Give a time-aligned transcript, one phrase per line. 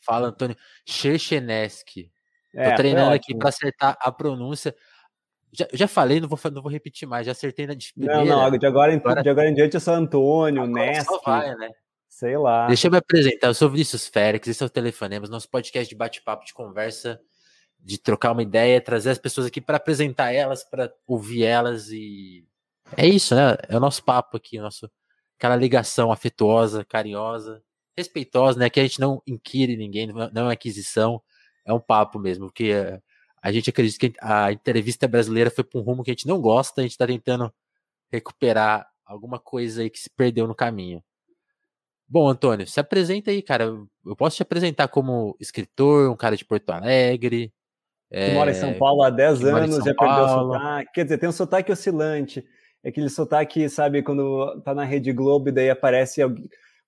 [0.00, 0.56] Fala, Antônio.
[0.86, 2.10] Chercheneski.
[2.54, 4.74] É, Tô treinando aqui para acertar a pronúncia.
[5.52, 8.24] Já, já falei, não vou, não vou repetir mais, já acertei na de primeira.
[8.24, 9.22] Não, não, de agora, em, agora...
[9.22, 11.12] De agora em diante eu sou Antônio, Neski.
[11.24, 11.70] vai, né?
[12.08, 12.66] Sei lá.
[12.66, 15.96] Deixa eu me apresentar, eu sou Vinícius Félix, esse é o Telefonemas, nosso podcast de
[15.96, 17.20] bate-papo, de conversa,
[17.80, 22.46] de trocar uma ideia, trazer as pessoas aqui para apresentar elas, para ouvir elas e...
[22.96, 23.56] É isso, né?
[23.68, 24.90] É o nosso papo aqui, nosso,
[25.38, 27.62] aquela ligação afetuosa, carinhosa,
[28.00, 28.68] respeitosa, né?
[28.68, 31.22] Que a gente não inquire ninguém, não é aquisição,
[31.64, 33.00] é um papo mesmo, porque eh,
[33.42, 36.40] a gente acredita que a entrevista brasileira foi para um rumo que a gente não
[36.40, 37.52] gosta, a gente está tentando
[38.10, 41.02] recuperar alguma coisa aí que se perdeu no caminho.
[42.08, 43.64] Bom, Antônio, se apresenta aí, cara.
[44.04, 47.52] Eu posso te apresentar como escritor, um cara de Porto Alegre.
[48.10, 50.92] Que é, mora em São Paulo há 10 anos, já perdeu o sotaque.
[50.92, 52.44] Quer dizer, tem um sotaque oscilante.
[52.82, 56.20] É aquele sotaque, sabe, quando tá na Rede Globo e daí aparece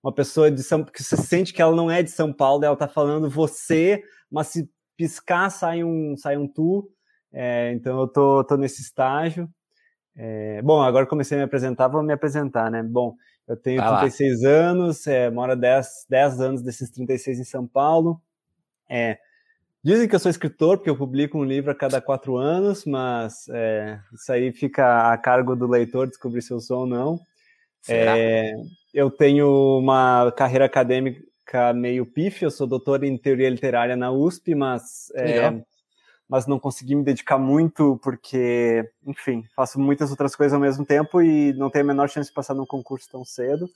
[0.02, 2.77] uma pessoa de São que você sente que ela não é de São Paulo, ela
[2.77, 6.90] tá falando você, mas se piscar sai um, sai um tu.
[7.32, 9.49] É, então eu tô, tô nesse estágio.
[10.15, 12.82] É, bom, agora comecei a me apresentar, vou me apresentar, né?
[12.82, 13.16] Bom,
[13.49, 14.49] eu tenho Vai 36 lá.
[14.49, 18.21] anos, é, moro 10, 10 anos desses 36 em São Paulo.
[18.88, 19.18] É,
[19.82, 23.49] dizem que eu sou escritor, porque eu publico um livro a cada quatro anos, mas
[23.49, 27.18] é, isso aí fica a cargo do leitor descobrir se eu sou ou não.
[27.88, 28.52] É,
[28.93, 34.54] eu tenho uma carreira acadêmica meio pífio, eu sou doutor em teoria literária na USP,
[34.54, 35.62] mas, é,
[36.29, 41.21] mas não consegui me dedicar muito porque, enfim, faço muitas outras coisas ao mesmo tempo
[41.21, 43.68] e não tenho a menor chance de passar num concurso tão cedo.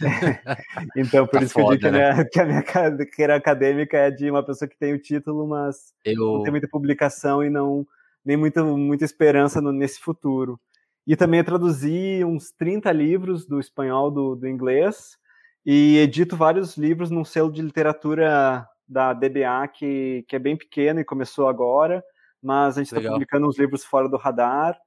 [0.96, 2.24] então, por tá isso foda, que eu digo né?
[2.30, 4.98] que, a minha, que a minha carreira acadêmica é de uma pessoa que tem o
[4.98, 6.16] título, mas eu...
[6.16, 7.86] não tem muita publicação e não
[8.24, 10.58] nem muita, muita esperança no, nesse futuro.
[11.06, 15.18] E também traduzi uns 30 livros do espanhol do, do inglês,
[15.64, 21.00] e edito vários livros num selo de literatura da DBA que, que é bem pequeno
[21.00, 22.04] e começou agora,
[22.42, 24.78] mas a gente está publicando uns livros fora do radar.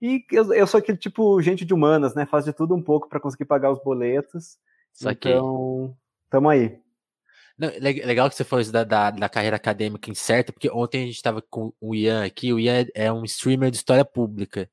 [0.00, 2.26] E eu, eu, sou aquele tipo gente de humanas, né?
[2.26, 4.58] Faz de tudo um pouco para conseguir pagar os boletos.
[5.02, 5.96] Então,
[6.30, 6.78] tamo aí.
[7.56, 11.06] Não, legal que você falou isso da, da, da, carreira acadêmica incerta, porque ontem a
[11.06, 12.52] gente estava com o Ian aqui.
[12.52, 14.68] O Ian é um streamer de história pública.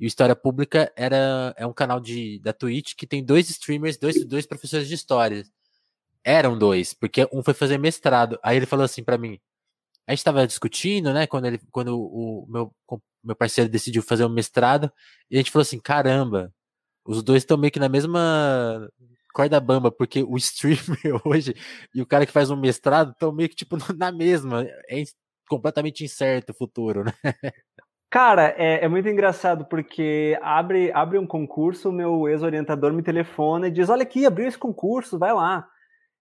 [0.00, 3.98] E o História Pública era, é um canal de, da Twitch que tem dois streamers,
[3.98, 5.44] dois, dois professores de história.
[6.24, 8.38] Eram dois, porque um foi fazer mestrado.
[8.42, 9.38] Aí ele falou assim para mim.
[10.06, 12.74] A gente tava discutindo, né, quando, ele, quando o meu,
[13.22, 14.90] meu parceiro decidiu fazer um mestrado,
[15.30, 16.52] e a gente falou assim: caramba,
[17.04, 18.88] os dois estão meio que na mesma
[19.34, 21.54] corda bamba, porque o streamer hoje
[21.94, 24.64] e o cara que faz um mestrado estão meio que tipo na mesma.
[24.88, 25.04] É
[25.48, 27.12] completamente incerto o futuro, né?
[28.10, 33.68] Cara, é, é, muito engraçado porque abre, abre um concurso, o meu ex-orientador me telefona
[33.68, 35.64] e diz: Olha aqui, abriu esse concurso, vai lá.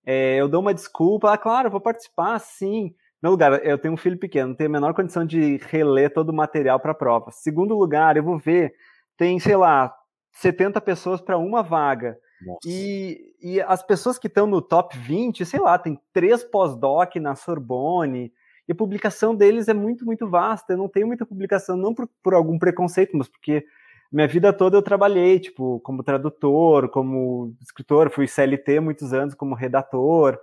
[0.05, 2.93] É, eu dou uma desculpa, ah, claro, vou participar, sim.
[3.21, 6.33] No lugar, eu tenho um filho pequeno, tenho a menor condição de reler todo o
[6.33, 7.31] material para a prova.
[7.31, 8.71] Segundo lugar, eu vou ver,
[9.17, 9.93] tem, sei lá,
[10.33, 12.17] 70 pessoas para uma vaga.
[12.65, 17.35] E, e as pessoas que estão no top 20, sei lá, tem três pós-doc na
[17.35, 18.31] Sorbonne,
[18.69, 20.73] e a publicação deles é muito, muito vasta.
[20.73, 23.65] Eu não tenho muita publicação, não por, por algum preconceito, mas porque
[24.11, 29.55] minha vida toda eu trabalhei, tipo, como tradutor, como escritor, fui CLT muitos anos como
[29.55, 30.37] redator,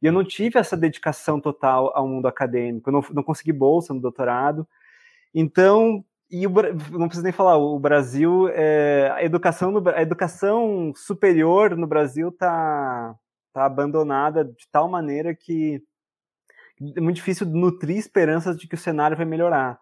[0.00, 3.92] e eu não tive essa dedicação total ao mundo acadêmico, eu não, não consegui bolsa
[3.92, 4.66] no doutorado,
[5.34, 10.92] então, e o, não preciso nem falar, o Brasil, é, a, educação no, a educação
[10.94, 13.14] superior no Brasil está
[13.52, 15.82] tá abandonada de tal maneira que
[16.96, 19.78] é muito difícil nutrir esperanças de que o cenário vai melhorar.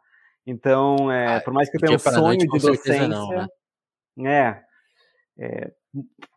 [0.47, 3.49] Então, é, ah, por mais que eu tenha um sonho noite, de docência, não, né?
[4.27, 4.63] é,
[5.39, 5.73] é,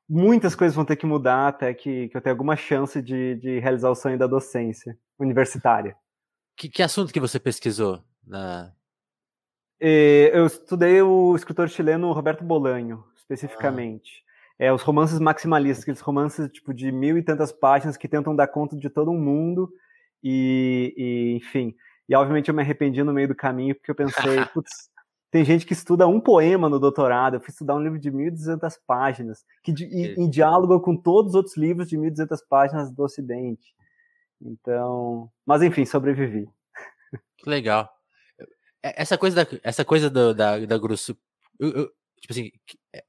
[0.08, 3.60] muitas coisas vão ter que mudar até que, que eu tenha alguma chance de, de
[3.60, 5.96] realizar o sonho da docência universitária.
[6.56, 8.04] Que, que assunto que você pesquisou?
[8.26, 8.72] Na...
[9.80, 14.24] É, eu estudei o escritor chileno Roberto Bolanho, especificamente.
[14.60, 14.66] Ah.
[14.66, 18.48] É, os romances maximalistas, aqueles romances tipo de mil e tantas páginas que tentam dar
[18.48, 19.74] conta de todo um mundo
[20.24, 21.76] e, e, enfim.
[22.08, 24.14] E obviamente eu me arrependi no meio do caminho, porque eu pensei,
[24.54, 24.90] putz,
[25.32, 28.78] tem gente que estuda um poema no doutorado, eu fui estudar um livro de 1.200
[28.86, 33.74] páginas, que de, em, diálogo com todos os outros livros de 1.200 páginas do Ocidente.
[34.40, 36.48] Então, mas enfim, sobrevivi.
[37.38, 37.90] Que legal.
[38.84, 41.18] É, essa coisa da, essa coisa do, da, da grosso,
[41.60, 42.52] eu, eu, tipo assim,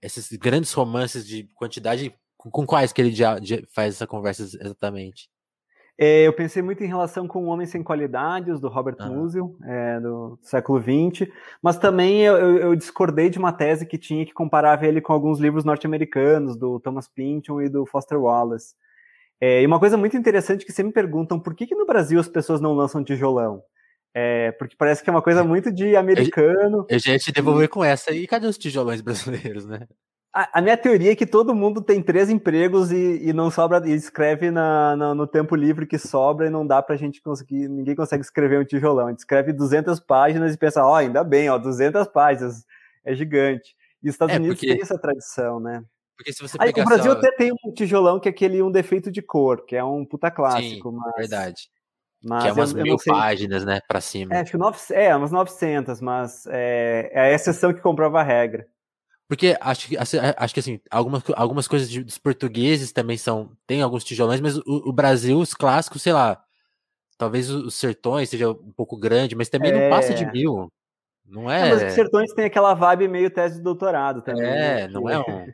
[0.00, 4.44] esses grandes romances de quantidade, com, com quais que ele já, já faz essa conversa
[4.44, 5.28] exatamente?
[5.96, 9.06] É, eu pensei muito em relação com O Homem Sem Qualidades, do Robert ah.
[9.06, 11.30] Musil, é, do século XX,
[11.62, 15.38] mas também eu, eu, discordei de uma tese que tinha que comparava ele com alguns
[15.38, 18.74] livros norte-americanos, do Thomas Pynchon e do Foster Wallace.
[19.40, 22.18] É, e uma coisa muito interessante que sempre me perguntam, por que, que no Brasil
[22.18, 23.62] as pessoas não lançam tijolão?
[24.12, 26.86] É, porque parece que é uma coisa muito de americano.
[26.88, 28.12] Eu, eu já ia te devolver com essa.
[28.12, 29.86] E cadê os tijolões brasileiros, né?
[30.34, 33.80] A, a, minha teoria é que todo mundo tem três empregos e, e não sobra,
[33.88, 37.68] e escreve na, na, no tempo livre que sobra e não dá pra gente conseguir,
[37.68, 39.06] ninguém consegue escrever um tijolão.
[39.06, 42.64] A gente escreve 200 páginas e pensa, ó, oh, ainda bem, ó, 200 páginas,
[43.04, 43.76] é gigante.
[44.02, 44.72] E os Estados é, Unidos porque...
[44.72, 45.84] tem essa tradição, né?
[46.16, 47.18] Porque se você Aí, o Brasil só...
[47.18, 50.32] até tem um tijolão que é aquele um defeito de cor, que é um puta
[50.32, 51.14] clássico, Sim, mas...
[51.16, 51.70] verdade.
[52.24, 54.34] Mas que é umas eu, mil eu páginas, né, pra cima.
[54.34, 58.24] É, acho que nove, é, umas 900, mas é, é a exceção que comprova a
[58.24, 58.66] regra.
[59.28, 63.50] Porque acho que, acho que assim, algumas, algumas coisas dos portugueses também são.
[63.66, 66.42] Tem alguns tijolões, mas o, o, Brasil, os clássicos, sei lá.
[67.16, 69.84] Talvez os sertões seja um pouco grande, mas também é...
[69.84, 70.70] não passa de mil.
[71.24, 71.68] Não é.
[71.68, 74.44] é mas os sertões tem aquela vibe meio tese de doutorado também.
[74.44, 74.88] É, né?
[74.88, 75.46] não é um.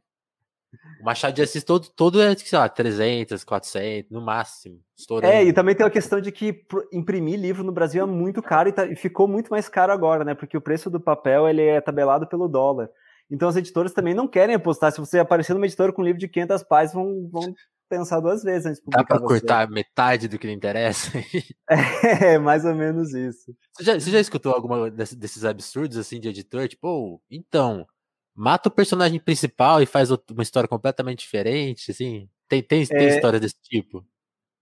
[1.01, 4.81] O Machado de Assis todo, todo é, sei lá, 300, 400, no máximo.
[4.97, 5.33] Estourando.
[5.33, 8.69] É, e também tem a questão de que imprimir livro no Brasil é muito caro
[8.69, 10.35] e, tá, e, ficou muito mais caro agora, né?
[10.35, 12.91] Porque o preço do papel ele é tabelado pelo dólar.
[13.31, 14.93] Então as editoras também não querem apostar.
[14.93, 17.55] Se você aparecer numa editora com um livro de 500 páginas, vão, vão
[17.89, 19.03] pensar duas vezes antes de publicar.
[19.03, 21.11] Dá para cortar metade do que lhe interessa?
[21.69, 23.55] é, mais ou menos isso.
[23.77, 26.69] Você já, você já escutou alguma desses absurdos assim de editor?
[26.69, 27.87] Tipo, oh, então,
[28.35, 32.29] mata o personagem principal e faz uma história completamente diferente, assim?
[32.49, 33.15] Tem, tem, tem é...
[33.17, 34.05] história desse tipo?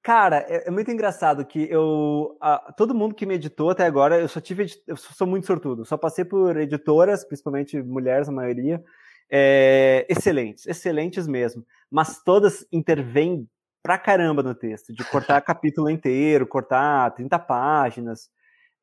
[0.02, 2.36] Cara, é, é, muito engraçado que eu.
[2.40, 4.66] A, todo mundo que me editou até agora, eu só tive.
[4.86, 5.84] Eu sou muito sortudo.
[5.84, 8.82] Só passei por editoras, principalmente mulheres, a maioria.
[9.30, 11.64] É, excelentes, excelentes mesmo.
[11.90, 13.48] Mas todas intervêm
[13.82, 18.30] pra caramba no texto, de cortar capítulo inteiro, cortar 30 páginas.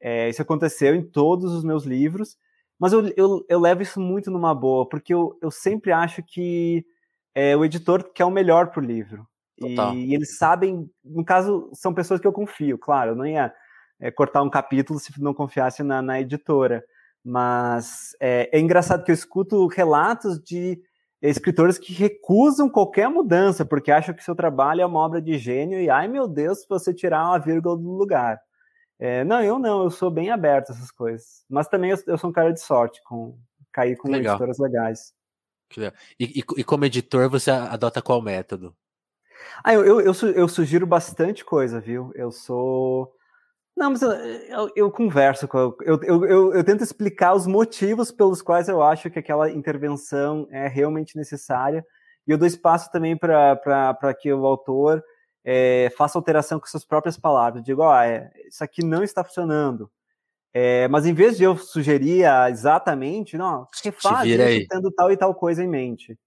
[0.01, 2.37] É, isso aconteceu em todos os meus livros.
[2.79, 6.85] Mas eu, eu, eu levo isso muito numa boa, porque eu, eu sempre acho que
[7.33, 9.27] é, o editor quer o melhor pro livro.
[9.57, 13.53] E, e, eles sabem, no caso, são pessoas que eu confio, claro, eu não ia
[13.99, 16.83] é, cortar um capítulo se não confiasse na, na editora.
[17.23, 20.79] Mas é, é, engraçado que eu escuto relatos de
[21.21, 25.79] escritores que recusam qualquer mudança, porque acham que seu trabalho é uma obra de gênio
[25.79, 28.39] e, ai meu Deus, se você tirar uma vírgula do lugar.
[28.99, 31.43] É, não, eu não, eu sou bem aberto a essas coisas.
[31.49, 33.37] Mas também eu, eu sou um cara de sorte, com
[33.73, 35.13] cair com editoras legais.
[36.19, 38.75] E, e, e como editor, você adota qual método?
[39.63, 42.11] Ah, eu, eu, eu, eu, sugiro bastante coisa, viu?
[42.15, 43.13] Eu sou.
[43.75, 45.75] Não, mas eu, eu, eu converso com.
[45.81, 50.67] Eu, eu, eu, tento explicar os motivos pelos quais eu acho que aquela intervenção é
[50.67, 51.85] realmente necessária.
[52.27, 55.03] E eu dou espaço também para que o autor
[55.43, 57.61] é, faça alteração com suas próprias palavras.
[57.61, 59.91] Eu digo, ó, oh, é, isso aqui não está funcionando.
[60.57, 64.25] É, mas em vez de eu sugerir exatamente, não, refaz
[64.69, 66.17] tendo tal e tal coisa em mente.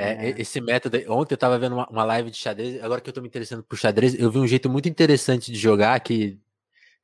[0.00, 0.40] É, é.
[0.40, 0.98] Esse método.
[1.12, 2.82] Ontem eu tava vendo uma, uma, live de xadrez.
[2.82, 5.58] Agora que eu tô me interessando por xadrez, eu vi um jeito muito interessante de
[5.58, 6.38] jogar que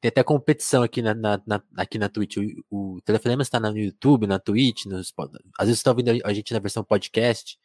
[0.01, 2.37] tem até competição aqui na, na, na aqui na Twitch.
[2.71, 4.87] O, o Telefonema está no YouTube, na Twitch.
[4.87, 5.13] Nos,
[5.59, 7.59] às vezes você tá ouvindo a gente na versão podcast.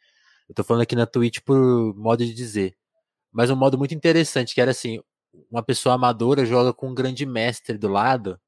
[0.48, 2.76] Eu tô falando aqui na Twitch por modo de dizer.
[3.32, 5.00] Mas um modo muito interessante, que era assim:
[5.50, 8.38] uma pessoa amadora joga com um grande mestre do lado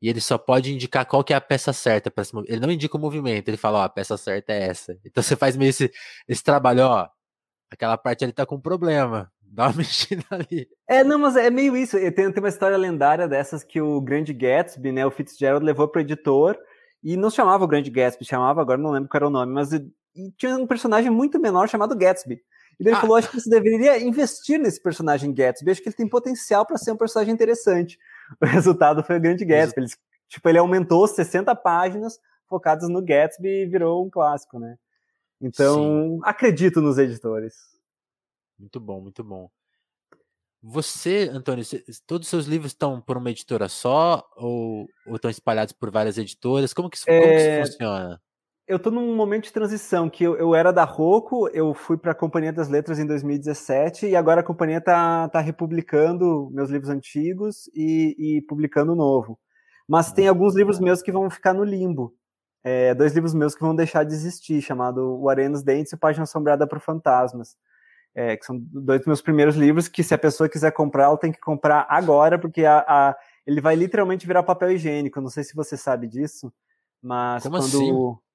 [0.00, 2.50] e ele só pode indicar qual que é a peça certa para se mover.
[2.50, 4.98] Ele não indica o movimento, ele fala, ó, a peça certa é essa.
[5.04, 5.90] Então você faz meio esse,
[6.28, 7.08] esse trabalho, ó,
[7.70, 9.30] aquela parte ali tá com problema.
[9.50, 10.68] Dá uma mexida ali.
[10.86, 11.96] É, não, mas é meio isso.
[11.98, 16.02] Tem, tem uma história lendária dessas que o grande Gatsby, né, o Fitzgerald levou pro
[16.02, 16.56] editor
[17.02, 19.70] e não chamava o grande Gatsby, chamava, agora não lembro qual era o nome, mas
[20.36, 22.40] tinha um personagem muito menor chamado Gatsby.
[22.78, 23.00] E ele ah.
[23.00, 26.76] falou, acho que você deveria investir nesse personagem Gatsby, acho que ele tem potencial para
[26.76, 27.98] ser um personagem interessante.
[28.40, 29.82] o resultado foi o Grande Gatsby.
[29.82, 29.90] Ele,
[30.28, 32.18] tipo, ele aumentou 60 páginas
[32.48, 34.76] focadas no Gatsby e virou um clássico, né?
[35.40, 36.20] Então, Sim.
[36.24, 37.54] acredito nos editores.
[38.58, 39.48] Muito bom, muito bom.
[40.60, 41.64] Você, Antônio,
[42.04, 46.18] todos os seus livros estão por uma editora só ou, ou estão espalhados por várias
[46.18, 46.74] editoras?
[46.74, 47.20] Como que isso, é...
[47.20, 48.22] como que isso é, funciona?
[48.68, 52.12] Eu estou num momento de transição, que eu, eu era da Rocco, eu fui para
[52.12, 56.90] a Companhia das Letras em 2017 e agora a companhia está tá republicando meus livros
[56.90, 59.40] antigos e, e publicando novo.
[59.88, 62.14] Mas tem alguns livros meus que vão ficar no limbo.
[62.62, 65.96] É, dois livros meus que vão deixar de existir, chamado O Areia nos Dentes e
[65.96, 67.56] Página Assombrada por Fantasmas.
[68.14, 71.16] É, que são dois dos meus primeiros livros que, se a pessoa quiser comprar, ela
[71.16, 75.22] tem que comprar agora, porque a, a, ele vai literalmente virar papel higiênico.
[75.22, 76.52] Não sei se você sabe disso,
[77.00, 77.64] mas Como quando.
[77.64, 78.27] Assim?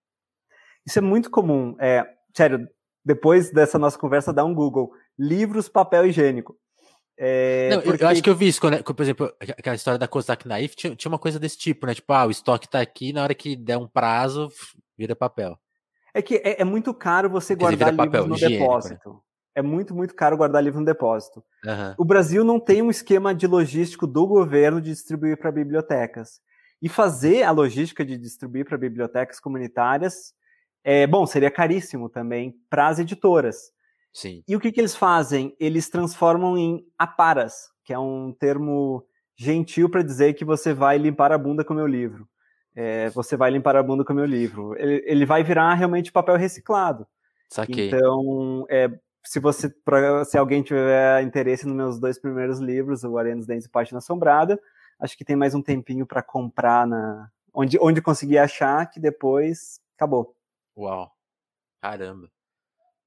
[0.86, 1.76] Isso é muito comum.
[1.80, 2.68] É, sério,
[3.06, 4.92] depois dessa nossa conversa, dá um Google.
[5.18, 6.58] Livros, papel higiênico.
[7.18, 8.04] É, não, porque...
[8.04, 10.96] eu, acho que eu vi isso, quando, por exemplo, aquela história da Kozak Naif tinha,
[10.96, 11.94] tinha uma coisa desse tipo, né?
[11.94, 14.50] Tipo, ah, o estoque tá aqui, na hora que der um prazo,
[14.98, 15.58] vira papel.
[16.14, 18.48] É que é, é muito caro você guardar livros papel, no né?
[18.48, 19.10] depósito.
[19.10, 19.20] Né?
[19.56, 21.44] É muito, muito caro guardar livro no depósito.
[21.64, 21.94] Uhum.
[21.98, 26.42] O Brasil não tem um esquema de logístico do governo de distribuir para bibliotecas.
[26.82, 30.34] E fazer a logística de distribuir para bibliotecas comunitárias,
[30.84, 33.72] é, bom, seria caríssimo também para as editoras.
[34.12, 34.44] Sim.
[34.48, 35.56] E o que, que eles fazem?
[35.60, 41.32] Eles transformam em aparas, que é um termo gentil para dizer que você vai limpar
[41.32, 42.28] a bunda com o meu livro.
[42.76, 44.76] É, você vai limpar a bunda com o meu livro.
[44.78, 47.08] Ele, ele vai virar realmente papel reciclado.
[47.50, 47.88] Saquei.
[47.88, 48.90] Então, é,
[49.24, 53.48] se você pra, se alguém tiver interesse nos meus dois primeiros livros, o Arena dos
[53.48, 54.60] Dentes e Página Assombrada,
[55.00, 59.80] acho que tem mais um tempinho para comprar na onde onde conseguir achar que depois
[59.96, 60.36] acabou.
[60.78, 61.12] Uau.
[61.82, 62.30] Caramba.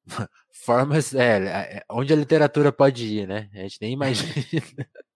[0.53, 3.51] Formas, é, é, onde a literatura pode ir, né?
[3.55, 4.33] A gente nem imagina.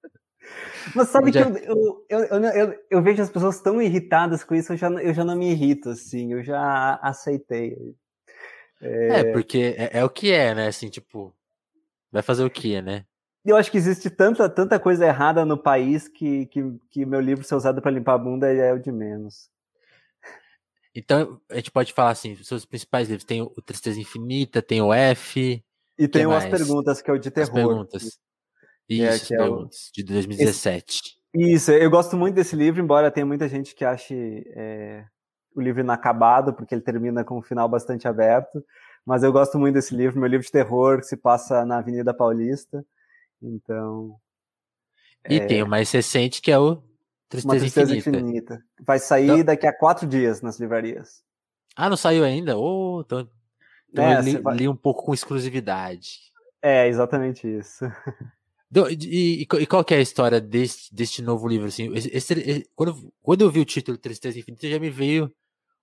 [0.95, 4.77] Mas sabe que eu, eu, eu, eu, vejo as pessoas tão irritadas com isso, eu
[4.77, 7.77] já, eu já não me irrito, assim, eu já aceitei.
[8.81, 10.67] É, é porque é, é, o que é, né?
[10.67, 11.35] Assim, tipo,
[12.11, 13.05] vai fazer o que, né?
[13.45, 17.45] Eu acho que existe tanta, tanta coisa errada no país que, que, que meu livro
[17.45, 19.51] ser usado para limpar a bunda é o de menos.
[20.95, 24.93] Então, a gente pode falar assim, seus principais livros, tem o Tristeza Infinita, tem o
[24.93, 25.63] F...
[25.99, 27.49] E tem As Perguntas, que é o de terror.
[27.49, 28.19] As Perguntas.
[28.89, 29.69] Isso, é, que é o...
[29.95, 31.21] de 2017.
[31.35, 31.53] Esse...
[31.53, 35.05] Isso, eu gosto muito desse livro, embora tenha muita gente que ache é,
[35.55, 38.65] o livro inacabado, porque ele termina com um final bastante aberto.
[39.05, 42.13] Mas eu gosto muito desse livro, meu livro de terror, que se passa na Avenida
[42.13, 42.85] Paulista.
[43.43, 44.17] Então.
[45.29, 45.47] E é...
[45.47, 46.83] tem o mais recente, que é o
[47.31, 48.19] Tristeza, Uma Tristeza Infinita.
[48.19, 48.65] Infinita.
[48.85, 49.45] Vai sair então...
[49.45, 51.23] daqui a quatro dias nas livrarias.
[51.77, 52.59] Ah, não saiu ainda?
[52.59, 53.29] Oh, então,
[53.89, 54.57] então é, eu li, vai...
[54.57, 56.19] li, um pouco com exclusividade.
[56.61, 57.85] É, exatamente isso.
[58.73, 61.67] E, e, e, qual que é a história deste, deste novo livro?
[61.67, 65.29] Assim, esse, esse, quando, quando eu vi o título Tristeza Infinita, já me veio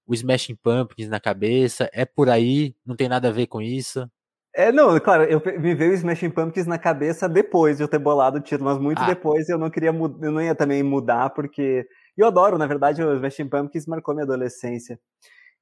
[0.06, 1.90] o Smashing Pumpkins na cabeça.
[1.92, 2.74] É por aí?
[2.86, 4.10] Não tem nada a ver com isso?
[4.58, 8.00] É, não, claro, eu me veio o Smashing Pumpkins na cabeça depois de eu ter
[8.00, 9.06] bolado o título, mas muito ah.
[9.06, 11.88] depois eu não queria eu não ia também mudar, porque
[12.18, 15.00] eu adoro, na verdade, o Smashing Pumpkins marcou minha adolescência.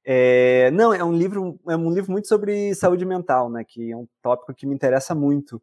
[0.02, 3.64] É, não, é um livro, é um livro muito sobre saúde mental, né?
[3.68, 5.60] Que é um tópico que me interessa muito.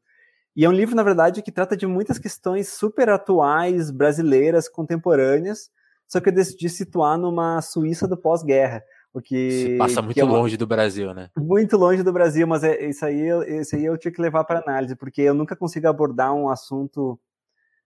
[0.56, 5.72] E é um livro, na verdade, que trata de muitas questões super atuais, brasileiras, contemporâneas,
[6.08, 8.84] só que eu decidi situar numa Suíça do pós-guerra.
[9.14, 10.34] Porque, Se passa muito é uma...
[10.34, 11.30] longe do Brasil, né?
[11.38, 13.30] Muito longe do Brasil, mas é, isso, aí,
[13.62, 17.20] isso aí eu tinha que levar para análise, porque eu nunca consigo abordar um assunto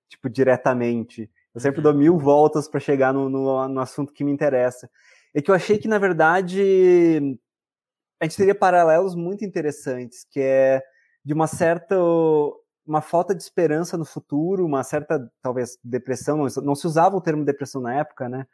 [0.07, 1.29] tipo diretamente.
[1.53, 4.89] Eu sempre dou mil voltas para chegar no, no, no, assunto que me interessa.
[5.33, 7.37] É que eu achei que, na verdade,
[8.21, 10.81] a gente teria paralelos muito interessantes, que é
[11.25, 11.97] de uma certa
[12.85, 17.21] uma falta de esperança no futuro, uma certa talvez depressão, não, não se usava o
[17.21, 18.47] termo depressão na época, né?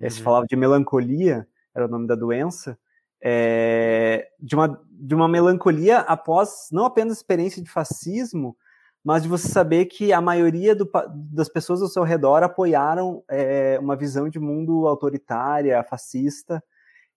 [0.00, 0.10] Uhum.
[0.10, 2.78] Se falava de melancolia, era o nome da doença,
[3.22, 8.56] é, de, uma, de uma melancolia após não apenas a experiência de fascismo,
[9.04, 10.90] mas de você saber que a maioria do,
[11.32, 16.62] das pessoas ao seu redor apoiaram é, uma visão de mundo autoritária, fascista,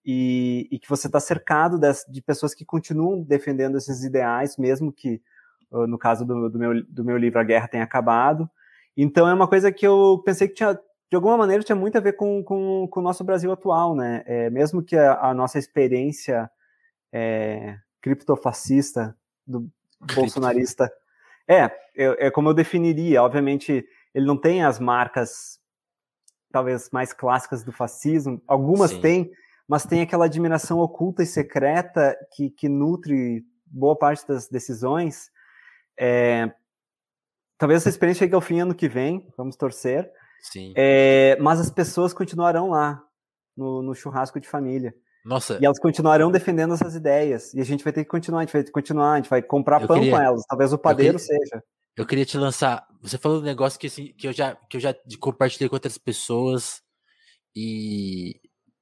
[0.06, 5.22] e, e que você está cercado de, pessoas que continuam defendendo esses ideais, mesmo que
[5.72, 8.50] no caso do, do, meu, do meu livro A Guerra tenha acabado.
[8.98, 12.01] Então é uma coisa que eu pensei que tinha, de alguma maneira, tinha muito a
[12.01, 14.24] ver com, com, com o nosso Brasil atual, né?
[14.25, 16.50] É, mesmo que a, a nossa experiência
[17.12, 19.70] é, criptofascista do
[20.16, 20.92] bolsonarista
[21.48, 23.24] é, é, é como eu definiria.
[23.24, 25.60] Obviamente, ele não tem as marcas
[26.51, 29.01] talvez mais clássicas do fascismo, algumas Sim.
[29.01, 29.32] têm,
[29.68, 35.32] mas tem aquela admiração oculta e secreta que, que nutre boa parte das decisões.
[35.98, 36.51] É,
[37.58, 40.12] talvez essa experiência chegue ao fim ano que vem, vamos torcer.
[40.41, 40.74] Sim.
[40.75, 43.03] É, mas as pessoas continuarão lá,
[43.55, 44.93] no, no, churrasco de família.
[45.25, 45.58] Nossa.
[45.62, 47.53] E elas continuarão defendendo essas ideias.
[47.53, 49.81] E a gente vai ter que continuar, a gente vai continuar, a gente vai comprar
[49.81, 50.43] eu pão queria, com elas.
[50.48, 51.63] Talvez o padeiro queria, seja.
[51.96, 52.88] Eu queria te lançar.
[53.01, 55.98] Você falou um negócio que, assim, que, eu já, que eu já compartilhei com outras
[55.98, 56.81] pessoas.
[57.53, 58.39] E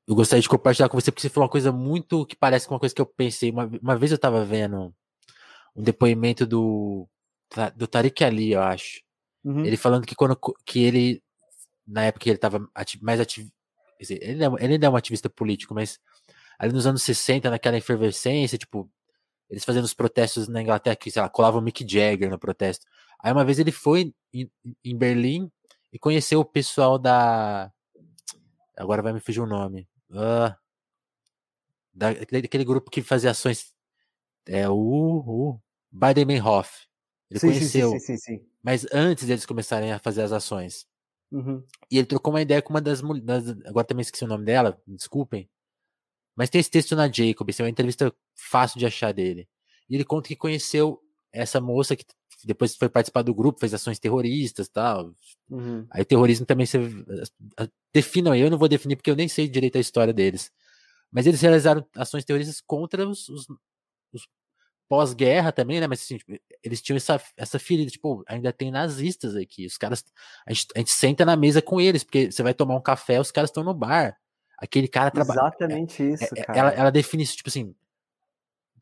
[0.08, 2.76] eu gostaria de compartilhar com você, porque você falou uma coisa muito que parece com
[2.76, 3.50] uma coisa que eu pensei.
[3.50, 4.94] Uma, uma vez eu tava vendo
[5.76, 7.08] um depoimento do,
[7.76, 9.02] do Tariq Ali, eu acho.
[9.44, 9.66] Uhum.
[9.66, 11.24] Ele falando que quando que ele,
[11.88, 12.68] na época que ele estava
[13.02, 13.52] mais ativo,
[14.00, 14.20] ele,
[14.60, 16.00] ele ainda é um ativista político, mas
[16.60, 18.90] ali nos anos 60, naquela efervescência, tipo,
[19.50, 22.86] eles fazendo os protestos na Inglaterra, que, sei lá, colavam Mick Jagger no protesto.
[23.20, 24.52] Aí uma vez ele foi em,
[24.84, 25.50] em Berlim
[25.92, 27.72] e conheceu o pessoal da.
[28.76, 29.88] Agora vai me fugir o nome.
[30.12, 30.54] Uh,
[31.94, 33.74] daquele grupo que fazia ações.
[34.46, 34.76] É o.
[34.76, 36.86] o Baden-Meinhof.
[37.30, 37.92] Ele sim, conheceu.
[37.92, 40.86] Sim, sim, sim, Mas antes deles começarem a fazer as ações.
[41.32, 41.64] Uhum.
[41.92, 43.50] E ele trocou uma ideia com uma das mulheres.
[43.66, 45.50] Agora também esqueci o nome dela, desculpem.
[46.36, 49.48] Mas tem esse texto na Jacob, é uma entrevista fácil de achar dele.
[49.90, 52.06] E ele conta que conheceu essa moça que
[52.44, 55.14] depois foi participar do grupo, fez ações terroristas tal.
[55.50, 55.86] Uhum.
[55.90, 56.80] Aí terrorismo também você
[57.92, 60.52] definam eu não vou definir porque eu nem sei direito a história deles.
[61.12, 63.48] Mas eles realizaram ações terroristas contra os, os
[64.88, 65.88] pós-guerra também, né?
[65.88, 69.66] Mas assim, tipo, eles tinham essa, essa ferida, tipo, ainda tem nazistas aqui.
[69.66, 70.04] Os caras.
[70.46, 73.20] A gente, a gente senta na mesa com eles, porque você vai tomar um café,
[73.20, 74.18] os caras estão no bar.
[74.58, 75.40] Aquele cara trabalha.
[75.40, 76.60] Exatamente é, isso, é, cara.
[76.60, 77.76] Ela, ela define isso, tipo assim.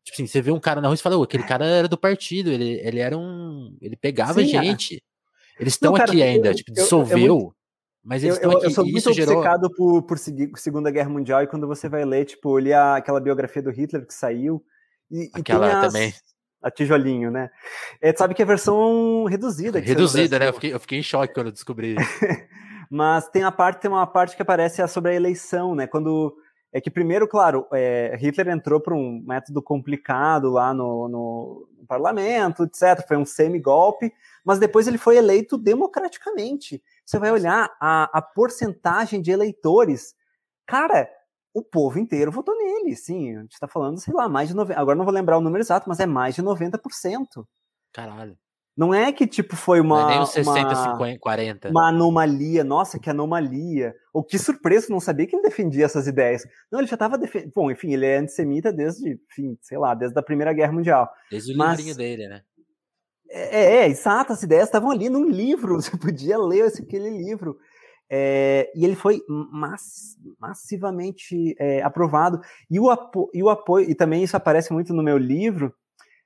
[0.02, 2.50] Tipo assim, você vê um cara na rua e fala, aquele cara era do partido,
[2.50, 3.76] ele, ele era um.
[3.80, 4.96] Ele pegava Sim, gente.
[4.96, 5.62] É.
[5.62, 7.18] Eles estão aqui ainda, eu, tipo, dissolveu.
[7.18, 7.56] Eu, eu,
[8.04, 8.66] mas eles estão aqui.
[8.66, 10.02] Eu sou muito obcecado gerou...
[10.02, 10.18] por, por
[10.58, 14.14] Segunda Guerra Mundial, e quando você vai ler, tipo, li aquela biografia do Hitler que
[14.14, 14.64] saiu.
[15.10, 16.14] E, Aquela e as, também.
[16.62, 17.50] A tijolinho, né?
[18.00, 19.78] É, sabe que é a versão reduzida.
[19.78, 20.48] Reduzida, né?
[20.48, 22.20] Eu fiquei, eu fiquei em choque quando eu descobri isso.
[22.90, 25.86] Mas tem a parte, tem uma parte que aparece sobre a eleição, né?
[25.86, 26.36] Quando
[26.72, 31.86] é que primeiro, claro, é, Hitler entrou por um método complicado lá no, no, no
[31.86, 33.06] parlamento, etc.
[33.06, 34.12] Foi um semi-golpe,
[34.44, 36.82] mas depois ele foi eleito democraticamente.
[37.04, 40.14] Você vai olhar a, a porcentagem de eleitores.
[40.66, 41.08] Cara,
[41.56, 43.34] o povo inteiro votou nele, sim.
[43.34, 44.74] A gente está falando, sei lá, mais de 90%.
[44.76, 46.78] Agora não vou lembrar o número exato, mas é mais de 90%.
[47.94, 48.36] Caralho.
[48.76, 50.02] Não é que, tipo, foi uma.
[50.02, 51.70] Não é nem uns 60, uma, 50, 40.
[51.70, 52.62] Uma anomalia.
[52.62, 53.94] Nossa, que anomalia.
[54.12, 56.42] Ou que surpresa, não sabia que ele defendia essas ideias.
[56.70, 57.52] Não, ele já estava defendendo.
[57.56, 61.08] Bom, enfim, ele é antissemita desde, enfim, sei lá, desde a Primeira Guerra Mundial.
[61.30, 61.78] Desde o Mas...
[61.78, 62.42] livrinho dele, né?
[63.30, 67.08] É, é, é, exato, as ideias estavam ali num livro, você podia ler esse, aquele
[67.08, 67.56] livro.
[68.08, 72.40] É, e ele foi mass, massivamente é, aprovado.
[72.70, 75.74] E o, apo, e o apoio, e também isso aparece muito no meu livro,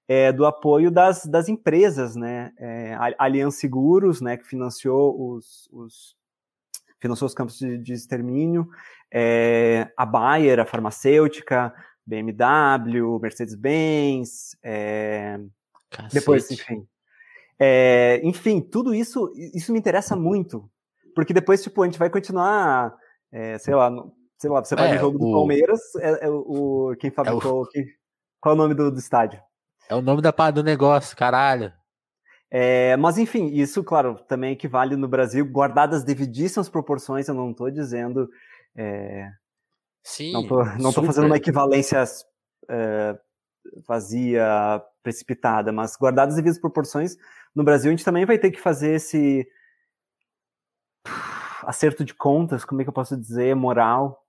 [0.07, 2.53] é, do apoio das, das empresas, né?
[2.59, 6.17] É, Aliança Seguros, né, que financiou os, os
[7.01, 8.69] financiou os campos de, de extermínio,
[9.13, 11.73] é, a Bayer, a farmacêutica,
[12.05, 15.39] BMW, Mercedes-Benz, é,
[16.13, 16.87] depois, enfim.
[17.59, 20.71] É, enfim, tudo isso, isso me interessa muito,
[21.14, 22.94] porque depois, tipo, a gente vai continuar,
[23.33, 23.90] é, sei lá,
[24.38, 25.27] sei lá, você vai é, no jogo o...
[25.27, 27.66] do Palmeiras, é, é o, quem fabricou, é o...
[27.68, 27.85] Quem,
[28.40, 29.40] qual é o nome do, do estádio?
[29.88, 31.73] É o nome da do negócio, caralho.
[32.51, 37.70] É, mas enfim, isso, claro, também equivale no Brasil, guardadas devidíssimas proporções, eu não estou
[37.70, 38.29] dizendo.
[38.77, 39.29] É,
[40.03, 40.33] Sim.
[40.79, 42.03] Não estou fazendo uma equivalência
[42.68, 43.18] é,
[43.87, 47.16] vazia, precipitada, mas guardadas devidas proporções,
[47.55, 49.46] no Brasil a gente também vai ter que fazer esse
[51.63, 54.25] acerto de contas, como é que eu posso dizer, moral.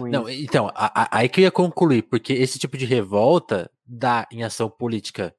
[0.00, 4.26] não, então, a, a, aí que eu ia concluir, porque esse tipo de revolta dá
[4.30, 5.34] em ação política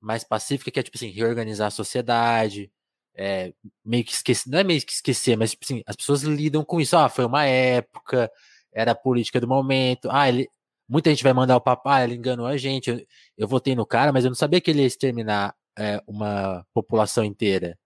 [0.00, 2.70] mais pacífica, que é tipo assim, reorganizar a sociedade,
[3.16, 3.52] é,
[3.84, 6.80] meio que esquecer, não é meio que esquecer, mas tipo assim, as pessoas lidam com
[6.80, 6.96] isso.
[6.96, 8.30] Ah, foi uma época,
[8.72, 10.08] era a política do momento.
[10.10, 10.48] Ah, ele,
[10.88, 12.90] muita gente vai mandar o papai, ah, ele enganou a gente.
[12.90, 13.04] Eu,
[13.36, 17.24] eu votei no cara, mas eu não sabia que ele ia exterminar é, uma população
[17.24, 17.76] inteira,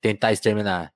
[0.00, 0.92] tentar exterminar.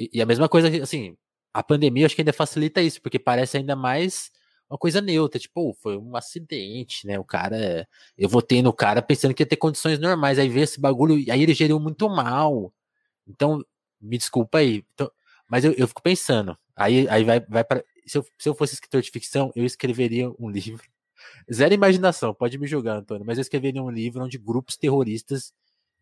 [0.00, 1.16] E, e, a mesma coisa, assim,
[1.52, 4.30] a pandemia acho que ainda facilita isso, porque parece ainda mais
[4.68, 7.18] uma coisa neutra, tipo, foi um acidente, né?
[7.18, 7.86] O cara,
[8.16, 11.42] eu votei no cara pensando que ia ter condições normais, aí veio esse bagulho, aí
[11.42, 12.72] ele geriu muito mal.
[13.26, 13.64] Então,
[14.00, 14.84] me desculpa aí.
[14.94, 15.10] Então,
[15.48, 18.74] mas eu, eu fico pensando, aí, aí vai, vai para se eu, se eu fosse
[18.74, 20.88] escritor de ficção, eu escreveria um livro.
[21.52, 25.52] Zero imaginação, pode me julgar, Antônio, mas eu escreveria um livro onde grupos terroristas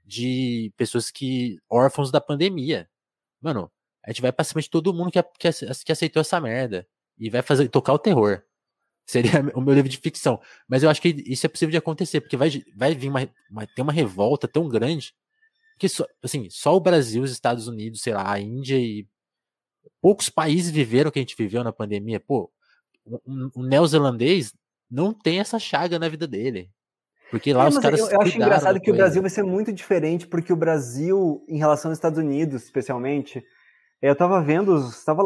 [0.04, 1.58] de pessoas que.
[1.68, 2.88] órfãos da pandemia.
[3.40, 3.70] Mano,
[4.08, 5.50] a gente vai pra cima de todo mundo que, que,
[5.84, 6.88] que aceitou essa merda.
[7.18, 8.42] E vai fazer tocar o terror.
[9.04, 10.40] Seria o meu livro de ficção.
[10.66, 13.66] Mas eu acho que isso é possível de acontecer, porque vai, vai vir uma, uma,
[13.66, 15.14] ter uma revolta tão grande
[15.78, 19.06] que só, assim, só o Brasil, os Estados Unidos, sei lá, a Índia e
[20.00, 22.18] poucos países viveram o que a gente viveu na pandemia.
[22.18, 22.50] Pô,
[23.26, 24.54] um, um neozelandês
[24.90, 26.70] não tem essa chaga na vida dele.
[27.30, 28.00] Porque lá é, os caras.
[28.00, 31.58] Eu, eu acho engraçado que o Brasil vai ser muito diferente, porque o Brasil, em
[31.58, 33.44] relação aos Estados Unidos, especialmente,
[34.00, 35.22] eu tava vendo, tava,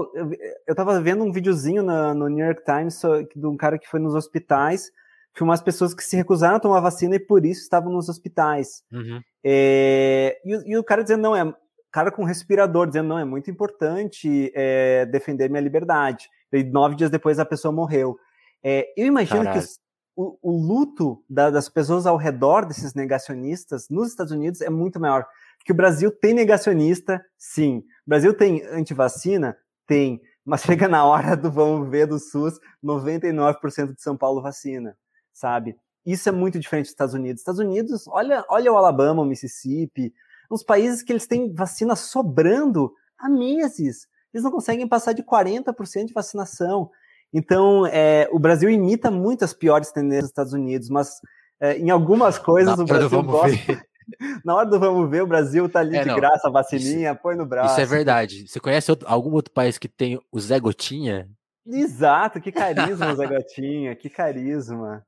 [0.67, 3.01] eu tava vendo um videozinho na, no New York Times
[3.35, 4.91] de um cara que foi nos hospitais
[5.35, 8.83] filmar as pessoas que se recusaram a tomar vacina e por isso estavam nos hospitais.
[8.93, 9.21] Uhum.
[9.43, 11.55] É, e, e, o cara dizendo, não, é
[11.91, 16.29] cara com respirador, dizendo, não, é muito importante é, defender minha liberdade.
[16.53, 18.19] E nove dias depois a pessoa morreu.
[18.63, 19.63] É, eu imagino Caralho.
[19.63, 19.69] que
[20.15, 25.01] o, o, luto da, das pessoas ao redor desses negacionistas nos Estados Unidos é muito
[25.01, 25.27] maior.
[25.63, 27.79] Porque o Brasil tem negacionista, sim.
[28.05, 29.57] O Brasil tem antivacina?
[29.87, 30.21] Tem.
[30.45, 34.97] Mas chega na hora do vamos ver do SUS, 99% de São Paulo vacina,
[35.33, 35.77] sabe?
[36.05, 37.41] Isso é muito diferente dos Estados Unidos.
[37.41, 40.13] Estados Unidos, olha, olha o Alabama, o Mississippi,
[40.51, 44.09] uns países que eles têm vacina sobrando há meses.
[44.35, 46.91] Eles não conseguem passar de 40% de vacinação.
[47.33, 51.21] Então, é, o Brasil imita muito as piores tendências dos Estados Unidos, mas
[51.61, 53.81] é, em algumas coisas o Brasil gosta.
[54.45, 56.17] Na hora do vamos ver, o Brasil tá ali é, de não.
[56.17, 57.73] graça, vacininha, isso, põe no braço.
[57.73, 58.49] Isso é verdade.
[58.49, 61.29] Você conhece outro, algum outro país que tem o Zé Gotinha?
[61.67, 65.05] Exato, que carisma, Zé Gotinha, que carisma.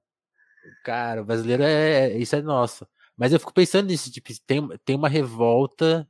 [0.84, 2.18] Cara, o brasileiro é, é.
[2.18, 2.86] Isso é nosso.
[3.16, 6.08] Mas eu fico pensando nisso, tipo, tem, tem uma revolta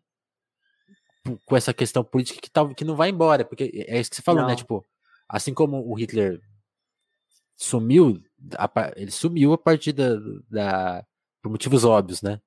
[1.46, 4.22] com essa questão política que, tá, que não vai embora, porque é isso que você
[4.22, 4.50] falou, né, não.
[4.50, 4.57] né?
[4.57, 4.85] Tipo,
[5.28, 6.40] assim como o Hitler
[7.57, 8.22] sumiu,
[8.96, 10.16] ele sumiu a partir da,
[10.50, 11.04] da
[11.42, 12.40] por motivos óbvios, né?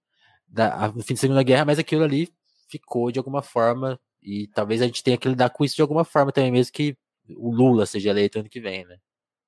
[0.48, 2.30] Da, no fim da Segunda Guerra, mas aquilo ali
[2.70, 6.04] ficou de alguma forma e talvez a gente tenha que lidar com isso de alguma
[6.04, 6.98] forma também, mesmo que
[7.30, 8.98] o Lula seja eleito ano que vem, né?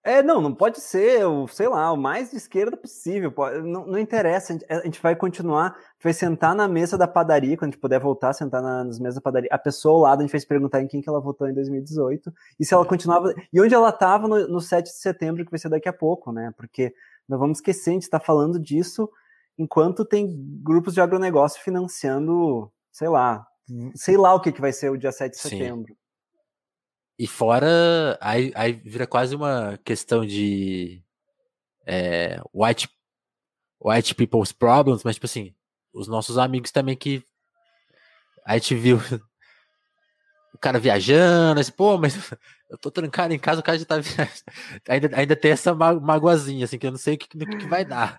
[0.02, 3.32] É, não, não pode ser, o, sei lá, o mais de esquerda possível.
[3.34, 7.06] Pode, não, não interessa, a gente, a gente, vai continuar, vai sentar na mesa da
[7.06, 9.50] padaria, quando a gente puder voltar sentar na, nas mesas da padaria.
[9.52, 11.54] A pessoa ao lado, a gente vai se perguntar em quem que ela votou em
[11.54, 15.52] 2018, e se ela continuava, e onde ela estava no, no 7 de setembro, que
[15.52, 16.54] vai ser daqui a pouco, né?
[16.56, 16.94] Porque
[17.28, 19.10] não vamos esquecer, a gente está falando disso
[19.60, 20.26] enquanto tem
[20.63, 23.45] grupos de agronegócio financiando, sei lá,
[23.93, 25.50] sei lá o que, que vai ser o dia 7 de Sim.
[25.50, 25.98] setembro.
[27.19, 31.04] E fora, aí, aí vira quase uma questão de
[31.86, 32.89] é, white,
[33.84, 35.54] white people's problems, mas tipo assim,
[35.91, 37.22] os nossos amigos também que
[38.45, 38.98] a gente viu
[40.56, 42.15] o cara viajando, assim, pô, mas
[42.69, 44.32] eu tô trancado em casa, o cara já tá viajando.
[44.88, 47.84] Ainda, ainda tem essa magoazinha, assim, que eu não sei o que, que, que vai
[47.84, 48.17] dar.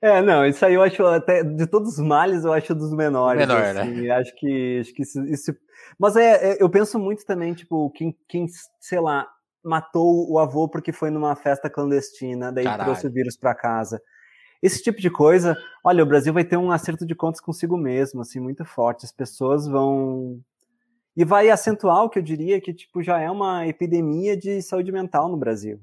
[0.00, 3.40] É, não, isso aí eu acho até de todos os males, eu acho dos menores.
[3.40, 4.10] Menor, assim, né?
[4.10, 5.52] Acho que, acho que isso, isso
[5.98, 8.46] mas é, é, eu penso muito também, tipo, quem, quem,
[8.80, 9.26] sei lá,
[9.64, 12.84] matou o avô porque foi numa festa clandestina, daí Caralho.
[12.84, 14.00] trouxe o vírus para casa.
[14.62, 18.20] Esse tipo de coisa, olha, o Brasil vai ter um acerto de contas consigo mesmo,
[18.20, 19.04] assim, muito forte.
[19.04, 20.40] As pessoas vão
[21.16, 24.92] e vai acentuar o que eu diria que tipo já é uma epidemia de saúde
[24.92, 25.80] mental no Brasil.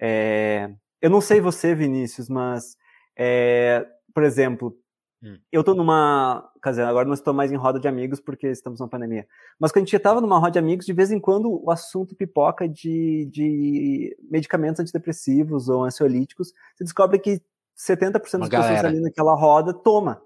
[0.00, 0.70] É...
[1.02, 2.76] eu não sei você, Vinícius, mas
[3.18, 3.86] é...
[4.14, 4.78] por exemplo,
[5.22, 5.38] Hum.
[5.50, 6.48] Eu tô numa.
[6.62, 9.26] Quer dizer, agora não estou mais em roda de amigos porque estamos numa pandemia.
[9.58, 12.14] Mas quando a gente estava numa roda de amigos, de vez em quando o assunto
[12.14, 16.52] pipoca de, de medicamentos antidepressivos ou ansiolíticos.
[16.76, 17.42] Você descobre que
[17.76, 18.88] 70% das Uma pessoas galera.
[18.88, 20.22] ali naquela roda toma.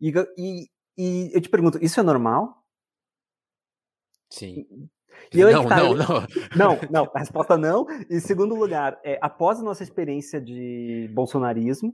[0.00, 2.62] E, e, e eu te pergunto, isso é normal?
[4.30, 4.66] Sim.
[5.32, 6.06] E eu, não, tá, não, não.
[6.56, 7.10] Não, não.
[7.14, 7.86] A resposta não.
[8.08, 11.92] E segundo lugar, é, após a nossa experiência de bolsonarismo,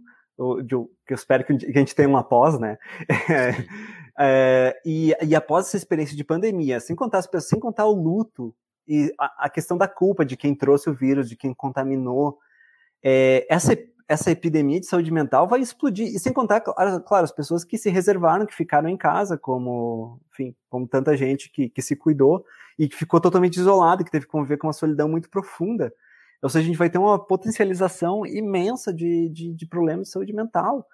[0.67, 2.79] que eu espero que a gente tenha uma pós, né?
[4.19, 7.93] É, e, e após essa experiência de pandemia, sem contar as pessoas, sem contar o
[7.93, 8.55] luto
[8.89, 12.39] e a, a questão da culpa de quem trouxe o vírus, de quem contaminou,
[13.05, 13.77] é, essa,
[14.09, 16.07] essa epidemia de saúde mental vai explodir.
[16.07, 20.21] E sem contar, claro, claro, as pessoas que se reservaram, que ficaram em casa, como,
[20.33, 22.45] enfim, como tanta gente que, que se cuidou
[22.79, 25.93] e que ficou totalmente isolado, que teve que conviver com uma solidão muito profunda.
[26.43, 30.33] Ou seja, a gente vai ter uma potencialização imensa de, de, de problemas de saúde
[30.33, 30.87] mental.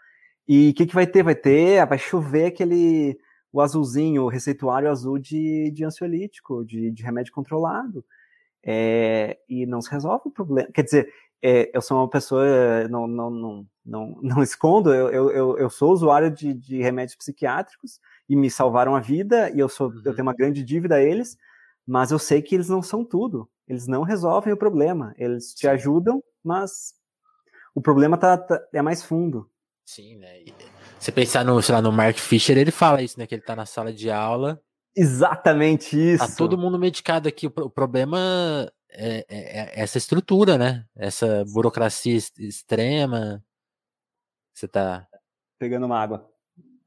[0.49, 1.23] E o que, que vai ter?
[1.23, 3.19] Vai ter, vai chover aquele
[3.53, 8.03] o azulzinho, o receituário azul de, de ansiolítico, de, de remédio controlado.
[8.65, 10.71] É, e não se resolve o problema.
[10.73, 15.59] Quer dizer, é, eu sou uma pessoa, não, não, não, não, não escondo, eu, eu,
[15.59, 19.91] eu sou usuário de, de remédios psiquiátricos e me salvaram a vida, e eu, sou,
[19.91, 20.03] eu uhum.
[20.03, 21.37] tenho uma grande dívida a eles,
[21.87, 23.49] mas eu sei que eles não são tudo.
[23.67, 25.15] Eles não resolvem o problema.
[25.17, 26.95] Eles te ajudam, mas
[27.75, 29.49] o problema tá, tá é mais fundo.
[29.85, 30.43] Sim, né?
[30.43, 30.55] E
[30.99, 33.27] você pensar no, sei lá, no Mark Fisher, ele fala isso, né?
[33.27, 34.61] Que ele tá na sala de aula.
[34.95, 36.27] Exatamente isso.
[36.27, 37.47] Tá todo mundo medicado aqui.
[37.47, 40.85] O, problema é, é, é, essa estrutura, né?
[40.97, 43.43] Essa burocracia extrema.
[44.53, 45.07] Você tá.
[45.59, 46.29] Pegando uma água.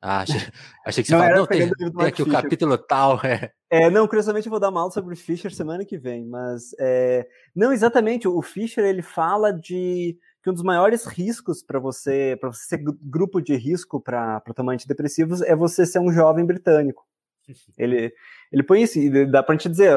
[0.02, 0.36] Ah, achei,
[0.86, 2.28] achei que você falou, não, tem, tem aqui Fischer.
[2.28, 3.20] o capítulo tal.
[3.72, 3.86] É.
[3.86, 6.76] é, não, curiosamente eu vou dar uma aula sobre o Fischer semana que vem, mas
[6.80, 12.38] é, não exatamente, o Fischer ele fala de que um dos maiores riscos para você,
[12.40, 17.04] para você ser grupo de risco para tomar antidepressivos é você ser um jovem britânico.
[17.78, 18.12] Ele,
[18.52, 19.92] ele põe isso, dá pra gente dizer,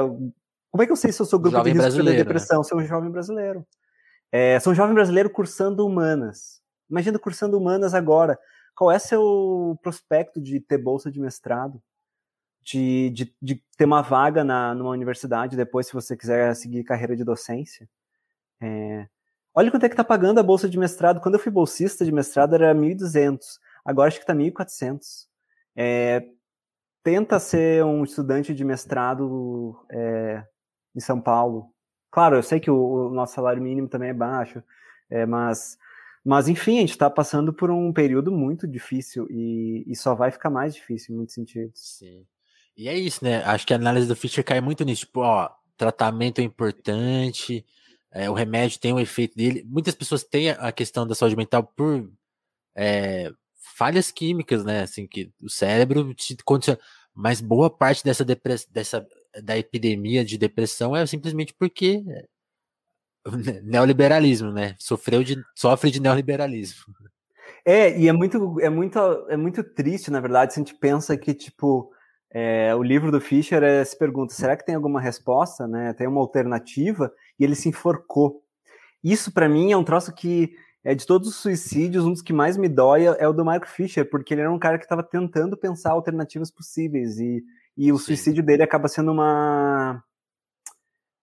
[0.71, 2.59] como é que eu sei se eu sou grupo jovem de risco para depressão?
[2.59, 2.65] Né?
[2.65, 3.67] Sou um jovem brasileiro.
[4.31, 6.61] É, sou um jovem brasileiro cursando humanas.
[6.91, 8.39] Imagina cursando humanas agora
[8.79, 11.83] qual é seu prospecto de ter bolsa de mestrado?
[12.63, 17.17] De, de, de ter uma vaga na, numa universidade depois, se você quiser seguir carreira
[17.17, 17.89] de docência?
[18.61, 19.09] É,
[19.53, 21.21] olha quanto é que está pagando a bolsa de mestrado.
[21.21, 23.41] Quando eu fui bolsista de mestrado era 1.200,
[23.85, 25.27] agora acho que está 1.400.
[25.75, 26.29] É,
[27.03, 30.45] tenta ser um estudante de mestrado é,
[30.99, 31.73] em São Paulo.
[32.11, 34.63] Claro, eu sei que o, o nosso salário mínimo também é baixo,
[35.11, 35.79] é, mas
[36.25, 40.31] mas, enfim, a gente está passando por um período muito difícil e, e, só vai
[40.31, 41.73] ficar mais difícil em muitos sentidos.
[41.75, 42.27] Sim.
[42.77, 43.43] E é isso, né?
[43.45, 45.07] Acho que a análise do Fischer cai muito nisso.
[45.07, 47.65] Tipo, ó, tratamento é importante,
[48.13, 49.65] é, o remédio tem um efeito dele.
[49.67, 52.11] Muitas pessoas têm a questão da saúde mental por
[52.77, 53.33] é,
[53.77, 54.83] falhas químicas, né?
[54.83, 56.79] Assim, que o cérebro te condiciona.
[57.15, 58.25] Mas boa parte dessa,
[58.71, 59.09] dessa
[59.43, 62.03] da epidemia de depressão é simplesmente porque
[63.63, 64.75] neoliberalismo, né?
[64.79, 66.95] Sofreu de, sofre de neoliberalismo.
[67.65, 71.17] É, e é muito, é muito, é muito triste, na verdade, se a gente pensa
[71.17, 71.93] que, tipo,
[72.31, 75.93] é, o livro do Fischer é, se pergunta, será que tem alguma resposta, né?
[75.93, 77.13] Tem uma alternativa?
[77.39, 78.43] E ele se enforcou.
[79.03, 82.33] Isso, para mim, é um troço que, é de todos os suicídios, um dos que
[82.33, 85.03] mais me dói é o do Mark Fisher, porque ele era um cara que estava
[85.03, 87.43] tentando pensar alternativas possíveis, e,
[87.79, 88.07] e o Sim.
[88.07, 90.03] suicídio dele acaba sendo uma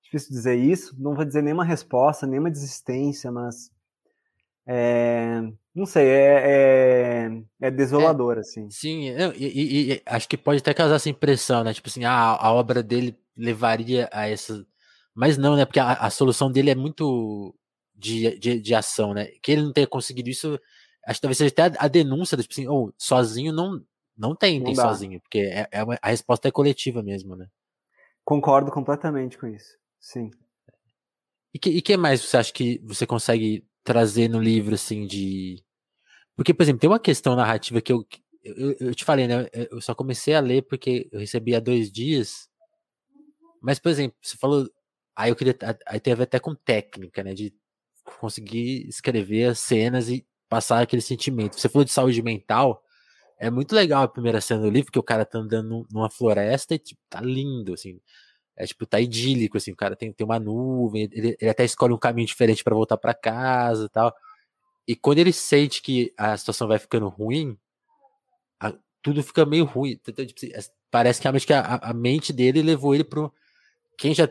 [0.01, 3.69] difícil dizer isso, não vou dizer nenhuma resposta, nenhuma desistência, mas
[4.65, 5.41] é,
[5.75, 7.27] não sei, é,
[7.61, 8.69] é, é desolador, é, assim.
[8.69, 11.73] Sim, e, e, e, acho que pode até causar essa impressão, né?
[11.73, 14.65] Tipo assim, a, a obra dele levaria a essa.
[15.13, 15.65] Mas não, né?
[15.65, 17.53] Porque a, a solução dele é muito
[17.93, 19.25] de, de, de, ação, né?
[19.41, 20.59] Que ele não tenha conseguido isso,
[21.05, 23.83] acho que talvez seja até a, a denúncia, tipo assim, oh, sozinho não,
[24.17, 27.47] não tem, não tem sozinho, porque é, é uma, a resposta é coletiva mesmo, né?
[28.23, 29.77] Concordo completamente com isso.
[29.99, 30.31] Sim.
[31.53, 35.63] E que, e que mais você acha que você consegue trazer no livro, assim, de.
[36.35, 38.05] Porque, por exemplo, tem uma questão narrativa que eu,
[38.43, 39.47] eu, eu te falei, né?
[39.53, 42.49] Eu só comecei a ler porque eu recebi há dois dias.
[43.61, 44.67] Mas, por exemplo, você falou.
[45.15, 45.55] Aí eu queria.
[45.87, 47.33] Aí teve até com técnica, né?
[47.33, 47.53] De
[48.19, 51.59] conseguir escrever as cenas e passar aquele sentimento.
[51.59, 52.83] Você falou de saúde mental.
[53.37, 56.75] É muito legal a primeira cena do livro, porque o cara tá andando numa floresta
[56.75, 57.99] e tipo, tá lindo, assim.
[58.55, 61.93] É tipo, tá idílico, assim, o cara tem, tem uma nuvem, ele, ele até escolhe
[61.93, 64.15] um caminho diferente para voltar para casa e tal.
[64.87, 67.57] E quando ele sente que a situação vai ficando ruim,
[68.59, 69.99] a, tudo fica meio ruim.
[70.07, 70.41] Então, tipo,
[70.91, 73.33] parece que realmente que a, a mente dele levou ele pro.
[73.97, 74.29] Quem já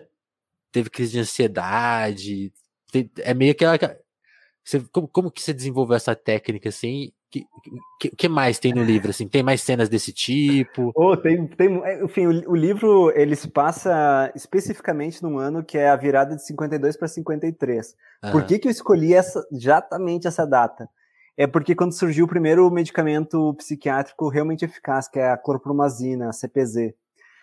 [0.72, 2.52] teve crise de ansiedade,
[3.18, 3.64] é meio que.
[4.64, 7.12] Você, como, como que você desenvolveu essa técnica assim?
[7.34, 7.46] Que,
[7.98, 9.10] que, que, mais tem no livro?
[9.10, 9.26] Assim?
[9.26, 10.92] Tem mais cenas desse tipo?
[10.94, 15.76] Oh, tem, tem, é, enfim, o, o, livro ele se passa especificamente num ano que
[15.76, 17.96] é a virada de 52 para 53.
[18.22, 18.30] Uhum.
[18.30, 20.88] Por que, que eu escolhi essa, exatamente essa data?
[21.36, 26.32] É porque quando surgiu o primeiro medicamento psiquiátrico realmente eficaz, que é a clorpromazina, a
[26.32, 26.94] CPZ,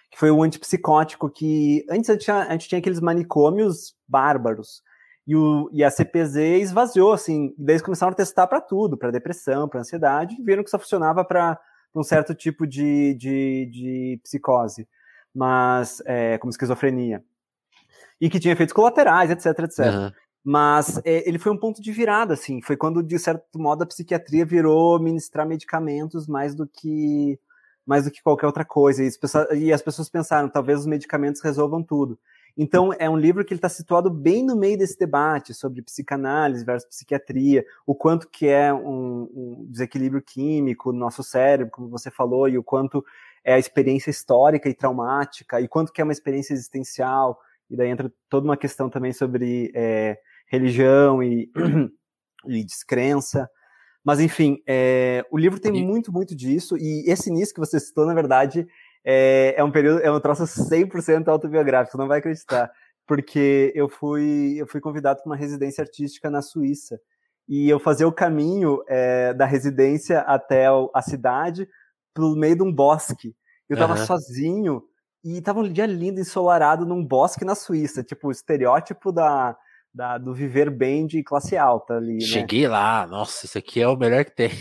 [0.09, 4.81] que foi um antipsicótico que antes a gente tinha, a gente tinha aqueles manicômios bárbaros
[5.31, 9.11] e, o, e a CPZ esvaziou, assim, daí eles começaram a testar para tudo, para
[9.11, 11.57] depressão, para ansiedade, e viram que só funcionava para
[11.95, 14.85] um certo tipo de, de, de psicose,
[15.33, 17.23] mas é, como esquizofrenia.
[18.19, 19.79] E que tinha efeitos colaterais, etc, etc.
[19.79, 20.11] Uhum.
[20.43, 23.87] Mas é, ele foi um ponto de virada, assim, foi quando, de certo modo, a
[23.87, 27.39] psiquiatria virou ministrar medicamentos mais do que
[27.85, 29.01] mais do que qualquer outra coisa.
[29.01, 32.19] E as pessoas, e as pessoas pensaram, talvez os medicamentos resolvam tudo.
[32.57, 36.65] Então, é um livro que ele está situado bem no meio desse debate sobre psicanálise
[36.65, 42.11] versus psiquiatria, o quanto que é um, um desequilíbrio químico no nosso cérebro, como você
[42.11, 43.03] falou, e o quanto
[43.43, 47.89] é a experiência histórica e traumática, e quanto que é uma experiência existencial, e daí
[47.89, 51.49] entra toda uma questão também sobre é, religião e,
[52.47, 53.49] e descrença.
[54.03, 58.05] Mas, enfim, é, o livro tem muito, muito disso, e esse início que você citou,
[58.05, 58.67] na verdade,
[59.03, 62.71] é, é um período, é um troço 100% autobiográfico, não vai acreditar.
[63.07, 66.99] Porque eu fui, eu fui convidado para uma residência artística na Suíça.
[67.47, 71.67] E eu fazia o caminho é, da residência até a cidade
[72.13, 73.35] pelo meio de um bosque.
[73.67, 74.05] Eu estava uhum.
[74.05, 74.83] sozinho
[75.23, 78.03] e estava um dia lindo, ensolarado, num bosque na Suíça.
[78.03, 79.57] Tipo, o estereótipo da,
[79.93, 82.15] da, do viver bem de classe alta ali.
[82.15, 82.21] Né?
[82.21, 84.51] Cheguei lá, nossa, isso aqui é o melhor que tem.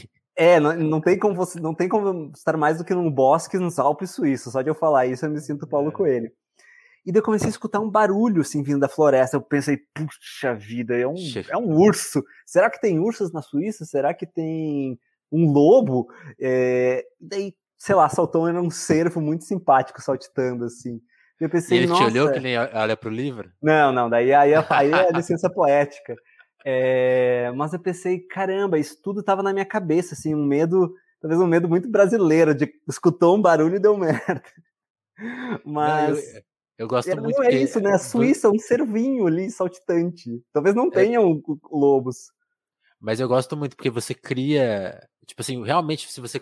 [0.41, 3.59] É, não, não, tem como você, não tem como estar mais do que num bosque
[3.59, 4.55] nos Alpes suíços.
[4.55, 5.93] Só de eu falar isso, eu me sinto Paulo é.
[5.93, 6.33] Coelho.
[7.05, 9.37] E daí eu comecei a escutar um barulho assim vindo da floresta.
[9.37, 11.15] Eu pensei, puxa vida, é um,
[11.47, 12.25] é um urso.
[12.47, 13.85] Será que tem ursos na Suíça?
[13.85, 14.99] Será que tem
[15.31, 16.09] um lobo?
[16.41, 17.05] É...
[17.21, 21.03] Daí, sei lá, saltou era um cervo muito simpático saltitando assim.
[21.39, 23.51] Eu pensei, e ele te olhou que nem olha pro livro?
[23.63, 26.15] Não, não, daí aí, aí é licença poética.
[26.65, 31.41] É, mas eu pensei, caramba, isso tudo estava na minha cabeça, assim, um medo, talvez
[31.41, 34.43] um medo muito brasileiro, de escutou um barulho e deu merda.
[35.65, 36.11] Mas.
[36.19, 36.43] Não, eu,
[36.79, 37.37] eu, gosto muito.
[37.37, 37.93] Não é isso, né?
[37.93, 40.43] A Suíça é um cervinho ali saltitante.
[40.53, 40.91] Talvez não é.
[40.91, 41.55] tenham é...
[41.71, 42.31] lobos.
[42.99, 44.99] Mas eu gosto muito porque você cria.
[45.27, 46.41] Tipo assim, realmente, se você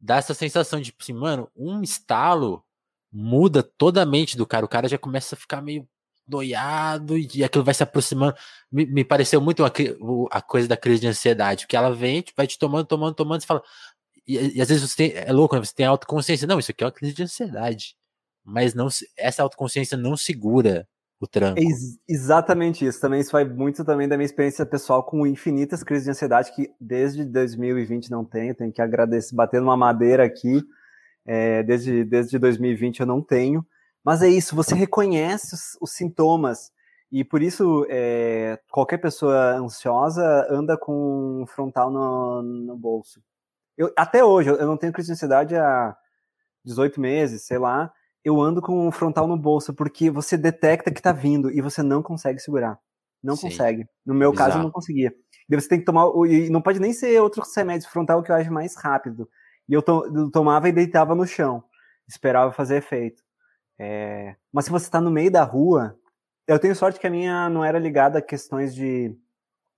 [0.00, 2.64] dá essa sensação de, tipo assim, mano, um estalo
[3.12, 4.64] muda toda a mente do cara.
[4.64, 5.86] O cara já começa a ficar meio
[6.32, 8.34] noiado e aquilo vai se aproximando.
[8.70, 9.70] Me, me pareceu muito a,
[10.30, 13.40] a, coisa da crise de ansiedade, porque ela vem, tipo, vai te tomando, tomando, tomando,
[13.40, 13.62] você fala.
[14.26, 15.64] E, e às vezes você tem, é louco, né?
[15.64, 16.46] você tem autoconsciência.
[16.46, 17.94] Não, isso aqui é uma crise de ansiedade.
[18.44, 20.88] Mas não essa autoconsciência não segura
[21.20, 21.60] o tranco.
[21.60, 23.00] Ex exatamente isso.
[23.00, 26.70] Também isso vai muito também da minha experiência pessoal com infinitas crises de ansiedade que
[26.80, 28.54] desde 2020 não tenho.
[28.54, 30.62] Tenho que agradecer, bater numa madeira aqui.
[31.24, 33.64] É, desde, desde 2020 eu não tenho.
[34.04, 36.72] Mas é isso, você reconhece os, os sintomas.
[37.10, 43.22] E por isso, é, qualquer pessoa ansiosa anda com um frontal no, no bolso.
[43.76, 45.96] Eu, até hoje, eu não tenho crise de ansiedade há
[46.64, 47.92] 18 meses, sei lá
[48.24, 51.82] eu ando com o frontal no bolso, porque você detecta que tá vindo e você
[51.82, 52.78] não consegue segurar.
[53.22, 53.48] Não Sim.
[53.48, 53.86] consegue.
[54.06, 54.50] No meu Exato.
[54.50, 55.12] caso, eu não conseguia.
[55.48, 56.06] E você tem que tomar.
[56.28, 59.28] E não pode nem ser outro remédio frontal que eu acho mais rápido.
[59.68, 61.62] E eu, to, eu tomava e deitava no chão.
[62.08, 63.22] Esperava fazer efeito.
[63.82, 64.36] É...
[64.52, 65.98] Mas se você está no meio da rua,
[66.46, 69.12] eu tenho sorte que a minha não era ligada a questões de,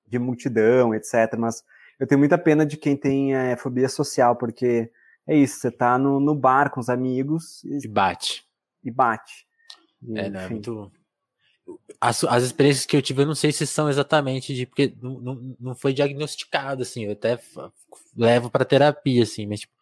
[0.07, 1.35] de multidão, etc.
[1.38, 1.64] Mas
[1.99, 4.90] eu tenho muita pena de quem tem é, fobia social, porque
[5.27, 7.64] é isso, você tá no, no bar com os amigos.
[7.64, 8.45] E, bate.
[8.83, 9.47] E bate.
[10.03, 10.93] E, é, não, é muito.
[11.99, 14.67] As, as experiências que eu tive, eu não sei se são exatamente de.
[14.67, 17.05] Porque não, não, não foi diagnosticado, assim.
[17.05, 17.40] Eu até
[18.14, 19.73] levo para terapia, assim, mas, tipo,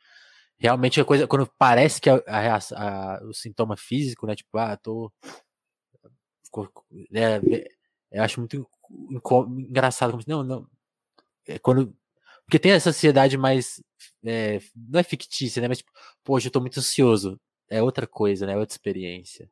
[0.63, 1.27] realmente a coisa.
[1.27, 4.35] Quando parece que a, a, a, o sintoma físico, né?
[4.37, 5.13] Tipo, ah, tô.
[7.15, 7.41] É,
[8.13, 8.67] eu acho muito
[9.59, 10.19] engraçado.
[10.27, 10.67] Não, não.
[11.49, 11.95] É quando
[12.53, 13.83] porque tem essa ansiedade mais.
[14.25, 15.69] É, não é fictícia, né?
[15.69, 15.91] Mas, tipo,
[16.23, 17.41] poxa, eu tô muito ansioso.
[17.71, 18.53] É outra coisa, né?
[18.53, 19.49] É outra experiência.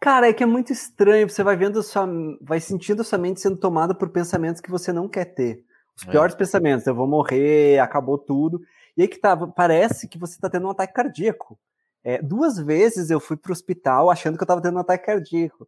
[0.00, 1.28] Cara, é que é muito estranho.
[1.28, 2.08] Você vai vendo sua.
[2.40, 5.64] Vai sentindo sua mente sendo tomada por pensamentos que você não quer ter.
[5.96, 6.10] Os é.
[6.10, 8.60] piores pensamentos, eu vou morrer, acabou tudo.
[9.00, 11.58] E aí que tá, parece que você tá tendo um ataque cardíaco.
[12.04, 15.66] É, duas vezes eu fui pro hospital achando que eu tava tendo um ataque cardíaco.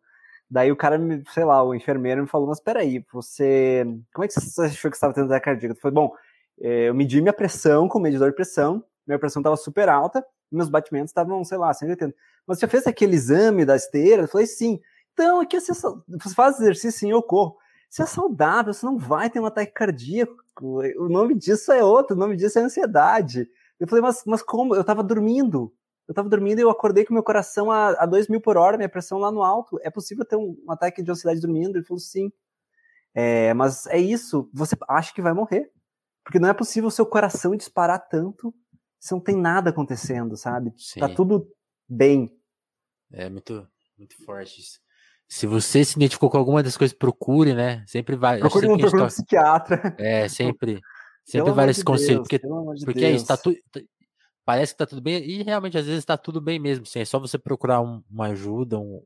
[0.50, 3.86] Daí o cara, me, sei lá, o enfermeiro me falou, mas peraí, você.
[4.12, 5.80] Como é que você achou que estava tendo ataque cardíaco?
[5.80, 6.12] Falei, bom,
[6.60, 10.22] é, eu medi minha pressão com o medidor de pressão, minha pressão estava super alta,
[10.50, 12.14] meus batimentos estavam, sei lá, 180.
[12.46, 14.24] Mas você fez aquele exame da esteira?
[14.24, 14.78] Eu falei, sim.
[15.14, 17.56] Então, aqui você, você faz exercício, sim, eu corro.
[17.92, 20.34] Você é saudável, você não vai ter um ataque cardíaco.
[20.96, 23.46] O nome disso é outro, o nome disso é ansiedade.
[23.78, 24.74] Eu falei, mas, mas como?
[24.74, 25.74] Eu estava dormindo.
[26.08, 28.78] Eu estava dormindo e eu acordei com meu coração a, a 2 mil por hora,
[28.78, 29.78] minha pressão lá no alto.
[29.82, 31.76] É possível ter um, um ataque de ansiedade dormindo?
[31.76, 32.32] Ele falou, sim.
[33.14, 35.70] É, mas é isso, você acha que vai morrer.
[36.24, 38.54] Porque não é possível o seu coração disparar tanto
[38.98, 40.70] se não tem nada acontecendo, sabe?
[40.70, 41.00] Tá Sim.
[41.00, 41.46] Tá tudo
[41.86, 42.34] bem.
[43.12, 44.81] É muito, muito forte isso.
[45.32, 47.82] Se você se identificou com alguma das coisas, procure, né?
[47.86, 48.38] Sempre vai.
[48.38, 49.96] Procure um, procure um psiquiatra.
[49.98, 50.78] É, sempre.
[51.24, 52.18] Sempre vale esse conselho.
[52.18, 53.36] Porque, de porque é isso, tá.
[53.36, 53.50] Tá,
[54.44, 56.82] parece que tá tudo bem, e realmente às vezes tá tudo bem mesmo.
[56.82, 59.02] Assim, é só você procurar um, uma ajuda, um,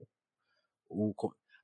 [0.90, 1.12] um,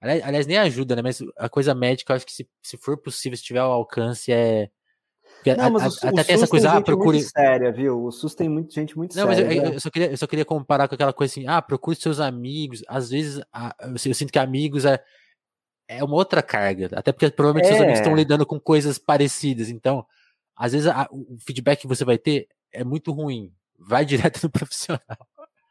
[0.01, 1.03] aliás, aliás, nem ajuda, né?
[1.03, 4.31] Mas a coisa médica, eu acho que se, se for possível, se tiver ao alcance,
[4.31, 4.71] é
[5.57, 7.19] não, mas a, o, até o tem essa coisa, tem ah, procure.
[7.19, 8.05] Muito séria, viu?
[8.05, 9.45] O SUS tem muito, gente muito não, séria.
[9.45, 11.61] Não, mas eu, eu, só queria, eu só queria comparar com aquela coisa assim, ah,
[11.61, 12.83] procure seus amigos.
[12.89, 15.03] Às vezes, ah, eu, eu, sinto que amigos é,
[15.89, 16.91] é uma outra carga.
[16.95, 17.69] Até porque provavelmente é.
[17.69, 18.17] seus amigos estão é.
[18.17, 19.69] lidando com coisas parecidas.
[19.69, 20.07] Então,
[20.57, 23.53] às vezes, a, o feedback que você vai ter é muito ruim.
[23.79, 25.01] Vai direto no profissional.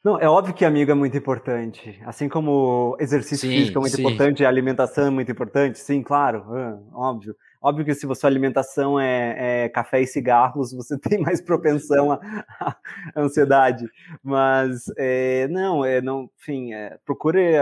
[0.03, 2.01] Não, é óbvio que amigo é muito importante.
[2.05, 4.01] Assim como exercício sim, físico é muito sim.
[4.01, 6.43] importante, alimentação é muito importante, sim, claro,
[6.91, 7.35] óbvio.
[7.61, 12.11] Óbvio que se a sua alimentação é, é, café e cigarros, você tem mais propensão
[12.11, 12.75] à,
[13.15, 13.85] ansiedade.
[14.23, 17.53] Mas é, não, é, não, enfim, é, procure,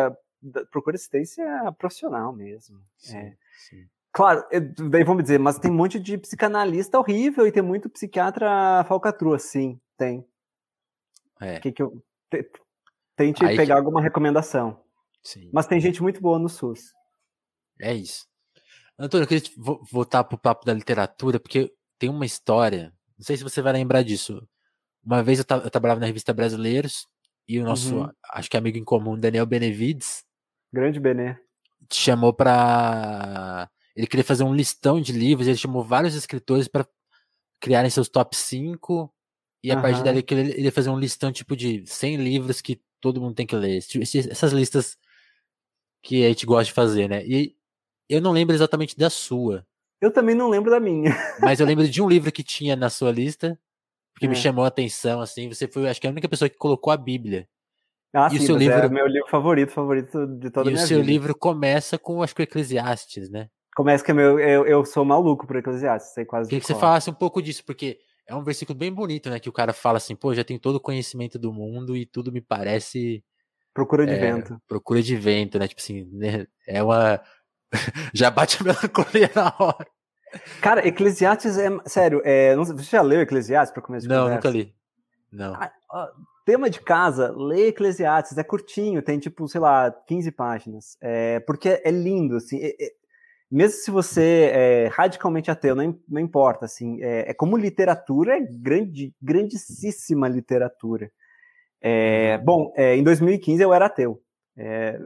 [0.71, 1.45] procure assistência
[1.77, 2.79] profissional mesmo.
[2.97, 3.35] Sim, é.
[3.67, 3.85] sim.
[4.11, 4.43] Claro,
[4.89, 9.37] daí vamos dizer, mas tem um monte de psicanalista horrível e tem muito psiquiatra falcatrua,
[9.37, 10.25] sim, tem.
[11.39, 11.59] É.
[11.59, 12.03] Que que eu,
[13.15, 13.79] tente Aí pegar que...
[13.79, 14.81] alguma recomendação.
[15.21, 15.49] Sim.
[15.53, 16.93] Mas tem gente muito boa no SUS.
[17.79, 18.28] É isso.
[18.99, 19.49] Antônio, eu queria
[19.89, 24.03] voltar pro papo da literatura, porque tem uma história, não sei se você vai lembrar
[24.03, 24.45] disso.
[25.01, 27.07] Uma vez eu, eu trabalhava na revista Brasileiros
[27.47, 28.11] e o nosso, uhum.
[28.33, 30.25] acho que amigo em comum, Daniel Benevides.
[30.71, 31.39] Grande Bené.
[31.91, 36.85] Chamou para Ele queria fazer um listão de livros, ele chamou vários escritores para
[37.61, 39.11] criarem seus top 5
[39.63, 39.81] e a uhum.
[39.81, 43.47] partir dali ele ia fazer um listão tipo de 100 livros que todo mundo tem
[43.47, 43.77] que ler.
[43.77, 44.97] Essas listas
[46.01, 47.25] que a gente gosta de fazer, né?
[47.25, 47.55] E
[48.09, 49.65] eu não lembro exatamente da sua.
[50.01, 51.11] Eu também não lembro da minha.
[51.41, 53.59] Mas eu lembro de um livro que tinha na sua lista,
[54.17, 54.29] que é.
[54.29, 55.47] me chamou a atenção, assim.
[55.49, 57.47] Você foi, acho que a única pessoa que colocou a Bíblia.
[58.13, 58.77] Ah, e sim, o seu livro...
[58.77, 60.81] é meu livro favorito, favorito de toda a minha vida.
[60.81, 63.49] E o seu livro começa com, acho que o Eclesiastes, né?
[63.75, 66.49] Começa que é meu, eu, eu sou maluco por Eclesiastes, sei quase.
[66.49, 69.39] Queria que você falasse um pouco disso, porque é um versículo bem bonito, né?
[69.39, 72.31] Que o cara fala assim, pô, já tenho todo o conhecimento do mundo e tudo
[72.31, 73.23] me parece...
[73.73, 74.59] Procura de é, vento.
[74.67, 75.67] Procura de vento, né?
[75.67, 76.47] Tipo assim, né?
[76.67, 77.21] é uma
[78.13, 79.87] já bate a melancolia na hora.
[80.61, 81.69] Cara, Eclesiastes é.
[81.85, 84.35] Sério, é, não, você já leu Eclesiastes para começar Não, conversa?
[84.35, 84.75] nunca li.
[85.31, 85.57] Não.
[86.45, 90.97] Tema de casa, lê Eclesiastes, é curtinho, tem tipo, sei lá, 15 páginas.
[91.01, 92.59] É, porque é lindo, assim.
[92.59, 92.91] É, é,
[93.51, 97.01] mesmo se você é radicalmente ateu, não, não importa, assim.
[97.01, 101.11] É, é como literatura, é grande, grandíssima literatura.
[101.81, 104.21] É, bom, é, em 2015 eu era ateu.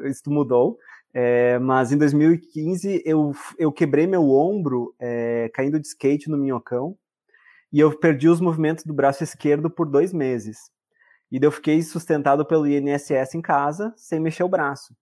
[0.05, 0.79] Isso mudou.
[1.13, 6.97] É, mas em 2015 eu, eu quebrei meu ombro é, caindo de skate no Minhocão
[7.71, 10.71] e eu perdi os movimentos do braço esquerdo por dois meses.
[11.31, 14.95] E eu fiquei sustentado pelo INSS em casa, sem mexer o braço.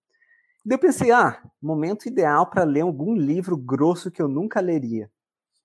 [0.66, 4.60] E daí eu pensei, ah, momento ideal para ler algum livro grosso que eu nunca
[4.60, 5.10] leria.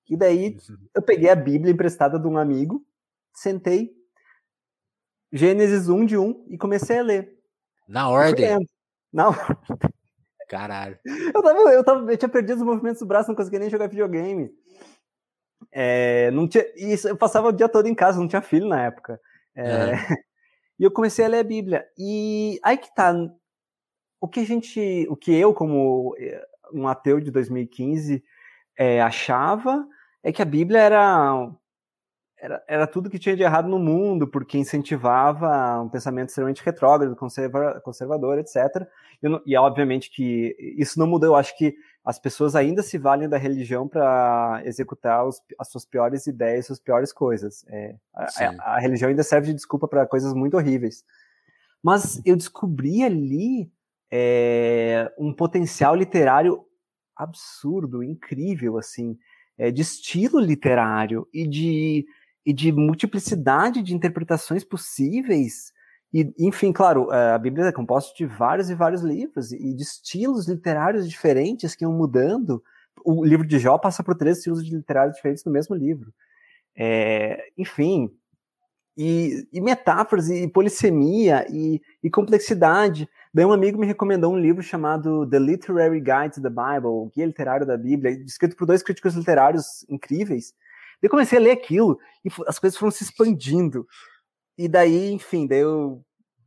[0.08, 0.56] E daí
[0.94, 2.84] eu peguei a Bíblia emprestada de um amigo,
[3.32, 3.94] sentei,
[5.32, 7.36] Gênesis 1 de 1 e comecei a ler.
[7.88, 8.66] Na ordem?
[9.12, 9.96] Na ordem.
[10.48, 10.98] Caralho.
[11.04, 13.88] Eu, tava, eu, tava, eu tinha perdido os movimentos do braço, não conseguia nem jogar
[13.88, 14.50] videogame.
[15.72, 18.82] É, não tinha, isso, eu passava o dia todo em casa, não tinha filho na
[18.82, 19.20] época.
[19.54, 19.92] É,
[20.78, 21.86] E eu comecei a ler a Bíblia.
[21.98, 23.12] E aí que tá.
[24.20, 25.06] O que a gente.
[25.08, 28.22] O que eu, como eh, um ateu de 2015,
[28.76, 29.86] é, achava
[30.22, 31.50] é que a Bíblia era
[32.46, 37.16] era, era tudo que tinha de errado no mundo, porque incentivava um pensamento extremamente retrógrado,
[37.16, 38.86] conserva, conservador, etc.
[39.20, 41.30] E, e, obviamente que isso não mudou.
[41.30, 41.74] Eu acho que
[42.04, 46.78] as pessoas ainda se valem da religião para executar os, as suas piores ideias, suas
[46.78, 47.64] piores coisas.
[47.68, 51.04] É, a, a, religião ainda serve de desculpa para coisas muito horríveis.
[51.82, 53.68] Mas eu descobri ali
[54.08, 56.64] é, um potencial literário
[57.16, 59.18] absurdo, incrível, assim,
[59.58, 62.06] é, de estilo literário e de
[62.46, 65.72] e de multiplicidade de interpretações possíveis.
[66.14, 69.82] E, enfim, claro, é, a Bíblia é composta de vários e vários livros e de
[69.82, 72.62] estilos literários diferentes que iam mudando.
[73.04, 76.14] O livro de Jó passa por três estilos literários diferentes no mesmo livro.
[76.76, 78.10] É, enfim,
[78.96, 83.08] e, e, metáforas, e polissemia, e, e, complexidade.
[83.34, 87.10] Daí um amigo me recomendou um livro chamado The Literary Guide to the Bible, o
[87.14, 90.54] Guia Literário da Bíblia, escrito por dois críticos literários incríveis,
[91.02, 93.86] eu comecei a ler aquilo e as coisas foram se expandindo.
[94.58, 96.02] E daí, enfim, daí eu.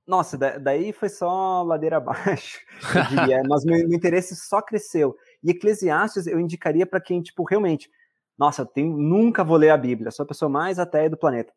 [0.07, 2.59] Nossa, daí foi só ladeira abaixo,
[3.47, 5.15] mas meu, meu, interesse só cresceu.
[5.43, 7.91] E Eclesiastes eu indicaria para quem, tipo, realmente,
[8.35, 11.53] nossa, eu tenho, nunca vou ler a Bíblia, sou a pessoa mais ateia do planeta.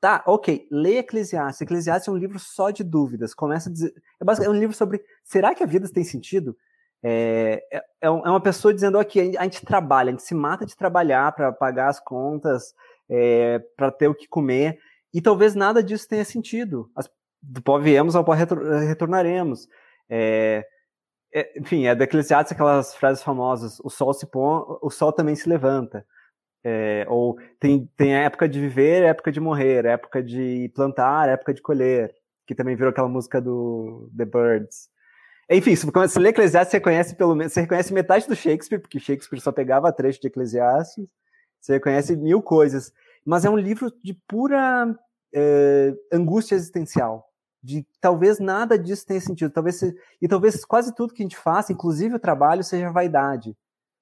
[0.00, 1.60] Tá, ok, lê Eclesiastes.
[1.60, 3.34] Eclesiastes é um livro só de dúvidas.
[3.34, 3.94] Começa a dizer.
[4.20, 6.56] É, é um livro sobre será que a vida tem sentido?
[7.02, 10.64] É, é, é, é uma pessoa dizendo aqui, a gente trabalha, a gente se mata
[10.64, 12.74] de trabalhar para pagar as contas,
[13.10, 14.78] é, para ter o que comer,
[15.12, 16.90] e talvez nada disso tenha sentido.
[16.94, 17.10] As,
[17.42, 19.68] do pó viemos, ao pó retornaremos.
[20.08, 20.64] É,
[21.34, 25.34] é, enfim, é da Eclesiastes aquelas frases famosas, o sol se põe, o sol também
[25.34, 26.06] se levanta.
[26.64, 31.60] É, ou tem, tem época de viver, época de morrer, época de plantar, época de
[31.60, 32.14] colher,
[32.46, 34.88] que também virou aquela música do The Birds.
[35.50, 39.00] Enfim, se você lê Eclesiastes, você conhece pelo menos, você reconhece metade do Shakespeare, porque
[39.00, 41.06] Shakespeare só pegava trecho de Eclesiastes,
[41.60, 42.92] você reconhece mil coisas.
[43.24, 44.98] Mas é um livro de pura
[45.32, 47.28] é, angústia existencial.
[47.62, 49.52] De talvez nada disso tenha sentido.
[49.52, 49.80] Talvez
[50.20, 53.56] e talvez quase tudo que a gente faça, inclusive o trabalho, seja vaidade.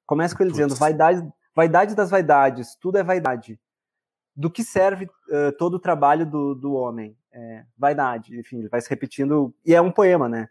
[0.07, 3.61] Começa com ele dizendo: vaidade, vaidade das vaidades, tudo é vaidade.
[4.35, 7.15] Do que serve uh, todo o trabalho do, do homem?
[7.31, 8.39] É, vaidade.
[8.39, 9.55] Enfim, ele vai se repetindo.
[9.67, 10.49] E é um poema, né?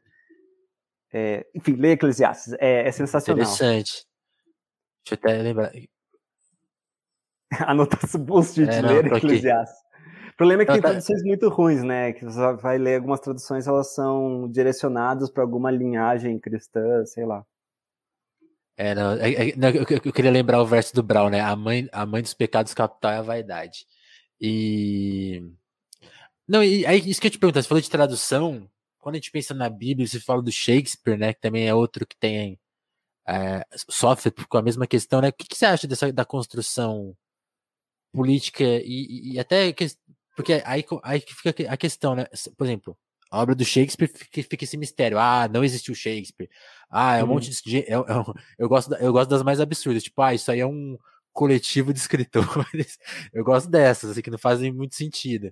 [1.11, 3.43] É, enfim, lê Eclesiastes, é, é, sensacional.
[3.43, 4.05] Interessante.
[5.03, 5.71] Deixa eu até lembrar.
[7.67, 9.79] Anotação boost de é, ler Eclesiastes.
[10.33, 10.89] O problema é que tem tá...
[10.89, 12.13] traduções muito ruins, né?
[12.13, 17.43] Que você vai ler algumas traduções, elas são direcionadas para alguma linhagem cristã, sei lá.
[18.77, 21.41] É, não, é, é, não eu, eu, queria lembrar o verso do Brown, né?
[21.41, 23.85] A mãe, a mãe dos pecados capital é a vaidade.
[24.39, 25.43] E.
[26.47, 28.69] Não, e aí isso que eu te pergunto, você falou de tradução,
[29.09, 31.33] quando a gente pensa na Bíblia, você fala do Shakespeare, né?
[31.33, 32.59] Que também é outro que tem.
[33.27, 35.29] É, sofre com a mesma questão, né?
[35.29, 37.15] O que, que você acha dessa, da construção
[38.13, 39.73] política e, e até.
[39.73, 39.87] Que,
[40.35, 42.25] porque aí, aí fica a questão, né?
[42.55, 42.97] Por exemplo,
[43.31, 45.17] a obra do Shakespeare fica, fica, esse mistério.
[45.19, 46.49] Ah, não existiu Shakespeare.
[46.89, 47.29] Ah, é um hum.
[47.29, 47.85] monte de.
[47.87, 50.03] Eu, eu, eu, gosto, eu gosto das mais absurdas.
[50.03, 50.97] Tipo, ah, isso aí é um
[51.33, 52.99] coletivo de escritores.
[53.33, 55.51] eu gosto dessas, assim, que não fazem muito sentido.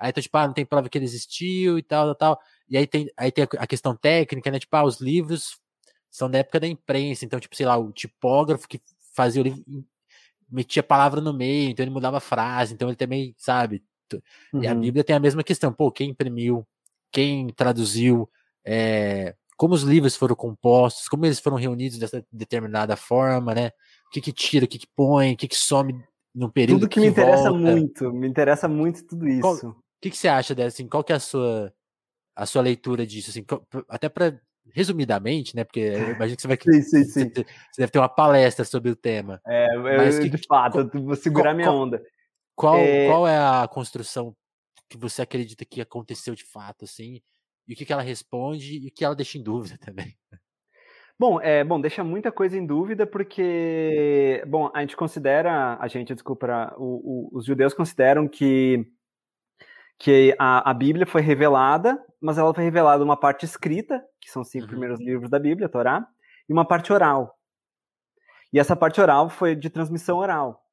[0.00, 2.40] Aí, então, tipo, ah, não tem prova que ele existiu e tal, tal, tal.
[2.68, 4.58] E aí tem, aí tem a questão técnica, né?
[4.58, 5.60] Tipo, ah, os livros
[6.10, 8.80] são da época da imprensa, então, tipo, sei lá, o tipógrafo que
[9.14, 9.62] fazia o livro
[10.50, 13.84] metia a palavra no meio, então ele mudava a frase, então ele também, sabe?
[14.52, 14.62] Uhum.
[14.62, 14.80] E a uhum.
[14.80, 16.66] Bíblia tem a mesma questão, pô, quem imprimiu,
[17.12, 18.28] quem traduziu,
[18.64, 23.68] é, como os livros foram compostos, como eles foram reunidos dessa determinada forma, né?
[24.08, 26.02] O que que tira, o que que põe, o que que some
[26.34, 27.58] no período Tudo que, que me interessa volta.
[27.58, 29.40] muito, me interessa muito tudo isso.
[29.40, 30.76] Qual, que, que você acha dessa?
[30.76, 31.72] Assim, qual que é a sua,
[32.34, 33.30] a sua leitura disso?
[33.30, 33.44] Assim,
[33.88, 34.40] até para
[34.72, 35.64] resumidamente, né?
[35.64, 37.30] Porque eu imagino que você vai sim, sim, sim.
[37.30, 37.44] Você,
[37.78, 39.40] deve ter uma palestra sobre o tema.
[39.46, 42.02] É, eu, que, de fato, qual, vou segurar qual, minha onda.
[42.54, 43.06] Qual é...
[43.06, 44.34] qual é a construção
[44.88, 47.20] que você acredita que aconteceu de fato, assim?
[47.68, 50.16] E o que, que ela responde e o que ela deixa em dúvida também?
[51.18, 56.14] Bom, é, bom, deixa muita coisa em dúvida porque, bom, a gente considera, a gente,
[56.14, 58.90] desculpa, o, o, os judeus consideram que
[60.00, 64.40] que a, a, Bíblia foi revelada, mas ela foi revelada uma parte escrita, que são
[64.40, 64.70] os cinco uhum.
[64.70, 66.08] primeiros livros da Bíblia, a Torá,
[66.48, 67.38] e uma parte oral.
[68.50, 70.64] E essa parte oral foi de transmissão oral.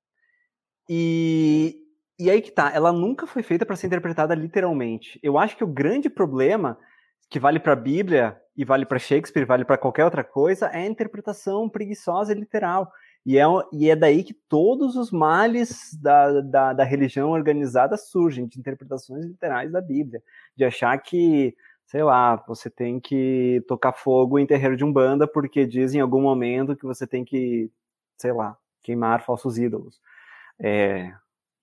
[0.89, 1.75] E,
[2.17, 5.19] e aí que tá, ela nunca foi feita para ser interpretada literalmente.
[5.21, 6.80] Eu acho que o grande problema
[7.30, 10.84] que vale para a Bíblia e vale para Shakespeare, vale para qualquer outra coisa, é
[10.84, 12.89] a interpretação preguiçosa e literal.
[13.28, 18.47] E é, e é daí que todos os males da, da, da religião organizada surgem,
[18.47, 20.23] de interpretações literais da Bíblia.
[20.55, 21.53] De achar que,
[21.86, 26.21] sei lá, você tem que tocar fogo em terreiro de Umbanda porque diz em algum
[26.21, 27.69] momento que você tem que,
[28.17, 29.99] sei lá, queimar falsos ídolos.
[30.57, 31.13] É,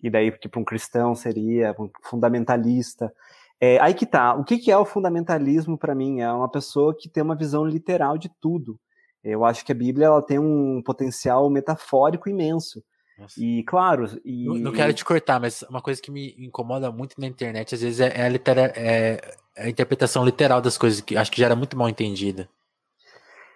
[0.02, 3.10] e daí, tipo, um cristão seria um fundamentalista.
[3.58, 4.34] É, aí que tá.
[4.34, 6.20] O que, que é o fundamentalismo para mim?
[6.20, 8.78] É uma pessoa que tem uma visão literal de tudo.
[9.24, 12.84] Eu acho que a Bíblia ela tem um potencial metafórico imenso.
[13.18, 13.40] Nossa.
[13.40, 14.20] E claro.
[14.24, 14.44] E...
[14.44, 17.80] Não, não, quero te cortar, mas uma coisa que me incomoda muito na internet, às
[17.80, 21.40] vezes, é, é a, litera, é, é a interpretação literal das coisas, que acho que
[21.40, 22.48] já era muito mal entendida.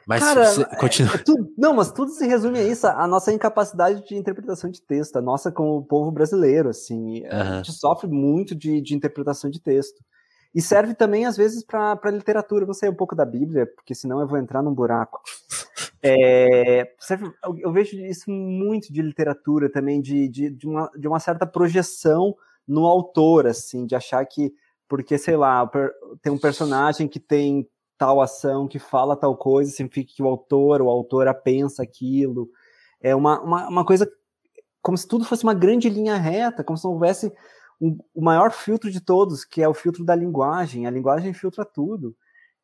[0.07, 1.14] Mas Cara, você é, continua.
[1.14, 4.81] É, tudo, não, mas tudo se resume a isso, a nossa incapacidade de interpretação de
[4.81, 7.25] texto, a nossa como povo brasileiro, assim.
[7.25, 7.31] Uhum.
[7.31, 10.03] A gente sofre muito de, de interpretação de texto.
[10.55, 12.64] E serve também, às vezes, para literatura.
[12.64, 15.20] Vou sair um pouco da Bíblia, porque senão eu vou entrar num buraco.
[16.03, 21.20] É, serve, eu vejo isso muito de literatura também, de, de, de, uma, de uma
[21.20, 22.34] certa projeção
[22.66, 24.53] no autor, assim, de achar que,
[24.88, 25.68] porque, sei lá,
[26.22, 30.80] tem um personagem que tem tal ação, que fala tal coisa, significa que o autor
[30.80, 32.49] ou a autora pensa aquilo.
[33.01, 34.09] É uma, uma, uma coisa
[34.80, 37.32] como se tudo fosse uma grande linha reta, como se não houvesse
[37.81, 40.87] um, o maior filtro de todos, que é o filtro da linguagem.
[40.87, 42.16] A linguagem filtra tudo.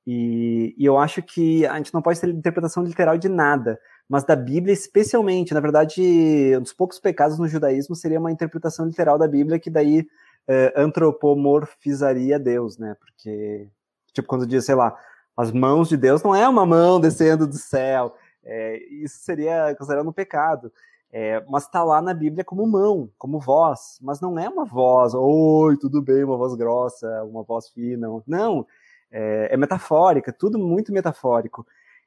[0.07, 4.25] E, e, eu acho que a gente não pode ter interpretação literal de nada, mas
[4.25, 5.55] da Bíblia especialmente.
[5.55, 9.71] Na verdade, um dos poucos pecados no judaísmo seria uma interpretação literal da Bíblia que
[9.71, 10.07] daí
[10.47, 12.95] é, antropomorfizaria Deus, né?
[13.01, 13.69] Porque,
[14.13, 14.95] tipo, quando diz, sei lá,
[15.37, 18.15] as mãos de Deus não é uma mão descendo do céu.
[18.45, 20.71] É, isso seria considerado um pecado.
[21.17, 25.15] É, mas está lá na Bíblia como mão, como voz, mas não é uma voz,
[25.15, 28.09] oi, tudo bem, uma voz grossa, uma voz fina.
[28.27, 28.67] Não,
[29.13, 31.65] é, é metafórica, tudo muito metafórico.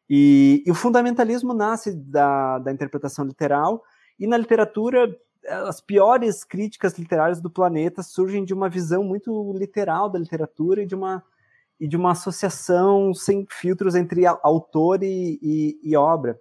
[0.09, 3.81] E, e o fundamentalismo nasce da, da interpretação literal,
[4.19, 5.15] e na literatura,
[5.65, 10.85] as piores críticas literárias do planeta surgem de uma visão muito literal da literatura e
[10.85, 11.23] de uma,
[11.79, 16.37] e de uma associação sem filtros entre autor e, e, e obra.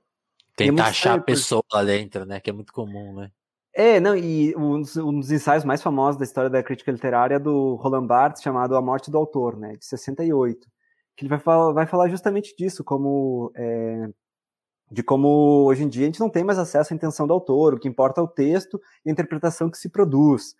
[0.57, 2.41] Tentar achar a pessoa lá dentro, né?
[2.41, 3.31] Que é muito comum, né?
[3.79, 7.35] É, não, e um dos, um dos, ensaios mais famosos da história da crítica literária
[7.35, 10.67] é do Roland Barthes, chamado A Morte do Autor, né, de 68,
[11.15, 14.09] que ele vai falar, vai falar justamente disso, como é,
[14.91, 17.75] de como hoje em dia a gente não tem mais acesso à intenção do autor,
[17.75, 20.55] o que importa é o texto e a interpretação que se produz.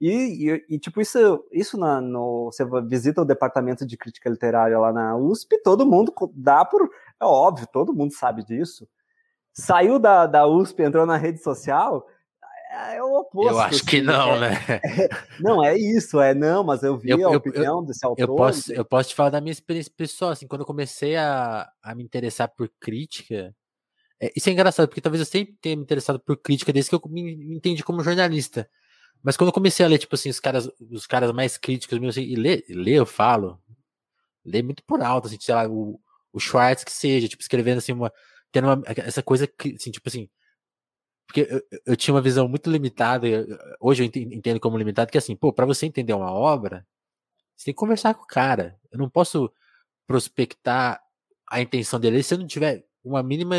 [0.00, 4.78] E, e, e tipo, isso, isso na, no, você visita o departamento de crítica literária
[4.78, 6.88] lá na USP, todo mundo dá por.
[7.20, 8.88] É óbvio, todo mundo sabe disso
[9.52, 12.06] saiu da, da USP, entrou na rede social,
[12.70, 13.50] é, é o oposto.
[13.50, 14.54] Eu acho assim, que não, é, né?
[14.68, 15.08] É,
[15.40, 18.22] não, é isso, é não, mas eu vi eu, a opinião eu, desse autor.
[18.22, 21.68] Eu posso, eu posso te falar da minha experiência pessoal, assim, quando eu comecei a,
[21.82, 23.54] a me interessar por crítica,
[24.20, 26.94] é, isso é engraçado, porque talvez eu sempre tenha me interessado por crítica desde que
[26.94, 28.68] eu me, me entendi como jornalista.
[29.22, 32.16] Mas quando eu comecei a ler, tipo assim, os caras, os caras mais críticos meus,
[32.16, 33.58] assim, e ler, ler, eu falo,
[34.44, 36.00] ler muito por alto, assim, sei lá, o,
[36.32, 38.12] o Schwartz que seja, tipo, escrevendo assim uma,
[38.58, 40.28] uma, essa coisa que, assim, tipo assim,
[41.26, 43.26] porque eu, eu, tinha uma visão muito limitada,
[43.80, 46.84] hoje eu entendo como limitado, que assim, pô, para você entender uma obra,
[47.56, 48.78] você tem que conversar com o cara.
[48.90, 49.52] Eu não posso
[50.06, 51.00] prospectar
[51.48, 53.56] a intenção dele se eu não tiver uma mínima.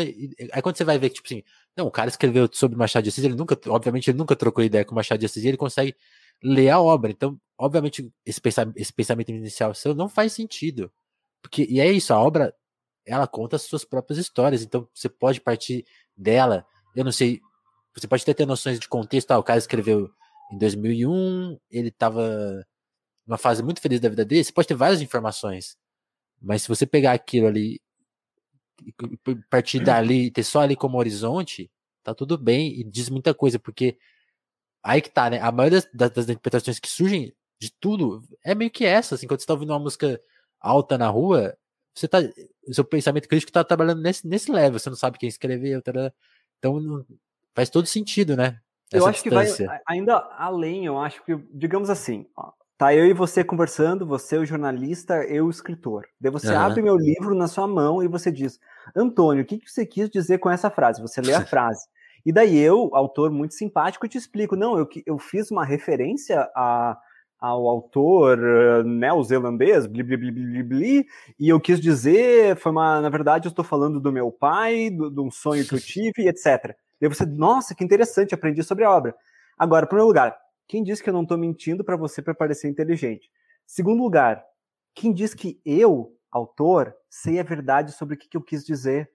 [0.52, 1.42] Aí quando você vai ver que, tipo assim,
[1.76, 4.84] não, o cara escreveu sobre Machado de Assis, ele nunca, obviamente, ele nunca trocou ideia
[4.84, 5.96] com Machado de Assis, e ele consegue
[6.42, 7.10] ler a obra.
[7.10, 10.92] Então, obviamente, esse pensamento, esse pensamento inicial seu não faz sentido.
[11.40, 12.54] Porque, e é isso, a obra
[13.06, 15.84] ela conta as suas próprias histórias, então você pode partir
[16.16, 16.66] dela.
[16.94, 17.40] Eu não sei,
[17.94, 19.30] você pode ter, ter noções de contexto.
[19.30, 20.10] Ah, o cara escreveu
[20.52, 22.64] em 2001, ele estava
[23.26, 24.44] numa fase muito feliz da vida dele.
[24.44, 25.76] Você pode ter várias informações,
[26.40, 27.80] mas se você pegar aquilo ali
[28.84, 28.92] e
[29.48, 31.70] partir dali, ter só ali como horizonte,
[32.02, 33.96] tá tudo bem e diz muita coisa, porque
[34.82, 35.40] aí que tá, né?
[35.40, 39.40] A maioria das, das interpretações que surgem de tudo, é meio que essa, assim, quando
[39.40, 40.20] você tá ouvindo uma música
[40.60, 41.56] alta na rua,
[41.94, 42.18] você tá,
[42.66, 45.80] o seu pensamento crítico tá trabalhando nesse, nesse level, você não sabe quem escreveu,
[46.58, 47.04] então não,
[47.54, 48.58] faz todo sentido, né?
[48.92, 49.64] eu acho distância.
[49.64, 54.06] que vai ainda além, eu acho que, digamos assim, ó, tá eu e você conversando,
[54.06, 56.06] você o jornalista, eu o escritor.
[56.20, 56.58] Daí você uhum.
[56.58, 58.58] abre meu livro na sua mão e você diz,
[58.94, 61.00] Antônio, o que, que você quis dizer com essa frase?
[61.00, 61.86] Você lê a frase.
[62.24, 66.96] E daí eu, autor muito simpático, te explico, não, eu, eu fiz uma referência a
[67.42, 73.00] ao autor uh, neozelandês, bli, bli, bli, bli, bli, e eu quis dizer, foi uma,
[73.00, 76.76] na verdade, eu estou falando do meu pai, de um sonho que eu tive, etc.
[77.00, 79.12] Daí você, nossa, que interessante, aprendi sobre a obra.
[79.58, 80.38] Agora, primeiro lugar,
[80.68, 83.28] quem diz que eu não estou mentindo para você para parecer inteligente?
[83.66, 84.44] Segundo lugar,
[84.94, 89.10] quem diz que eu, autor, sei a verdade sobre o que, que eu quis dizer?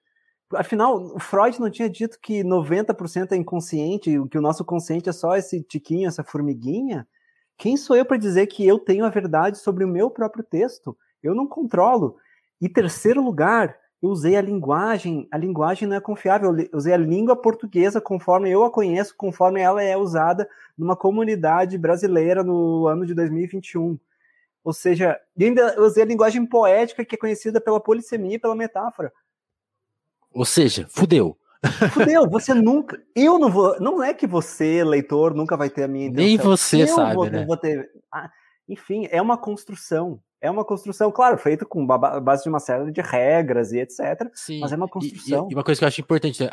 [0.54, 5.14] Afinal, o Freud não tinha dito que 90% é inconsciente, que o nosso consciente é
[5.14, 7.08] só esse tiquinho, essa formiguinha?
[7.58, 10.96] Quem sou eu para dizer que eu tenho a verdade sobre o meu próprio texto?
[11.24, 12.18] Eu não controlo.
[12.62, 16.98] E terceiro lugar, eu usei a linguagem, a linguagem não é confiável, eu usei a
[16.98, 20.48] língua portuguesa conforme eu a conheço, conforme ela é usada
[20.78, 23.98] numa comunidade brasileira no ano de 2021.
[24.64, 29.12] Ou seja, ainda usei a linguagem poética que é conhecida pela polissemia e pela metáfora.
[30.32, 31.36] Ou seja, fudeu.
[31.92, 33.02] Fudeu, você nunca.
[33.16, 33.80] Eu não vou.
[33.80, 36.26] Não é que você, leitor, nunca vai ter a minha intenção.
[36.26, 37.46] Nem você eu sabe, vou, né?
[37.46, 37.90] Vou ter...
[38.14, 38.30] Ah,
[38.68, 43.02] enfim, é uma construção é uma construção, claro, feita com base de uma série de
[43.02, 44.30] regras e etc.
[44.34, 44.60] Sim.
[44.60, 45.48] Mas é uma construção.
[45.50, 46.50] E, e uma coisa que eu acho importante, né,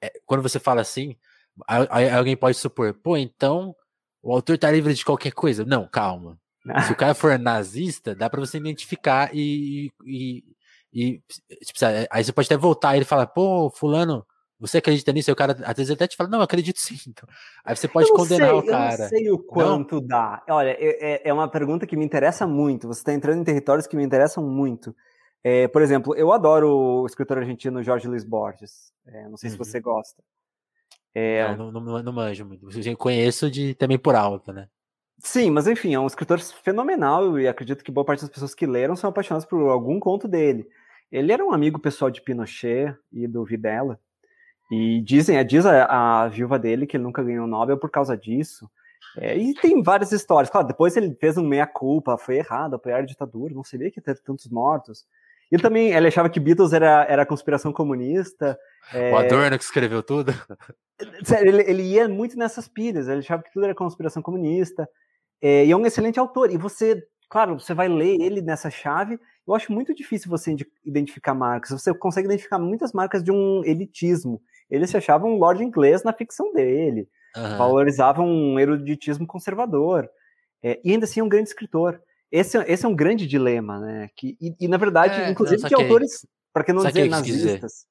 [0.00, 1.16] é, quando você fala assim,
[2.16, 3.74] alguém pode supor, pô, então
[4.22, 5.64] o autor tá livre de qualquer coisa.
[5.64, 6.38] Não, calma.
[6.86, 10.44] Se o cara for nazista, dá para você identificar e, e,
[10.92, 11.22] e
[11.64, 11.78] tipo,
[12.10, 14.26] aí você pode até voltar e ele fala, pô, fulano
[14.60, 15.30] você acredita nisso?
[15.30, 16.98] Aí o cara, às vezes, até te fala, não, eu acredito sim.
[17.08, 17.26] Então,
[17.64, 18.94] aí você pode condenar sei, o cara.
[18.94, 20.06] Eu não sei o quanto não?
[20.06, 20.44] dá.
[20.50, 22.86] Olha, é, é uma pergunta que me interessa muito.
[22.86, 24.94] Você está entrando em territórios que me interessam muito.
[25.42, 28.92] É, por exemplo, eu adoro o escritor argentino Jorge Luiz Borges.
[29.06, 29.52] É, não sei uhum.
[29.52, 30.22] se você gosta.
[31.14, 31.56] É...
[31.56, 32.68] Não, não, não, não manjo muito.
[32.70, 34.68] Eu conheço de, também por alto, né?
[35.18, 38.66] Sim, mas enfim, é um escritor fenomenal e acredito que boa parte das pessoas que
[38.66, 40.66] leram são apaixonadas por algum conto dele.
[41.10, 43.98] Ele era um amigo pessoal de Pinochet e do Videla.
[44.70, 47.90] E dizem, é, diz a, a viúva dele que ele nunca ganhou o Nobel por
[47.90, 48.70] causa disso.
[49.16, 50.50] É, e tem várias histórias.
[50.50, 54.04] Claro, depois ele fez um meia-culpa, foi errado, apoiar a ditadura, não sabia que ia
[54.04, 55.04] ter tantos mortos.
[55.50, 58.56] Ele também ele achava que Beatles era, era conspiração comunista.
[58.94, 59.12] É...
[59.12, 60.32] O Adorno que escreveu tudo.
[61.40, 64.86] Ele, ele ia muito nessas pilhas, ele achava que tudo era conspiração comunista.
[65.40, 66.50] É, e é um excelente autor.
[66.50, 69.18] E você, claro, você vai ler ele nessa chave.
[69.48, 70.54] Eu acho muito difícil você
[70.84, 71.70] identificar marcas.
[71.70, 76.12] Você consegue identificar muitas marcas de um elitismo ele se achava um lord inglês na
[76.12, 77.58] ficção dele, uhum.
[77.58, 80.08] valorizava um eruditismo conservador,
[80.62, 82.00] é, e ainda assim é um grande escritor.
[82.30, 84.08] Esse, é, esse é um grande dilema, né?
[84.14, 87.86] Que, e, e na verdade, é, inclusive, de autores, para que não dizer nazistas.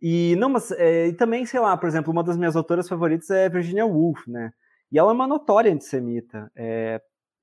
[0.00, 3.28] E não, mas é, e também, sei lá, por exemplo, uma das minhas autoras favoritas
[3.28, 4.50] é Virginia Woolf, né?
[4.90, 6.50] E ela é uma notória antissemita.
[6.56, 7.00] É,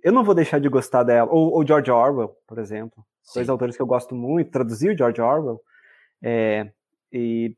[0.07, 1.29] eu não vou deixar de gostar dela.
[1.29, 3.05] Ou, ou George Orwell, por exemplo.
[3.21, 3.39] Sim.
[3.39, 4.49] Dois autores que eu gosto muito.
[4.49, 5.59] Traduziu George Orwell.
[6.23, 6.71] É,
[7.11, 7.53] e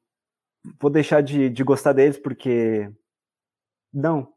[0.81, 2.89] vou deixar de, de gostar deles porque.
[3.93, 4.33] Não.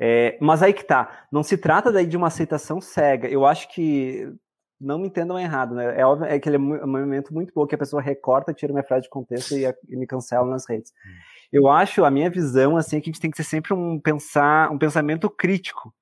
[0.00, 1.26] É, mas aí que tá.
[1.30, 3.28] Não se trata daí de uma aceitação cega.
[3.28, 4.32] Eu acho que.
[4.80, 6.00] Não me entendam errado, né?
[6.00, 8.72] É óbvio é que ele é um movimento muito bom que a pessoa recorta, tira
[8.72, 10.90] minha frase de contexto e, e me cancela nas redes.
[10.90, 11.10] Hum.
[11.52, 14.00] Eu acho, a minha visão, assim, é que a gente tem que ter sempre um
[14.00, 15.94] pensar, um pensamento crítico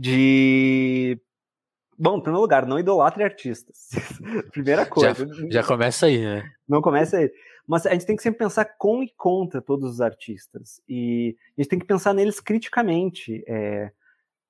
[0.00, 1.20] de
[1.98, 3.90] Bom, em primeiro lugar, não idolatre artistas.
[4.52, 5.26] Primeira coisa.
[5.26, 6.50] Já, já, começa aí, né?
[6.66, 7.30] Não começa aí.
[7.66, 10.80] Mas a gente tem que sempre pensar com e contra todos os artistas.
[10.88, 13.44] E a gente tem que pensar neles criticamente.
[13.46, 13.92] É,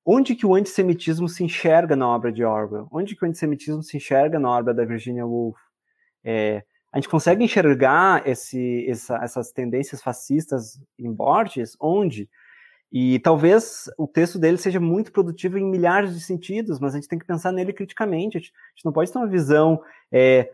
[0.06, 2.86] onde que o antissemitismo se enxerga na obra de Orwell?
[2.92, 5.58] Onde que o antissemitismo se enxerga na obra da Virginia Woolf?
[6.22, 11.76] É, a gente consegue enxergar esse, essa, essas tendências fascistas em Borges?
[11.80, 12.30] Onde?
[12.92, 17.08] E talvez o texto dele seja muito produtivo em milhares de sentidos, mas a gente
[17.08, 18.36] tem que pensar nele criticamente.
[18.36, 18.52] A gente,
[18.84, 19.80] não pode ter uma visão
[20.10, 20.50] é,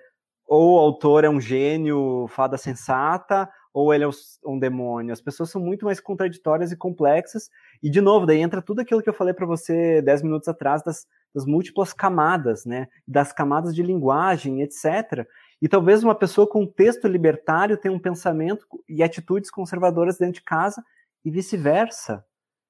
[0.46, 4.08] ou o autor é um gênio, fada sensata, ou ele é
[4.46, 5.12] um demônio.
[5.12, 7.50] As pessoas são muito mais contraditórias e complexas.
[7.82, 10.82] E, de novo, daí entra tudo aquilo que eu falei para você dez minutos atrás,
[10.82, 12.88] das, das múltiplas camadas, né?
[13.06, 15.26] Das camadas de linguagem, etc.
[15.60, 20.42] E talvez uma pessoa com texto libertário tenha um pensamento e atitudes conservadoras dentro de
[20.42, 20.82] casa
[21.26, 22.24] e vice-versa.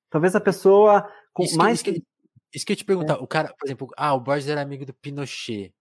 [0.09, 1.83] Talvez a pessoa com isso mais.
[1.83, 2.07] Que, isso, que,
[2.55, 3.17] isso que eu te perguntar, é.
[3.19, 5.75] o cara, por exemplo, ah, o Borges era amigo do Pinochet.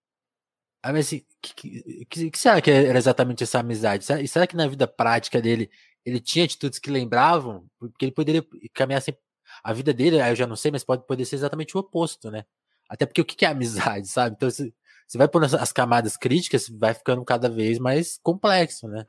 [0.83, 4.03] Ah, mas assim, que, que, que, será que era exatamente essa amizade?
[4.03, 5.71] Será, será que na vida prática dele
[6.05, 7.65] ele tinha atitudes que lembravam?
[7.79, 9.21] Porque ele poderia caminhar sempre.
[9.63, 12.45] A vida dele, eu já não sei, mas pode poder ser exatamente o oposto, né?
[12.89, 14.35] Até porque o que é amizade, sabe?
[14.35, 14.75] Então, se,
[15.07, 19.07] você vai pondo as camadas críticas, vai ficando cada vez mais complexo, né?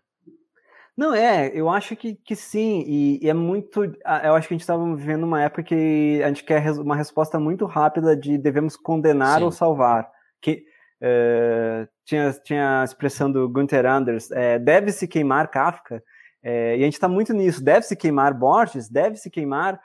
[0.97, 3.85] Não, é, eu acho que, que sim, e, e é muito.
[3.85, 7.39] Eu acho que a gente estava vivendo uma época que a gente quer uma resposta
[7.39, 9.45] muito rápida de devemos condenar sim.
[9.45, 10.11] ou salvar.
[10.41, 10.65] Que,
[11.01, 16.03] é, tinha, tinha a expressão do Gunther Anders, é, deve-se queimar Kafka,
[16.43, 19.79] é, e a gente está muito nisso, deve-se queimar Borges, deve-se queimar,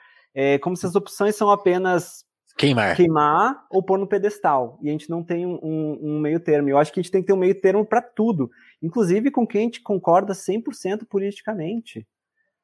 [0.62, 2.24] como se as opções são apenas
[2.56, 2.96] Queimar.
[2.96, 4.78] Queimar ou pôr no pedestal.
[4.82, 6.68] E a gente não tem um, um, meio termo.
[6.68, 8.50] Eu acho que a gente tem que ter um meio termo para tudo.
[8.82, 12.06] Inclusive com quem a gente concorda 100% politicamente.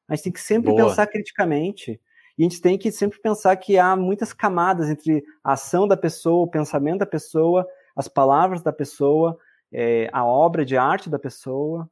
[0.07, 0.87] A gente tem que sempre Boa.
[0.87, 1.99] pensar criticamente.
[2.37, 5.97] E a gente tem que sempre pensar que há muitas camadas entre a ação da
[5.97, 9.37] pessoa, o pensamento da pessoa, as palavras da pessoa,
[9.71, 11.89] é, a obra de arte da pessoa.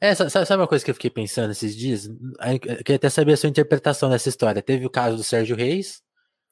[0.00, 2.06] É, sabe uma coisa que eu fiquei pensando esses dias?
[2.06, 4.60] Eu queria até saber a sua interpretação dessa história.
[4.60, 6.02] Teve o caso do Sérgio Reis,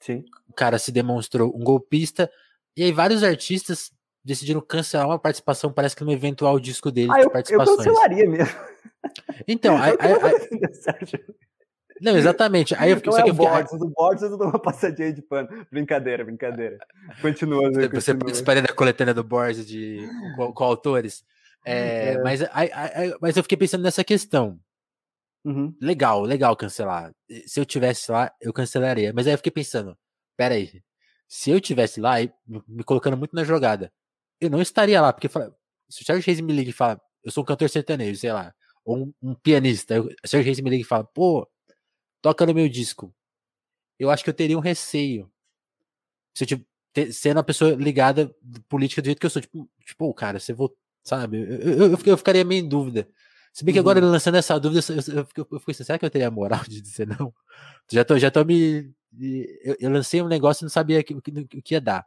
[0.00, 0.24] Sim.
[0.48, 2.30] O cara se demonstrou um golpista.
[2.76, 3.92] E aí vários artistas
[4.24, 7.86] decidiram cancelar uma participação, parece que no eventual disco dele ah, de eu, participações.
[7.86, 8.58] Eu cancelaria mesmo.
[9.46, 9.94] Então, aí.
[12.00, 12.74] Não, exatamente.
[12.76, 15.48] Aí eu fiquei, não é o Borges, o Borges eu dou uma passadinha de pano.
[15.70, 16.78] Brincadeira, brincadeira.
[17.20, 17.70] Continua.
[17.70, 18.18] Você, continua.
[18.20, 21.22] participaria da coletânea do Borges de, com, com autores.
[21.64, 22.22] É, é.
[22.22, 24.58] Mas, aí, aí, mas eu fiquei pensando nessa questão.
[25.44, 25.74] Uhum.
[25.80, 27.12] Legal, legal cancelar.
[27.46, 29.12] Se eu tivesse lá, eu cancelaria.
[29.14, 29.96] Mas aí eu fiquei pensando,
[30.36, 30.82] pera aí,
[31.28, 32.16] se eu tivesse lá,
[32.66, 33.92] me colocando muito na jogada,
[34.40, 37.42] eu não estaria lá, porque se o Sérgio Reis me liga e fala, eu sou
[37.42, 40.82] um cantor sertanejo, sei lá, ou um, um pianista, eu, o Sérgio Reis me liga
[40.82, 41.48] e fala, pô,
[42.22, 43.14] toca no meu disco.
[43.98, 45.30] Eu acho que eu teria um receio.
[46.34, 48.34] Se eu tivesse sendo uma pessoa ligada
[48.68, 51.38] política do jeito que eu sou, tipo, tipo, cara, você vou, sabe?
[51.38, 53.08] Eu, eu, eu, ficaria meio em dúvida.
[53.52, 54.10] Se bem que agora uhum.
[54.10, 56.62] lançando essa dúvida, eu, eu, eu, eu fiquei assim, será que eu teria a moral
[56.68, 57.34] de dizer não?
[57.90, 58.92] Já tô, já tô me.
[59.62, 62.06] Eu, eu lancei um negócio e não sabia o que, que, que ia dar.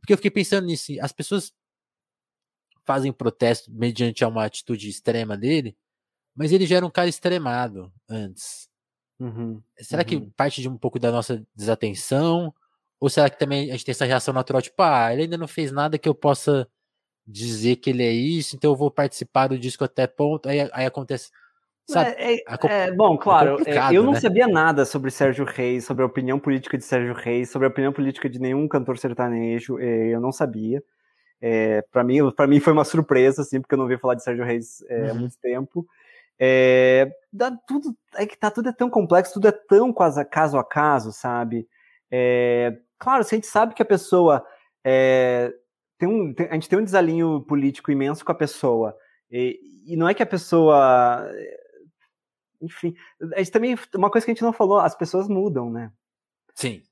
[0.00, 0.92] Porque eu fiquei pensando nisso.
[1.00, 1.52] As pessoas
[2.86, 5.76] fazem protesto mediante uma atitude extrema dele,
[6.34, 8.68] mas ele já era um cara extremado antes.
[9.18, 10.06] Uhum, será uhum.
[10.06, 12.54] que parte de um pouco da nossa desatenção?
[13.00, 15.48] Ou será que também a gente tem essa reação natural, tipo, ah, ele ainda não
[15.48, 16.68] fez nada que eu possa
[17.26, 20.86] dizer que ele é isso, então eu vou participar do disco até ponto, aí, aí
[20.86, 21.30] acontece.
[21.88, 22.10] Sabe?
[22.18, 24.20] É, é, é, bom, é claro, é eu não né?
[24.20, 27.92] sabia nada sobre Sérgio Reis, sobre a opinião política de Sérgio Reis, sobre a opinião
[27.92, 30.82] política de nenhum cantor sertanejo, é, eu não sabia.
[31.40, 34.22] É, para mim, para mim foi uma surpresa, assim, porque eu não ouvi falar de
[34.22, 35.10] Sérgio Reis uhum.
[35.10, 35.86] há muito tempo.
[36.38, 40.58] É, dá tudo, é que tá tudo é tão complexo, tudo é tão quase caso
[40.58, 41.66] a caso, sabe?
[42.10, 44.44] É, claro, se a gente sabe que a pessoa
[44.84, 45.52] é,
[45.98, 48.96] tem um, tem, a gente tem um desalinho político imenso com a pessoa.
[49.30, 51.28] E, e, não é que a pessoa.
[52.60, 52.94] Enfim,
[53.34, 53.76] a gente também.
[53.94, 55.90] Uma coisa que a gente não falou, as pessoas mudam, né?
[56.54, 56.82] Sim.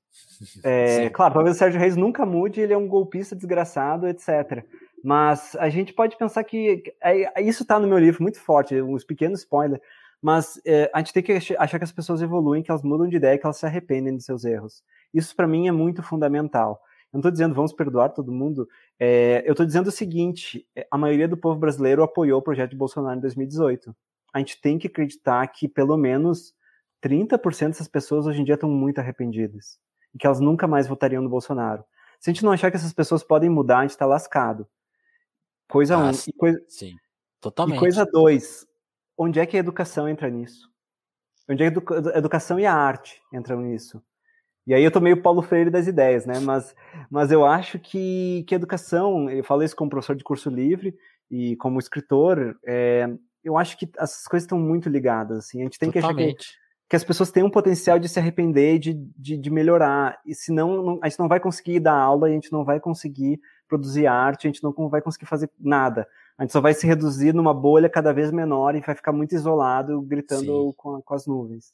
[0.63, 1.09] É.
[1.09, 4.63] Claro, talvez o Sérgio Reis nunca mude, ele é um golpista desgraçado, etc.
[5.03, 6.83] Mas a gente pode pensar que.
[7.01, 9.81] É, isso está no meu livro muito forte, uns pequenos spoilers.
[10.21, 13.15] Mas é, a gente tem que achar que as pessoas evoluem, que elas mudam de
[13.15, 14.83] ideia, que elas se arrependem dos seus erros.
[15.13, 16.81] Isso para mim é muito fundamental.
[17.13, 18.67] Eu não estou dizendo vamos perdoar todo mundo.
[18.99, 22.71] É, eu estou dizendo o seguinte: é, a maioria do povo brasileiro apoiou o projeto
[22.71, 23.95] de Bolsonaro em 2018.
[24.33, 26.53] A gente tem que acreditar que pelo menos
[27.03, 29.77] 30% dessas pessoas hoje em dia estão muito arrependidas
[30.15, 31.83] e que elas nunca mais votariam no Bolsonaro.
[32.19, 34.65] Se a gente não achar que essas pessoas podem mudar, a gente está lascado.
[35.69, 36.11] Coisa ah, um.
[36.11, 36.95] E coisa, sim,
[37.41, 37.77] totalmente.
[37.77, 38.65] E coisa dois:
[39.17, 40.71] onde é que a educação entra nisso?
[41.47, 41.77] Onde é que
[42.13, 44.01] a educação e a arte entram nisso?
[44.65, 46.39] E aí eu tô meio Paulo Freire das ideias, né?
[46.39, 46.75] Mas,
[47.09, 50.97] mas eu acho que, que educação, eu falo isso como professor de curso livre
[51.29, 53.07] e como escritor, é,
[53.43, 55.61] eu acho que as coisas estão muito ligadas, assim.
[55.61, 56.35] A gente tem Totalmente.
[56.35, 59.49] que achar que, que as pessoas têm um potencial de se arrepender, de, de, de
[59.49, 60.19] melhorar.
[60.25, 63.39] E senão não, a gente não vai conseguir dar aula, a gente não vai conseguir
[63.67, 66.07] produzir arte, a gente não vai conseguir fazer nada.
[66.37, 69.33] A gente só vai se reduzir numa bolha cada vez menor e vai ficar muito
[69.33, 71.73] isolado, gritando com, com as nuvens.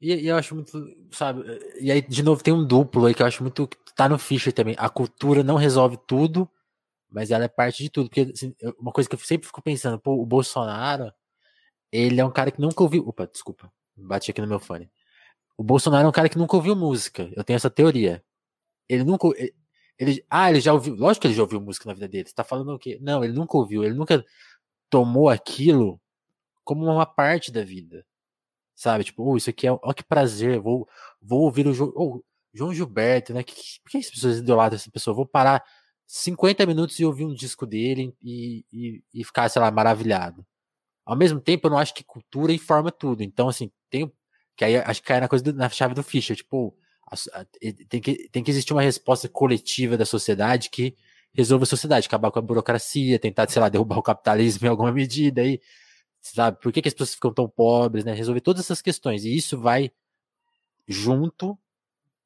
[0.00, 0.72] E, e, eu acho muito,
[1.10, 1.44] sabe?
[1.78, 3.68] E aí, de novo, tem um duplo aí que eu acho muito.
[3.94, 4.74] Tá no Fischer também.
[4.78, 6.48] A cultura não resolve tudo,
[7.10, 8.08] mas ela é parte de tudo.
[8.08, 11.12] Porque assim, uma coisa que eu sempre fico pensando, pô, o Bolsonaro,
[11.92, 13.06] ele é um cara que nunca ouviu.
[13.06, 13.70] Opa, desculpa,
[14.06, 14.90] bati aqui no meu fone.
[15.56, 17.30] O Bolsonaro é um cara que nunca ouviu música.
[17.36, 18.24] Eu tenho essa teoria.
[18.88, 19.28] Ele nunca.
[19.36, 19.54] Ele,
[19.98, 20.94] ele, ah, ele já ouviu.
[20.94, 22.28] Lógico que ele já ouviu música na vida dele.
[22.28, 22.98] Você tá falando o quê?
[23.00, 23.84] Não, ele nunca ouviu.
[23.84, 24.24] Ele nunca
[24.88, 26.00] tomou aquilo
[26.64, 28.04] como uma parte da vida
[28.80, 29.04] sabe?
[29.04, 30.88] Tipo, oh, isso aqui é, ó que prazer, vou,
[31.20, 33.42] vou ouvir o oh, João Gilberto, né?
[33.42, 35.14] Que, por que as pessoas idolatram essa pessoa?
[35.14, 35.62] Vou parar
[36.06, 40.46] 50 minutos e ouvir um disco dele e, e, e, ficar, sei lá, maravilhado.
[41.04, 43.22] Ao mesmo tempo, eu não acho que cultura informa tudo.
[43.22, 43.70] Então, assim.
[44.60, 46.76] Que aí acho que cai na coisa do, na chave do Fischer, tipo,
[47.88, 50.94] tem, que, tem que existir uma resposta coletiva da sociedade que
[51.32, 54.92] resolva a sociedade, acabar com a burocracia, tentar, sei lá, derrubar o capitalismo em alguma
[54.92, 55.62] medida aí,
[56.20, 56.58] sabe?
[56.60, 58.12] Por que, que as pessoas ficam tão pobres, né?
[58.12, 59.24] Resolver todas essas questões.
[59.24, 59.90] E isso vai
[60.86, 61.58] junto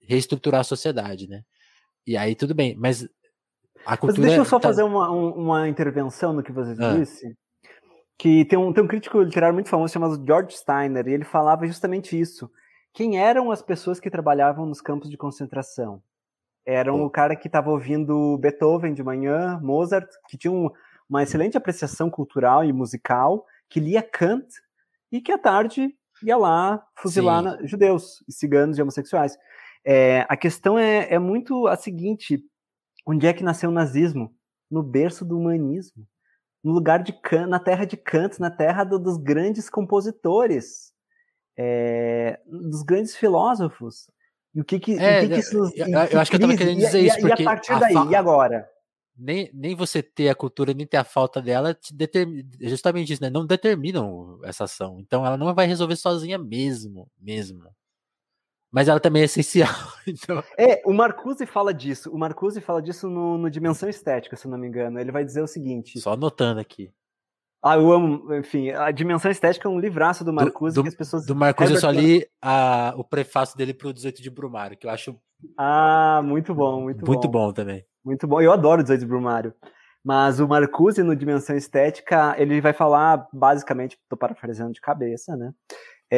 [0.00, 1.44] reestruturar a sociedade, né?
[2.04, 3.08] E aí tudo bem, mas
[3.86, 4.22] a cultura.
[4.22, 4.70] Mas deixa eu só tá...
[4.70, 6.96] fazer uma, uma intervenção no que você ah.
[6.96, 7.32] disse.
[8.18, 11.66] Que tem um, tem um crítico literário muito famoso chamado George Steiner, e ele falava
[11.66, 12.50] justamente isso.
[12.92, 16.02] Quem eram as pessoas que trabalhavam nos campos de concentração?
[16.64, 20.70] Eram o cara que estava ouvindo Beethoven de manhã, Mozart, que tinha um,
[21.08, 24.46] uma excelente apreciação cultural e musical, que lia Kant
[25.10, 29.36] e que à tarde ia lá fuzilar judeus e ciganos e homossexuais.
[29.84, 32.42] É, a questão é, é muito a seguinte:
[33.06, 34.34] onde é que nasceu o nazismo?
[34.70, 36.06] No berço do humanismo.
[36.64, 40.94] No lugar de Kant, na terra de Kant, na terra do, dos grandes compositores,
[41.56, 44.10] é, dos grandes filósofos.
[44.54, 46.38] E o que que, é, o que, que isso nos, eu, eu acho que eu
[46.38, 47.20] estava querendo dizer e, isso.
[47.20, 48.66] Porque e a partir daí, a e agora?
[49.16, 53.22] Nem, nem você ter a cultura, nem ter a falta dela, te determina, justamente isso,
[53.22, 53.30] né?
[53.30, 54.98] Não determinam essa ação.
[55.00, 57.62] Então ela não vai resolver sozinha mesmo, mesmo
[58.74, 59.70] mas ela também é essencial.
[60.06, 60.42] Então...
[60.58, 62.10] É, o Marcuse fala disso.
[62.10, 65.00] O Marcuse fala disso no, no, Dimensão Estética, se não me engano.
[65.00, 65.98] Ele vai dizer o seguinte.
[65.98, 66.92] Só anotando aqui.
[67.62, 70.94] Ah, eu amo, enfim, a Dimensão Estética é um livraço do Marcuse do, que as
[70.94, 71.24] pessoas.
[71.24, 74.90] Do Marcuse eu só li a, o prefácio dele pro 18 de Brumário, que eu
[74.90, 75.16] acho.
[75.56, 77.12] Ah, muito bom, muito, muito bom.
[77.12, 77.86] Muito bom também.
[78.04, 78.42] Muito bom.
[78.42, 79.54] Eu adoro o 18 de Brumário.
[80.04, 85.50] Mas o Marcuse, no Dimensão Estética, ele vai falar, basicamente, tô parafraseando de cabeça, né?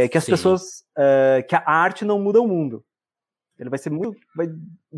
[0.05, 0.33] É, que as Sim.
[0.33, 0.85] pessoas.
[0.97, 2.85] É, que a arte não muda o mundo.
[3.59, 4.19] Ele vai ser muito.
[4.35, 4.49] Vai,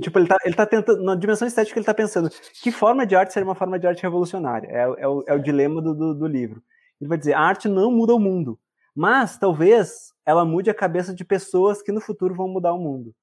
[0.01, 1.03] tipo, ele tá, ele tá tentando.
[1.05, 2.29] Na dimensão estética, ele tá pensando
[2.63, 4.67] que forma de arte seria uma forma de arte revolucionária.
[4.69, 6.63] É, é, o, é o dilema do, do, do, livro.
[7.01, 8.59] Ele vai dizer: a arte não muda o mundo.
[8.95, 13.15] Mas talvez ela mude a cabeça de pessoas que no futuro vão mudar o mundo.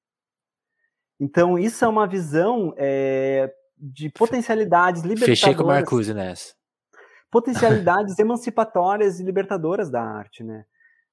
[1.20, 5.40] Então, isso é uma visão é, de potencialidades libertadoras.
[5.40, 6.54] Fechei com o Marcuse nessa.
[7.30, 10.64] Potencialidades emancipatórias e libertadoras da arte, né?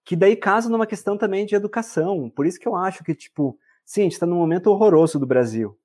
[0.06, 2.30] Que daí casa numa questão também de educação.
[2.30, 5.26] Por isso que eu acho que, tipo, sim, a gente está num momento horroroso do
[5.26, 5.78] Brasil.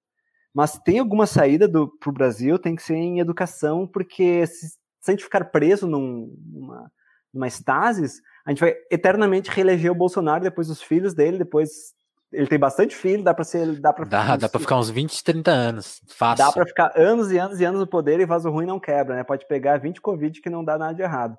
[0.52, 5.10] Mas tem alguma saída para o Brasil, tem que ser em educação, porque se, se
[5.10, 6.92] a gente ficar preso num, numa,
[7.32, 11.94] numa estasis, a gente vai eternamente reeleger o Bolsonaro, depois os filhos dele, depois
[12.32, 15.50] ele tem bastante filho, dá para ser, dá para dá, dá ficar uns 20, 30
[15.50, 16.44] anos, fácil.
[16.44, 19.16] Dá para ficar anos e anos e anos no poder e vaso ruim não quebra,
[19.16, 19.24] né?
[19.24, 21.38] Pode pegar 20 covid que não dá nada de errado.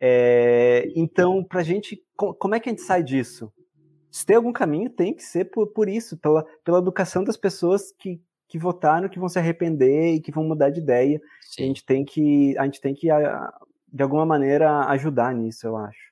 [0.00, 3.52] É, então, para a gente, como é que a gente sai disso?
[4.10, 7.92] Se tem algum caminho, tem que ser por, por isso, pela, pela educação das pessoas
[7.92, 11.20] que, que votaram, que vão se arrepender e que vão mudar de ideia.
[11.58, 13.08] A gente tem que, a gente tem que,
[13.92, 16.10] de alguma maneira, ajudar nisso, eu acho.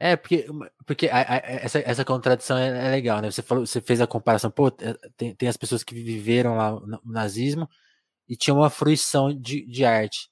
[0.00, 0.46] É, porque,
[0.86, 3.30] porque a, a, essa, essa contradição é, é, legal, né?
[3.30, 7.00] Você, falou, você fez a comparação, pô, tem, tem as pessoas que viveram lá no
[7.04, 7.68] nazismo
[8.28, 10.30] e tinham uma fruição de, de arte.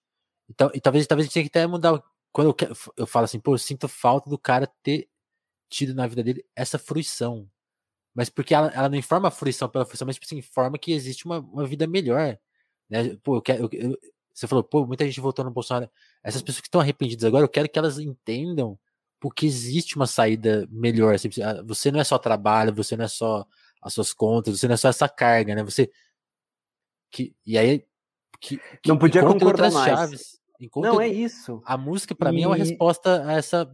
[0.48, 2.00] Então, e talvez, talvez a gente tenha que até mudar
[2.36, 5.08] quando eu, quero, eu falo assim, pô, eu sinto falta do cara ter
[5.70, 7.50] tido na vida dele essa fruição.
[8.14, 10.92] Mas porque ela, ela não informa a fruição pela fruição, mas tipo assim, informa que
[10.92, 12.38] existe uma, uma vida melhor.
[12.90, 13.16] Né?
[13.22, 13.98] Pô, eu quero, eu,
[14.34, 15.90] você falou, pô, muita gente votou no Bolsonaro.
[16.22, 18.78] Essas pessoas que estão arrependidas agora, eu quero que elas entendam
[19.18, 21.14] porque existe uma saída melhor.
[21.14, 23.46] Assim, ah, você não é só trabalho, você não é só
[23.80, 25.64] as suas contas, você não é só essa carga, né?
[25.64, 25.90] Você.
[27.10, 27.82] Que, e aí.
[28.38, 29.86] Que, que não podia concordar mais.
[29.86, 30.45] chaves.
[30.60, 31.60] Enquanto não, é isso.
[31.64, 32.34] A música, para e...
[32.34, 33.70] mim, é uma resposta a essa.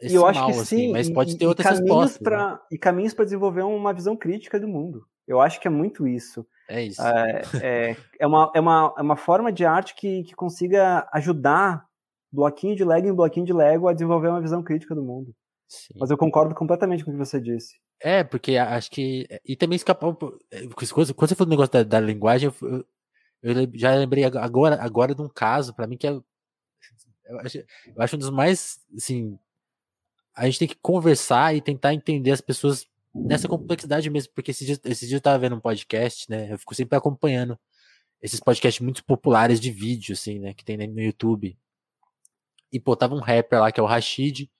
[0.00, 2.18] Esse eu acho mal, que assim, sim, mas pode ter e, outras respostas.
[2.18, 2.58] Pra, né?
[2.72, 5.04] E caminhos para desenvolver uma visão crítica do mundo.
[5.28, 6.46] Eu acho que é muito isso.
[6.68, 7.02] É isso.
[7.02, 11.84] É, é, é, uma, é, uma, é uma forma de arte que, que consiga ajudar
[12.32, 15.34] bloquinho de Lego em bloquinho de Lego a desenvolver uma visão crítica do mundo.
[15.68, 15.94] Sim.
[15.98, 17.74] Mas eu concordo completamente com o que você disse.
[18.02, 19.26] É, porque acho que.
[19.44, 20.16] E também escapar.
[20.50, 22.84] É, quando você falou do negócio da, da linguagem, eu,
[23.42, 26.10] eu já lembrei agora, agora de um caso, para mim, que é.
[26.10, 28.80] Eu acho, eu acho um dos mais.
[28.96, 29.38] Assim,
[30.34, 34.66] a gente tem que conversar e tentar entender as pessoas nessa complexidade mesmo, porque esses
[34.66, 36.52] dias, esses dias eu tava vendo um podcast, né?
[36.52, 37.58] Eu fico sempre acompanhando
[38.22, 40.54] esses podcasts muito populares de vídeo, assim, né?
[40.54, 41.56] Que tem no YouTube.
[42.72, 44.50] E, pô, tava um rapper lá que é o Rashid,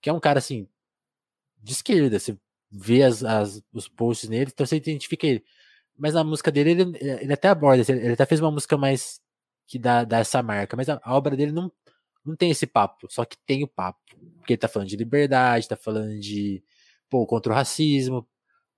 [0.00, 0.68] que é um cara, assim,
[1.62, 2.18] de esquerda.
[2.18, 2.36] Você
[2.70, 5.44] vê as, as, os posts nele, então você identifica ele
[5.98, 9.20] mas a música dele, ele, ele até aborda, ele até fez uma música mais
[9.66, 11.70] que dá, dá essa marca, mas a, a, obra dele não,
[12.24, 14.00] não tem esse papo, só que tem o papo.
[14.38, 16.62] Porque ele tá falando de liberdade, tá falando de,
[17.10, 18.26] pô, contra o racismo,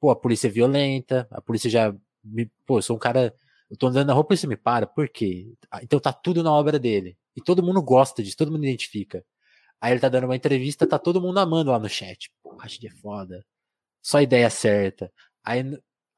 [0.01, 1.95] pô, a polícia é violenta, a polícia já
[2.25, 3.35] me, pô, eu sou um cara,
[3.71, 5.53] eu tô andando na rua, a polícia me para, por quê?
[5.71, 7.17] Ah, então tá tudo na obra dele.
[7.37, 9.25] E todo mundo gosta disso, todo mundo identifica.
[9.81, 12.33] Aí ele tá dando uma entrevista, tá todo mundo amando lá no chat.
[12.43, 13.45] Pô, Rashid é foda.
[14.03, 15.13] Só ideia certa.
[15.45, 15.63] Aí,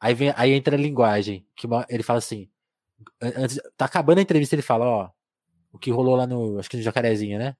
[0.00, 2.48] aí, vem, aí entra a linguagem, que ele fala assim,
[3.20, 5.10] antes, tá acabando a entrevista, ele fala, ó,
[5.72, 7.56] o que rolou lá no, acho que no Jacarezinho, né?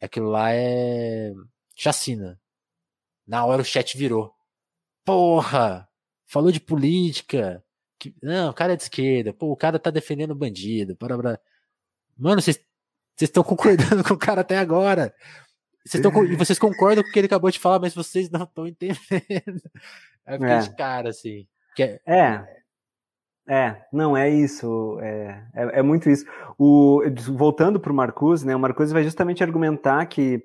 [0.00, 1.32] Aquilo lá é
[1.74, 2.40] chacina.
[3.26, 4.32] Na hora o chat virou.
[5.04, 5.88] Porra!
[6.26, 7.64] Falou de política.
[7.98, 9.32] Que, não, o cara é de esquerda.
[9.32, 10.94] Pô, o cara tá defendendo bandido.
[10.96, 11.40] Para, para.
[12.16, 12.60] Mano, vocês
[13.20, 15.14] estão concordando com o cara até agora.
[16.02, 18.66] Tão, e vocês concordam com o que ele acabou de falar, mas vocês não estão
[18.66, 19.62] entendendo.
[20.26, 20.58] É fiquei é.
[20.58, 21.46] de cara, assim.
[21.78, 22.46] É, é,
[23.48, 26.26] é, não, é isso, é, é, é muito isso.
[26.58, 27.00] O,
[27.32, 30.42] voltando para o Marcuse, né, o Marcuse vai justamente argumentar que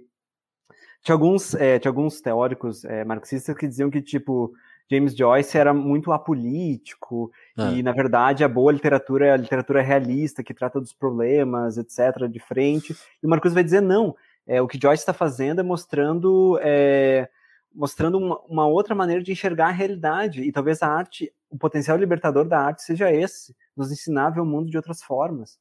[1.04, 4.54] tinha alguns, é, tinha alguns teóricos é, marxistas que diziam que, tipo,
[4.90, 7.72] James Joyce era muito apolítico ah.
[7.72, 12.28] e, na verdade, a boa literatura é a literatura realista, que trata dos problemas, etc.,
[12.30, 12.96] de frente.
[13.24, 14.16] E o Marcuse vai dizer, não,
[14.46, 16.60] é, o que Joyce está fazendo é mostrando...
[16.62, 17.28] É,
[17.74, 20.42] mostrando uma, uma, outra maneira de enxergar a realidade.
[20.42, 24.42] E talvez a arte, o potencial libertador da arte seja esse, nos ensinar a ver
[24.42, 25.60] o mundo de outras formas.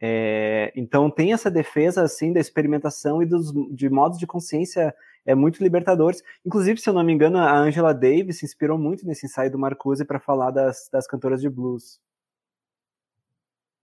[0.00, 4.94] É, então tem essa defesa assim da experimentação e dos, de modos de consciência
[5.26, 6.22] é muito libertadores.
[6.46, 9.58] Inclusive, se eu não me engano, a Angela Davis se inspirou muito nesse ensaio do
[9.58, 12.00] Marcuse para falar das, das cantoras de blues.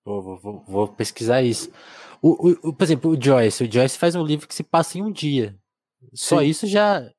[0.03, 1.71] Vou, vou, vou pesquisar isso.
[2.21, 3.63] O, o, o, por exemplo, o Joyce.
[3.63, 5.55] O Joyce faz um livro que se passa em um dia.
[6.13, 6.45] Só Sim.
[6.45, 7.11] isso já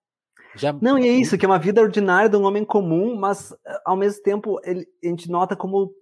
[0.57, 0.73] já...
[0.81, 3.55] Não, e é isso, que é uma vida ordinária de um homem comum, mas
[3.85, 5.93] ao mesmo tempo ele, a gente nota como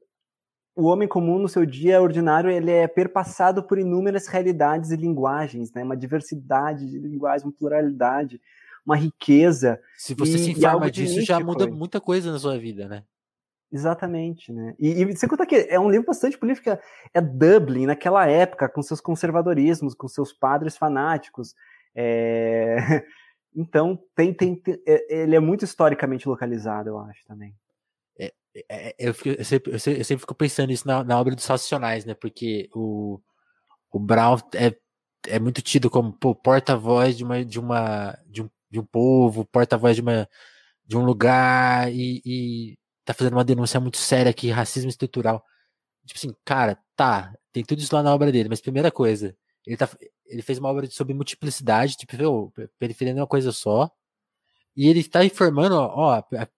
[0.77, 5.73] o homem comum no seu dia ordinário ele é perpassado por inúmeras realidades e linguagens,
[5.73, 5.85] né?
[5.85, 8.41] Uma diversidade de linguagens, uma pluralidade,
[8.85, 9.81] uma riqueza.
[9.97, 13.05] Se você e, se informa disso, já muda muita coisa na sua vida, né?
[13.73, 14.75] Exatamente, né?
[14.79, 16.71] E, e você conta que é um livro bastante político,
[17.13, 21.55] é Dublin, naquela época, com seus conservadorismos, com seus padres fanáticos.
[21.95, 22.77] É...
[23.55, 27.55] Então, tem, tem, tem, é, ele é muito historicamente localizado, eu acho, também.
[28.19, 31.35] É, é, é eu, fico, eu, sempre, eu, sempre, fico pensando isso na, na, obra
[31.35, 32.15] dos Racionais, né?
[32.15, 33.21] Porque o,
[33.93, 34.77] o Brown é,
[35.29, 39.95] é muito tido como porta-voz de uma, de, uma, de, um, de um povo, porta-voz
[39.95, 40.29] de, uma,
[40.85, 45.45] de um lugar e, e tá fazendo uma denúncia muito séria aqui, racismo estrutural.
[46.05, 49.37] Tipo assim, cara, tá, tem tudo isso lá na obra dele, mas primeira coisa,
[49.67, 49.89] ele, tá,
[50.27, 53.91] ele fez uma obra sobre multiplicidade, tipo, viu, periferia não é uma coisa só.
[54.77, 56.49] E ele está informando, ó, a,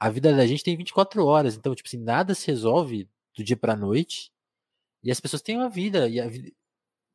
[0.00, 3.56] a, vida da gente tem 24 horas, então, tipo assim, nada se resolve do dia
[3.56, 4.32] pra noite.
[5.02, 6.52] E as pessoas têm uma vida, e a vida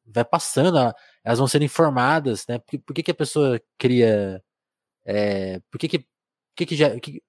[0.05, 0.77] vai passando,
[1.23, 2.59] elas vão sendo informadas, né?
[2.59, 4.43] Por, por que, que a pessoa cria.
[5.05, 6.07] É, por que, que,
[6.55, 7.23] que, que, que,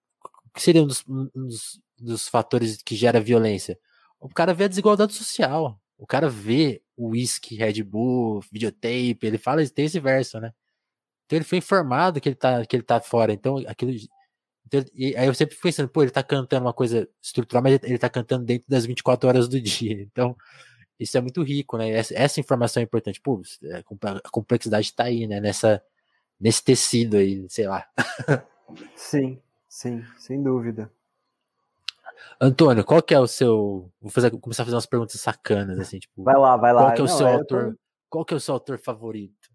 [0.54, 3.78] que seria um dos, um dos, dos fatores que gera violência?
[4.20, 5.80] O cara vê a desigualdade social.
[5.98, 10.52] O cara vê o whisky, Red Bull, videotape, ele fala, tem esse verso, né?
[11.26, 13.32] Então ele foi informado que ele tá, que ele tá fora.
[13.32, 13.92] Então aquilo.
[14.66, 17.78] Então, e aí eu sempre fico pensando, pô, ele tá cantando uma coisa estrutural, mas
[17.82, 20.02] ele tá cantando dentro das 24 horas do dia.
[20.02, 20.36] Então,
[20.98, 21.90] isso é muito rico, né?
[21.90, 23.20] Essa, essa informação é importante.
[23.20, 23.82] Pô, é,
[24.24, 25.40] a complexidade tá aí, né?
[25.40, 25.82] Nessa,
[26.40, 27.86] nesse tecido aí, sei lá.
[28.96, 30.90] Sim, sim, sem dúvida.
[32.40, 33.90] Antônio, qual que é o seu.
[34.00, 36.22] Vou fazer, começar a fazer umas perguntas sacanas, assim, tipo.
[36.22, 36.82] Vai lá, vai lá.
[36.82, 37.72] Qual que é o Não, seu é, autor?
[37.72, 37.78] Tô...
[38.08, 39.50] Qual que é o seu autor favorito?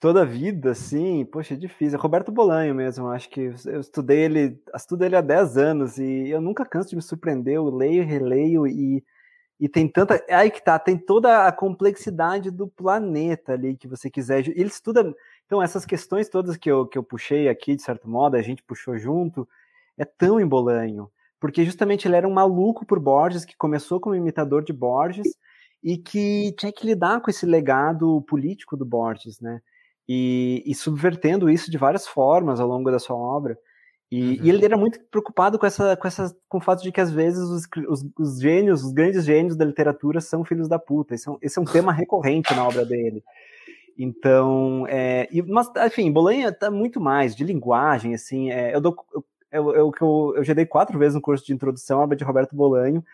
[0.00, 1.98] Toda a vida, sim, poxa, é difícil.
[1.98, 3.08] É Roberto Bolanho mesmo.
[3.08, 6.96] Acho que eu estudei ele, estudo ele há 10 anos e eu nunca canso de
[6.96, 7.54] me surpreender.
[7.54, 9.02] Eu leio, releio e,
[9.58, 10.22] e tem tanta.
[10.28, 14.46] Aí que tá, tem toda a complexidade do planeta ali que você quiser.
[14.46, 15.14] Ele estuda.
[15.46, 18.62] Então, essas questões todas que eu, que eu puxei aqui, de certo modo, a gente
[18.62, 19.48] puxou junto
[19.98, 21.08] é tão embolanho,
[21.40, 25.26] porque justamente ele era um maluco por Borges, que começou como imitador de Borges
[25.82, 29.60] e que tinha que lidar com esse legado político do Borges, né?
[30.08, 33.56] E, e subvertendo isso de várias formas ao longo da sua obra.
[34.10, 34.44] E, uhum.
[34.44, 37.10] e, ele era muito preocupado com essa, com essa, com o fato de que às
[37.10, 41.14] vezes os, os, os gênios, os grandes gênios da literatura são filhos da puta.
[41.14, 43.22] Esse é um, esse é um tema recorrente na obra dele.
[43.98, 48.50] Então, é, e, mas, enfim, Bolanha tá muito mais de linguagem, assim.
[48.50, 49.24] É, eu, dou, eu
[49.54, 52.24] eu, eu, eu, eu já dei quatro vezes no curso de introdução à obra de
[52.24, 53.04] Roberto Bolanho,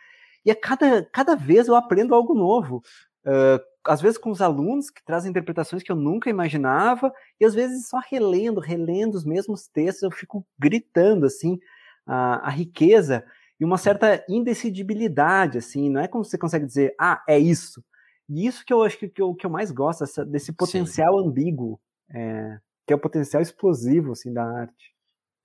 [0.44, 2.82] e a cada, cada vez eu aprendo algo novo.
[3.24, 7.54] Uh, às vezes com os alunos que trazem interpretações que eu nunca imaginava, e às
[7.54, 11.58] vezes só relendo, relendo os mesmos textos, eu fico gritando, assim,
[12.06, 13.24] a, a riqueza
[13.60, 17.84] e uma certa indecidibilidade, assim, não é como você consegue dizer, ah, é isso.
[18.26, 21.18] E isso que eu acho que, que, eu, que eu mais gosto, essa, desse potencial
[21.18, 21.28] Sim.
[21.28, 21.78] ambíguo,
[22.10, 24.94] é, que é o potencial explosivo, assim, da arte.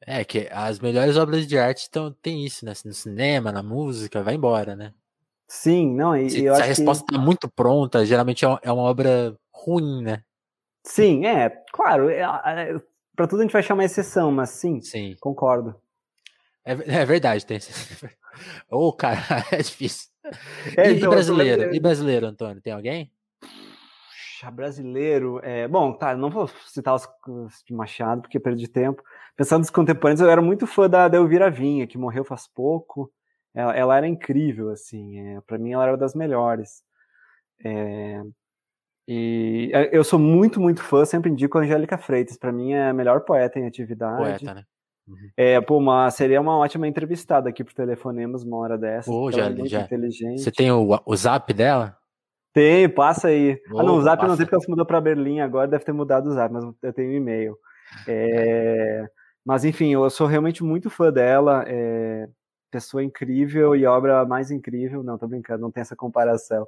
[0.06, 2.74] É, que as melhores obras de arte tão, tem isso, né?
[2.86, 4.94] No cinema, na música, vai embora, né?
[5.48, 7.14] Sim, não, e se, eu se a resposta que...
[7.14, 10.24] tá muito pronta, geralmente é uma, é uma obra ruim, né?
[10.84, 12.80] Sim, é, claro, é, é,
[13.16, 15.16] para tudo a gente vai chamar exceção, mas sim, sim.
[15.20, 15.76] concordo.
[16.64, 17.60] É, é verdade, tem.
[18.70, 19.20] Ô, oh, cara,
[19.52, 20.10] é difícil.
[20.76, 21.76] É, e, então, e brasileiro?
[21.76, 22.62] E brasileiro, Antônio?
[22.62, 23.12] Tem alguém?
[24.52, 25.40] Brasileiro.
[25.44, 27.08] É, bom, tá, não vou citar os
[27.66, 29.04] de Machado, porque perdi tempo.
[29.36, 33.12] Pensando nos contemporâneos, eu era muito fã da, da Elvira Vinha, que morreu faz pouco.
[33.54, 35.20] Ela, ela era incrível, assim.
[35.20, 36.84] É, para mim, ela era uma das melhores.
[37.64, 38.22] É,
[39.08, 42.38] e é, eu sou muito, muito fã, sempre indico a Angélica Freitas.
[42.38, 44.18] Para mim, é a melhor poeta em atividade.
[44.18, 44.64] Poeta, né?
[45.08, 45.30] Uhum.
[45.38, 49.10] É, pô, uma, seria uma ótima entrevistada aqui pro Telefonemos uma hora dessa.
[49.10, 49.82] Pô, já, já.
[49.82, 50.42] Inteligente.
[50.42, 51.96] Você tem o, o zap dela?
[52.56, 53.62] Tem, passa aí.
[53.68, 54.30] ah, não, o zap passa.
[54.30, 56.64] não sei porque ela se mudou para Berlim agora, deve ter mudado o zap, mas
[56.82, 57.58] eu tenho um e-mail.
[58.08, 59.06] É,
[59.46, 61.66] mas enfim, eu sou realmente muito fã dela.
[61.68, 62.30] É,
[62.72, 65.04] pessoa incrível e obra mais incrível.
[65.04, 66.66] Não, tô brincando, não tem essa comparação.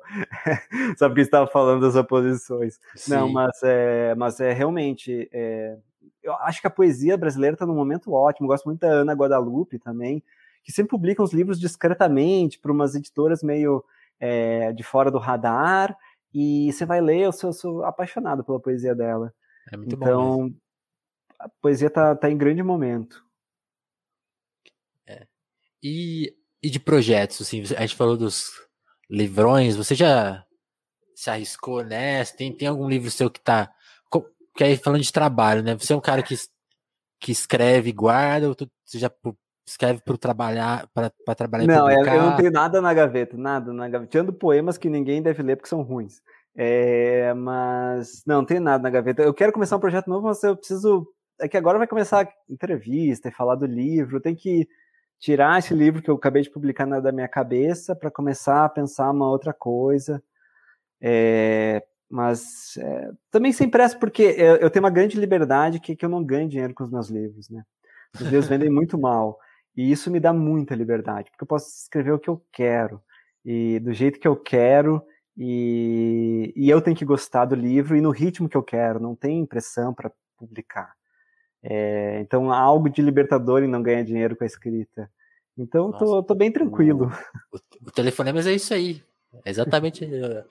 [0.99, 2.77] Só porque estava falando das oposições.
[2.93, 3.11] Sim.
[3.11, 5.29] Não, mas é, mas é realmente.
[5.31, 5.77] É,
[6.21, 8.45] eu acho que a poesia brasileira está num momento ótimo.
[8.45, 10.21] Eu gosto muito da Ana Guadalupe também,
[10.65, 13.81] que sempre publica uns livros discretamente para umas editoras meio
[14.20, 15.95] é, de fora do radar.
[16.34, 19.34] E você vai ler, eu sou, eu sou apaixonado pela poesia dela.
[19.72, 20.51] É muito então, bom
[21.39, 23.24] a poesia está tá em grande momento.
[25.05, 25.28] É.
[25.82, 28.51] E, e de projetos, assim, a gente falou dos
[29.09, 30.45] livrões, você já
[31.15, 32.36] se arriscou nessa?
[32.36, 33.72] Tem, tem algum livro seu que tá.
[34.55, 35.76] Que aí falando de trabalho, né?
[35.76, 36.36] Você é um cara que,
[37.20, 39.11] que escreve e guarda, ou tu, você já
[39.68, 44.09] escreve para trabalhar para trabalhar Não, eu não tenho nada na gaveta, nada na gaveta.
[44.09, 46.22] Tirando poemas que ninguém deve ler porque são ruins.
[46.55, 49.22] É, mas não, não tem nada na gaveta.
[49.22, 51.05] Eu quero começar um projeto novo, mas eu preciso.
[51.39, 54.22] É que agora vai começar a entrevista e falar do livro.
[54.22, 54.68] Tem que
[55.20, 58.70] tirar esse livro que eu acabei de publicar na, da minha cabeça para começar a
[58.70, 60.24] pensar uma outra coisa.
[61.01, 66.05] É, mas é, também sem pressa, porque eu, eu, tenho uma grande liberdade que, que
[66.05, 67.63] eu não ganho dinheiro com os meus livros, né?
[68.15, 69.38] Os livros vendem muito mal.
[69.78, 72.99] E isso me dá muita liberdade, porque eu posso escrever o que eu quero,
[73.45, 75.01] e do jeito que eu quero,
[75.38, 79.15] e, e eu tenho que gostar do livro e no ritmo que eu quero, não
[79.15, 80.93] tem impressão para publicar.
[81.61, 85.09] É, então, há algo de libertador em não ganhar dinheiro com a escrita.
[85.57, 87.11] Então, Nossa, tô, tô bem tranquilo.
[87.51, 89.03] O, o, o telefonema é isso aí.
[89.45, 90.05] É exatamente.
[90.05, 90.43] Eh,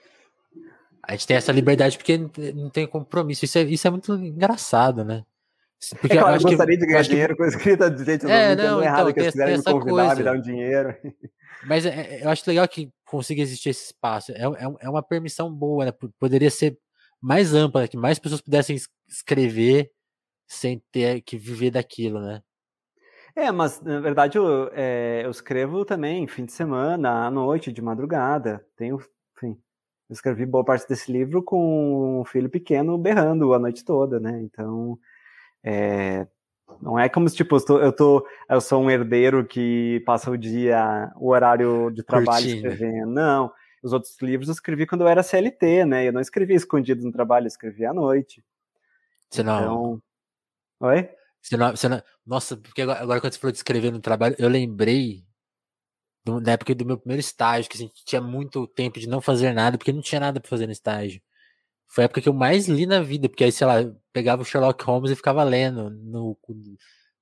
[1.02, 2.18] a gente tem essa liberdade porque
[2.54, 3.44] não tem compromisso.
[3.44, 5.24] Isso é, isso é muito engraçado, né?
[6.00, 7.38] Porque é claro, eu, gostaria que, de ganhar dinheiro que...
[7.38, 9.90] com a escrita de jeito é, não, não errado então, que eles quiserem me convidar,
[9.90, 10.14] coisa.
[10.14, 10.96] me dar um dinheiro.
[11.66, 14.32] Mas é, é, eu acho legal que consiga existir esse espaço.
[14.32, 15.92] É, é, é uma permissão boa, né?
[16.18, 16.78] Poderia ser
[17.20, 17.88] mais ampla, né?
[17.88, 18.76] que mais pessoas pudessem
[19.08, 19.90] escrever
[20.46, 22.42] sem ter que viver daquilo, né?
[23.34, 27.82] É, mas na verdade eu, é, eu escrevo também fim de semana, à noite, de
[27.82, 28.64] madrugada.
[28.76, 28.96] Tenho,
[29.36, 29.58] enfim,
[30.08, 34.40] eu escrevi boa parte desse livro com um filho pequeno berrando a noite toda, né?
[34.40, 34.98] Então,
[35.66, 36.26] é,
[36.80, 40.30] não é como se, tipo, eu, tô, eu, tô, eu sou um herdeiro que passa
[40.30, 42.68] o dia, o horário de trabalho Curtindo.
[42.68, 43.06] escrevendo.
[43.10, 43.52] Não,
[43.82, 46.06] os outros livros eu escrevi quando eu era CLT, né?
[46.06, 48.44] Eu não escrevia escondido no trabalho, eu escrevia à noite.
[49.28, 50.02] Você não, então,
[50.80, 51.08] Oi?
[51.42, 54.36] Você não, você não, nossa, porque agora, agora, quando você falou de escrever no trabalho,
[54.38, 55.24] eu lembrei
[56.24, 59.20] do, da época do meu primeiro estágio, que a gente tinha muito tempo de não
[59.20, 61.20] fazer nada, porque não tinha nada para fazer no estágio.
[61.88, 63.76] Foi a época que eu mais li na vida, porque aí, sei lá,
[64.12, 66.36] pegava o Sherlock Holmes e ficava lendo no,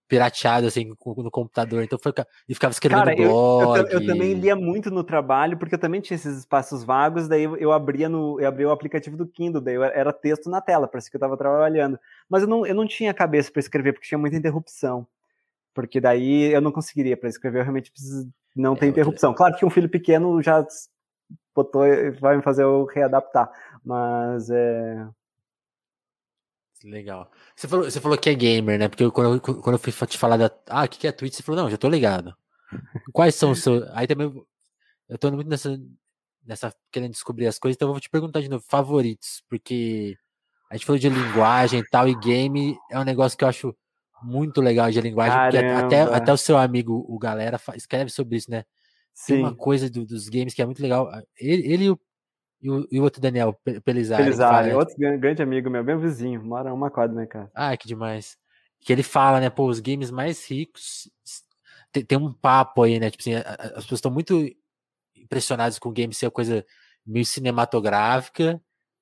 [0.07, 2.13] pirateado assim no computador, então foi
[2.49, 3.79] e ficava escrevendo Cara, blog.
[3.79, 7.27] Eu, eu, eu, também lia muito no trabalho, porque eu também tinha esses espaços vagos,
[7.27, 10.87] daí eu abria no eu abria o aplicativo do Kindle, daí era texto na tela,
[10.87, 11.99] parecia que eu estava trabalhando.
[12.29, 15.07] Mas eu não, eu não tinha cabeça para escrever porque tinha muita interrupção.
[15.75, 19.35] Porque daí eu não conseguiria para escrever, eu realmente preciso não é, ter interrupção.
[19.35, 20.65] Claro que um filho pequeno já
[21.55, 21.83] botou
[22.21, 23.51] vai me fazer eu readaptar,
[23.85, 25.09] mas é
[26.85, 27.31] Legal.
[27.57, 28.89] Você falou, você falou que é gamer, né?
[28.89, 30.51] Porque quando, eu, quando eu fui te falar da.
[30.69, 31.35] Ah, o que, que é Twitch?
[31.35, 32.37] Você falou, não, já tô ligado.
[33.13, 33.89] Quais são os seus.
[33.93, 34.31] Aí também.
[35.09, 35.81] Eu tô muito nessa.
[36.45, 39.43] nessa querendo descobrir as coisas, então eu vou te perguntar de novo, favoritos.
[39.49, 40.15] Porque
[40.71, 43.75] a gente falou de linguagem e tal, e game é um negócio que eu acho
[44.23, 45.81] muito legal de linguagem, Caramba.
[45.81, 48.65] porque até, até o seu amigo, o Galera, escreve sobre isso, né?
[49.15, 49.35] Sim.
[49.35, 51.11] Tem uma coisa do, dos games que é muito legal.
[51.39, 52.01] Ele, ele e o
[52.65, 53.53] e o, e o outro Daniel,
[53.85, 54.23] Pelizari.
[54.25, 57.51] Pelizari, outro grande amigo meu, meu vizinho, mora uma quadra na casa.
[57.55, 58.39] Ah, que demais.
[58.81, 61.11] Que ele fala, né, pô, os games mais ricos.
[61.93, 63.11] Tem, tem um papo aí, né?
[63.11, 64.51] Tipo assim, as pessoas estão muito
[65.15, 66.65] impressionadas com o game ser uma coisa
[67.05, 68.59] meio cinematográfica.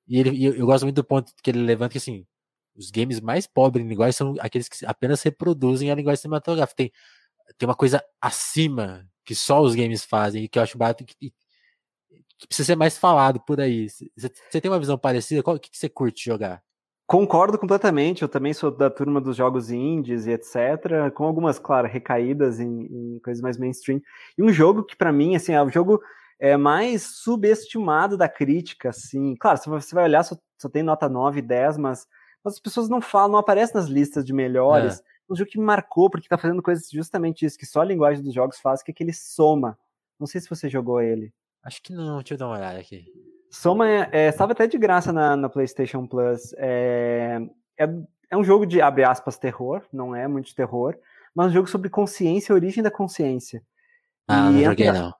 [0.09, 2.25] E ele, e eu gosto muito do ponto que ele levanta que assim,
[2.75, 6.75] os games mais pobres em linguagem são aqueles que apenas reproduzem a linguagem cinematográfica.
[6.75, 6.91] Tem,
[7.57, 11.33] tem uma coisa acima que só os games fazem, e que eu acho barato, e,
[12.43, 13.87] que precisa ser mais falado por aí.
[13.89, 15.41] Você tem uma visão parecida?
[15.41, 16.61] Qual que, você curte jogar?
[17.07, 21.87] Concordo completamente, eu também sou da turma dos jogos indies e etc, com algumas, claro,
[21.87, 24.01] recaídas em, em coisas mais mainstream.
[24.37, 26.01] E um jogo que para mim, assim, é o jogo
[26.39, 29.35] é, mais subestimado da crítica, assim.
[29.35, 32.07] Claro, se você vai olhar, só, só tem nota 9, 10, mas,
[32.43, 34.99] mas, as pessoas não falam, não aparecem nas listas de melhores.
[34.99, 35.03] É.
[35.29, 38.23] Um jogo que me marcou, porque tá fazendo coisas justamente isso, que só a linguagem
[38.23, 39.77] dos jogos faz, que é que ele soma.
[40.19, 41.33] Não sei se você jogou ele.
[41.63, 43.05] Acho que não, deixa eu dar uma olhada aqui.
[43.49, 46.53] Soma é, é, estava até de graça na, na PlayStation Plus.
[46.57, 47.39] É,
[47.77, 47.89] é,
[48.31, 50.97] é, um jogo de, abre aspas, terror, não é muito de terror,
[51.33, 53.63] mas um jogo sobre consciência e origem da consciência.
[54.27, 55.13] Ah, e não joguei não.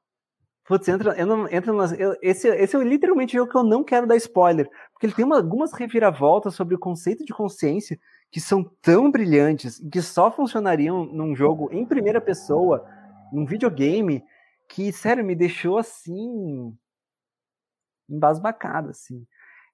[0.65, 3.63] Putz, entra, eu não, entra nas, eu, esse, esse é literalmente o jogo que eu
[3.63, 7.99] não quero dar spoiler, porque ele tem uma, algumas reviravoltas sobre o conceito de consciência
[8.31, 12.85] que são tão brilhantes, que só funcionariam num jogo em primeira pessoa,
[13.31, 14.23] num videogame,
[14.73, 16.75] que, sério, me deixou assim
[18.09, 19.23] embasbacado, assim.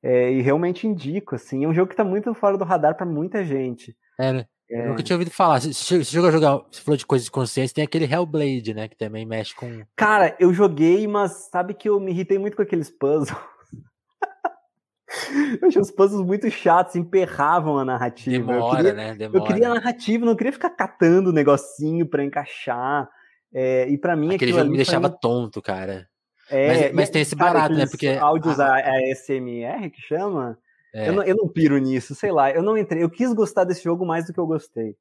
[0.03, 3.05] É, e realmente indico, assim, é um jogo que tá muito fora do radar para
[3.05, 3.95] muita gente.
[4.19, 4.45] É, né?
[4.69, 4.85] É...
[4.85, 5.61] Eu nunca tinha ouvido falar.
[5.61, 8.87] Você, você jogou a jogar, você falou de coisas de consciência, tem aquele Hellblade, né,
[8.89, 9.83] que também mexe com...
[9.95, 13.31] Cara, eu joguei, mas sabe que eu me irritei muito com aqueles puzzles.
[15.61, 18.53] eu achei os puzzles muito chatos, emperravam a narrativa.
[18.53, 19.15] Demora, eu queria, né?
[19.15, 19.39] Demora.
[19.39, 23.09] Eu queria a narrativa, não queria ficar catando o negocinho para encaixar.
[23.53, 25.15] É, e para mim aquele jogo me deixava mim...
[25.21, 26.07] tonto, cara.
[26.49, 27.85] É, mas, mas tem esse barato, né?
[27.85, 28.79] Porque áudios a,
[29.15, 30.57] SMR que chama.
[30.93, 31.09] É.
[31.09, 32.49] Eu, não, eu não piro nisso, sei lá.
[32.51, 33.03] Eu não entrei.
[33.03, 34.95] Eu quis gostar desse jogo mais do que eu gostei.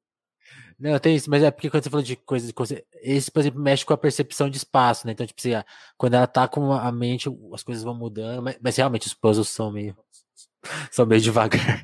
[0.79, 2.53] Não, tem isso, mas é porque quando você falou de coisas.
[3.01, 5.13] Esse, por exemplo, mexe com a percepção de espaço, né?
[5.13, 5.51] Então, tipo assim,
[5.97, 9.49] quando ela tá com a mente, as coisas vão mudando, mas, mas realmente os puzzles
[9.49, 9.97] são meio.
[10.91, 11.83] são meio devagar.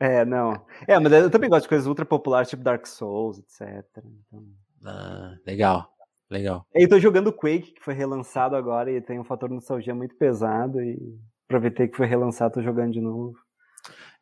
[0.00, 0.66] É, não.
[0.88, 3.86] É, mas eu também gosto de coisas ultra populares, tipo Dark Souls, etc.
[3.98, 4.44] Então...
[4.84, 5.92] Ah, legal.
[6.32, 6.66] Legal.
[6.74, 10.80] Eu tô jogando Quake, que foi relançado agora e tem um fator nostalgia muito pesado
[10.80, 10.98] e
[11.46, 13.34] aproveitei que foi relançado, tô jogando de novo.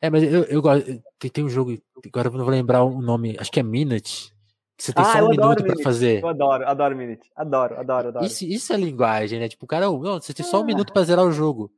[0.03, 1.01] É, mas eu, eu gosto.
[1.33, 4.35] Tem, um jogo, agora eu não vou lembrar o nome, acho que é Minute.
[4.77, 6.21] Que você tem ah, só um minuto para fazer.
[6.21, 7.31] Eu adoro, adoro Minute.
[7.37, 8.27] Adoro, adoro, adoro.
[8.27, 9.49] Isso, isso é linguagem, né?
[9.49, 10.67] Tipo, cara, não, você tem só um ah.
[10.67, 11.71] minuto para zerar o jogo.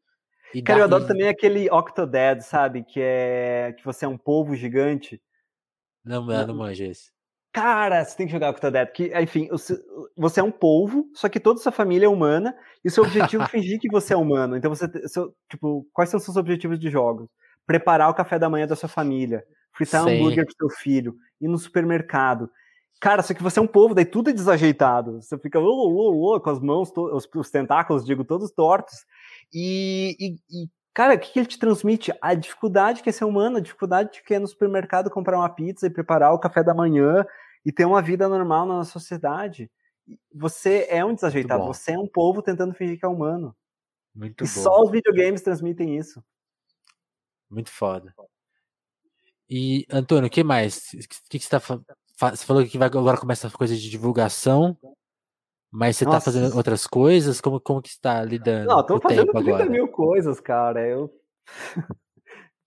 [0.54, 2.84] E cara, eu adoro também aquele Octodad, sabe?
[2.84, 5.20] Que é que você é um polvo gigante.
[6.02, 7.10] Não, não, não manjo esse.
[7.52, 9.46] Cara, você tem que jogar Octodad, que, enfim,
[10.16, 13.42] você é um polvo, só que toda sua família é humana, e o seu objetivo
[13.42, 14.56] é fingir que você é humano.
[14.56, 17.28] Então você, seu, tipo, quais são os seus objetivos de jogos?
[17.66, 19.44] Preparar o café da manhã da sua família,
[19.76, 20.16] fritar Sim.
[20.16, 22.48] hambúrguer pro seu filho, ir no supermercado.
[22.98, 25.20] Cara, só que você é um povo, daí tudo é desajeitado.
[25.20, 28.94] Você fica oh, oh, oh, com as mãos, os, os, tentáculos, digo, todos tortos.
[29.52, 32.12] E, e, e cara, o que, que, ele te transmite?
[32.20, 35.86] A dificuldade que é ser humano, a dificuldade que é no supermercado comprar uma pizza
[35.86, 37.24] e preparar o café da manhã
[37.64, 39.70] e ter uma vida normal na sociedade.
[40.34, 43.54] Você é um desajeitado, você é um povo tentando fingir que é humano.
[44.14, 44.52] Muito e bom.
[44.52, 46.22] só os videogames transmitem isso.
[47.48, 48.14] Muito foda.
[49.48, 50.92] E, Antônio, o que mais?
[50.94, 51.60] O que, que você tá
[52.30, 54.76] Você falou que vai, agora começa a coisa de divulgação,
[55.72, 56.30] mas você tá Nossa.
[56.30, 57.40] tá fazendo outras coisas?
[57.40, 58.68] Como, como que está lidando?
[58.68, 59.70] Não, tô fazendo 30 agora?
[59.70, 60.86] mil coisas, cara.
[60.86, 61.10] Eu.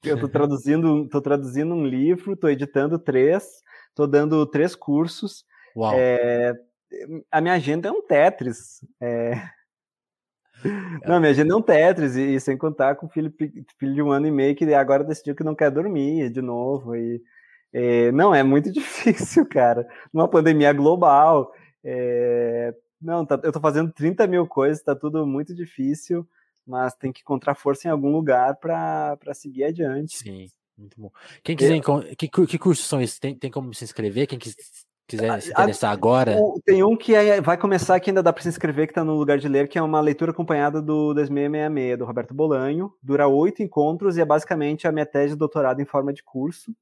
[0.03, 3.64] eu tô traduzindo, tô traduzindo um livro, tô editando três,
[3.95, 5.45] Estou dando três cursos.
[5.94, 6.53] É,
[7.32, 8.86] a minha agenda é um Tetris.
[8.99, 9.32] É...
[10.64, 11.07] É.
[11.07, 13.32] Não, minha agenda é um Tetris, e, e, sem contar com o filho,
[13.77, 16.95] filho de um ano e meio que agora decidiu que não quer dormir de novo.
[16.95, 17.22] E,
[17.72, 19.88] é, não, é muito difícil, cara.
[20.14, 21.53] Numa pandemia global.
[21.84, 22.73] É,
[23.06, 26.27] não, tá, eu tô fazendo 30 mil coisas, tá tudo muito difícil,
[26.65, 30.18] mas tem que encontrar força em algum lugar para seguir adiante.
[30.18, 30.48] Sim.
[30.77, 31.10] Muito bom.
[31.41, 33.18] Quem quiser, é, que, que cursos são esses?
[33.18, 34.27] Tem, tem como se inscrever?
[34.27, 36.38] Quem quiser se interessar agora?
[36.65, 39.15] Tem um que é, vai começar que ainda dá para se inscrever, que está no
[39.15, 42.91] lugar de ler, que é uma leitura acompanhada do 2666, do Roberto Bolanho.
[43.02, 46.76] Dura oito encontros e é basicamente a minha tese de doutorado em forma de curso.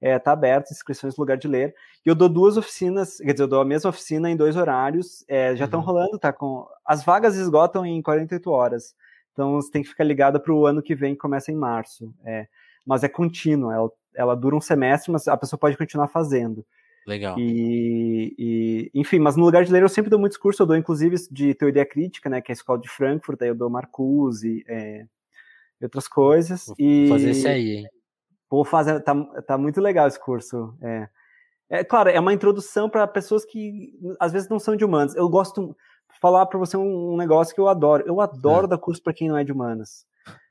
[0.00, 1.74] É, tá aberto, inscrições no lugar de ler.
[2.04, 5.24] E eu dou duas oficinas, quer dizer, eu dou a mesma oficina em dois horários.
[5.28, 5.86] É, já estão uhum.
[5.86, 6.32] rolando, tá?
[6.32, 6.66] Com...
[6.84, 8.94] As vagas esgotam em 48 horas.
[9.32, 12.12] Então você tem que ficar ligado para o ano que vem, que começa em março.
[12.24, 12.46] É
[12.86, 16.64] mas é contínua, ela, ela dura um semestre, mas a pessoa pode continuar fazendo.
[17.06, 17.38] Legal.
[17.38, 20.76] E, e, enfim, mas no lugar de ler eu sempre dou muitos cursos, eu dou
[20.76, 24.64] inclusive de teoria crítica, né, que é a escola de Frankfurt, aí eu dou Marcuse,
[24.66, 25.04] é,
[25.80, 26.66] e outras coisas.
[26.66, 27.86] Vou e fazer esse aí, hein?
[28.54, 29.14] Vou fazer, tá,
[29.46, 30.74] tá muito legal esse curso.
[30.80, 31.08] É,
[31.68, 35.14] é claro, é uma introdução para pessoas que às vezes não são de humanas.
[35.16, 35.76] Eu gosto
[36.20, 38.04] falar para você um, um, negócio que eu adoro.
[38.06, 38.68] Eu adoro é.
[38.68, 40.06] dar curso para quem não é de humanas.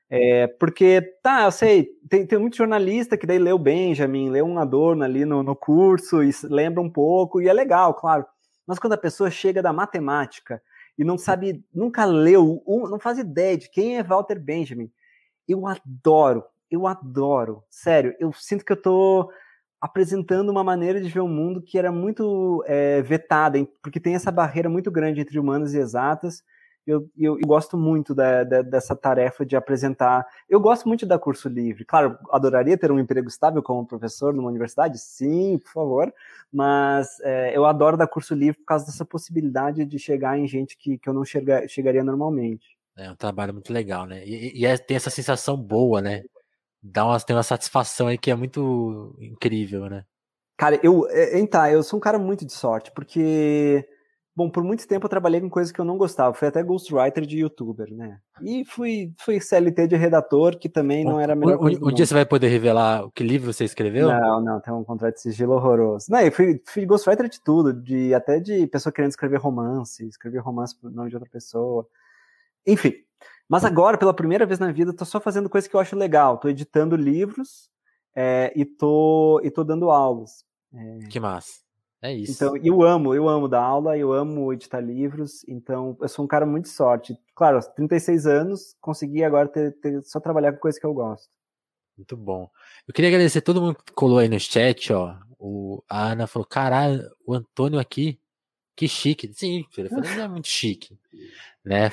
[0.10, 4.60] É, porque, tá, eu sei, tem, tem muito jornalista que daí leu Benjamin, leu um
[4.60, 8.24] Adorno ali no, no curso e lembra um pouco, e é legal, claro.
[8.68, 10.62] Mas quando a pessoa chega da matemática
[10.98, 14.92] e não sabe, nunca leu, um, não faz ideia de quem é Walter Benjamin,
[15.48, 16.44] eu adoro,
[16.74, 17.64] eu adoro.
[17.70, 19.32] Sério, eu sinto que eu tô
[19.80, 24.32] apresentando uma maneira de ver o mundo que era muito é, vetada, porque tem essa
[24.32, 26.44] barreira muito grande entre humanas e exatas.
[26.86, 30.26] Eu, eu, eu gosto muito da, da, dessa tarefa de apresentar.
[30.50, 31.86] Eu gosto muito da curso livre.
[31.86, 36.14] Claro, adoraria ter um emprego estável como professor numa universidade, sim, por favor.
[36.52, 40.76] Mas é, eu adoro dar curso livre por causa dessa possibilidade de chegar em gente
[40.76, 42.78] que, que eu não chega, chegaria normalmente.
[42.98, 44.26] É um trabalho muito legal, né?
[44.26, 46.24] E, e é, tem essa sensação boa, né?
[46.84, 50.04] Dá uma, tem uma satisfação aí que é muito incrível, né?
[50.58, 53.88] Cara, eu, então, eu sou um cara muito de sorte, porque,
[54.36, 57.26] bom, por muito tempo eu trabalhei com coisas que eu não gostava, fui até ghostwriter
[57.26, 58.20] de youtuber, né?
[58.42, 61.84] E fui, fui CLT de redator, que também não era a melhor um, coisa.
[61.84, 64.10] Um, um dia você vai poder revelar o que livro você escreveu?
[64.10, 66.06] Não, não, tem um contrato de sigilo horroroso.
[66.10, 70.40] Não, eu fui, fui ghostwriter de tudo, de, até de pessoa querendo escrever romance, escrever
[70.40, 71.88] romance por nome de outra pessoa.
[72.66, 72.94] Enfim,
[73.54, 76.40] mas agora, pela primeira vez na vida, tô só fazendo coisa que eu acho legal.
[76.40, 77.70] Tô editando livros
[78.16, 80.44] é, e, tô, e tô dando aulas.
[80.74, 81.08] É...
[81.08, 81.62] Que massa.
[82.02, 82.32] É isso.
[82.32, 86.28] Então, eu amo, eu amo dar aula, eu amo editar livros, então eu sou um
[86.28, 87.16] cara muito de sorte.
[87.36, 91.30] Claro, aos 36 anos, consegui agora ter, ter, só trabalhar com coisa que eu gosto.
[91.96, 92.50] Muito bom.
[92.88, 95.16] Eu queria agradecer todo mundo que colou aí no chat, ó.
[95.38, 98.20] O, a Ana falou, caralho, o Antônio aqui,
[98.76, 99.32] que chique.
[99.32, 100.98] Sim, filho, eu falei, não é muito chique,
[101.64, 101.92] né?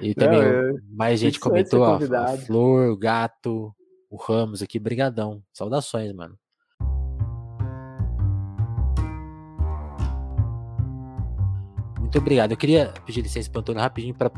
[0.00, 3.74] E também Não, é, mais gente comentou, ó, a Flor, o Gato,
[4.10, 5.42] o Ramos aqui, brigadão.
[5.52, 6.38] Saudações, mano.
[11.98, 12.52] Muito obrigado.
[12.52, 14.30] Eu queria pedir licença para Antônio rapidinho para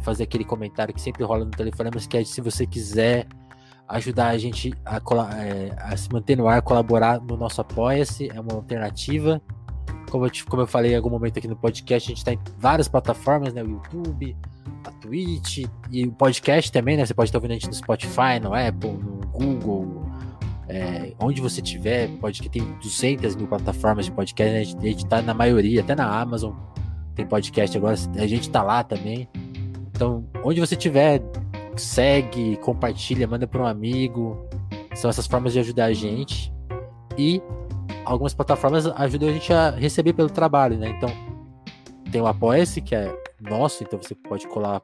[0.00, 3.26] fazer aquele comentário que sempre rola no telefone, mas que é se você quiser
[3.88, 4.96] ajudar a gente a,
[5.40, 9.40] é, a se manter no ar, colaborar no nosso Apoia-se, é uma alternativa.
[10.16, 12.38] Como eu, como eu falei em algum momento aqui no podcast, a gente está em
[12.58, 13.62] várias plataformas, né?
[13.62, 14.36] O YouTube,
[14.84, 17.04] a Twitch e o podcast também, né?
[17.04, 20.06] Você pode estar ouvindo a gente no Spotify, no Apple, no Google,
[20.68, 24.60] é, onde você tiver, pode que tem 200 mil plataformas de podcast, né?
[24.60, 26.54] a, gente, a gente tá na maioria, até na Amazon
[27.14, 29.28] tem podcast agora, a gente tá lá também.
[29.90, 31.22] Então, onde você tiver,
[31.74, 34.46] segue, compartilha, manda para um amigo.
[34.94, 36.52] São essas formas de ajudar a gente.
[37.16, 37.40] E
[38.06, 40.88] algumas plataformas ajudam a gente a receber pelo trabalho, né?
[40.90, 41.10] Então,
[42.10, 44.80] tem o Apoia-se, que é nosso, então você pode colar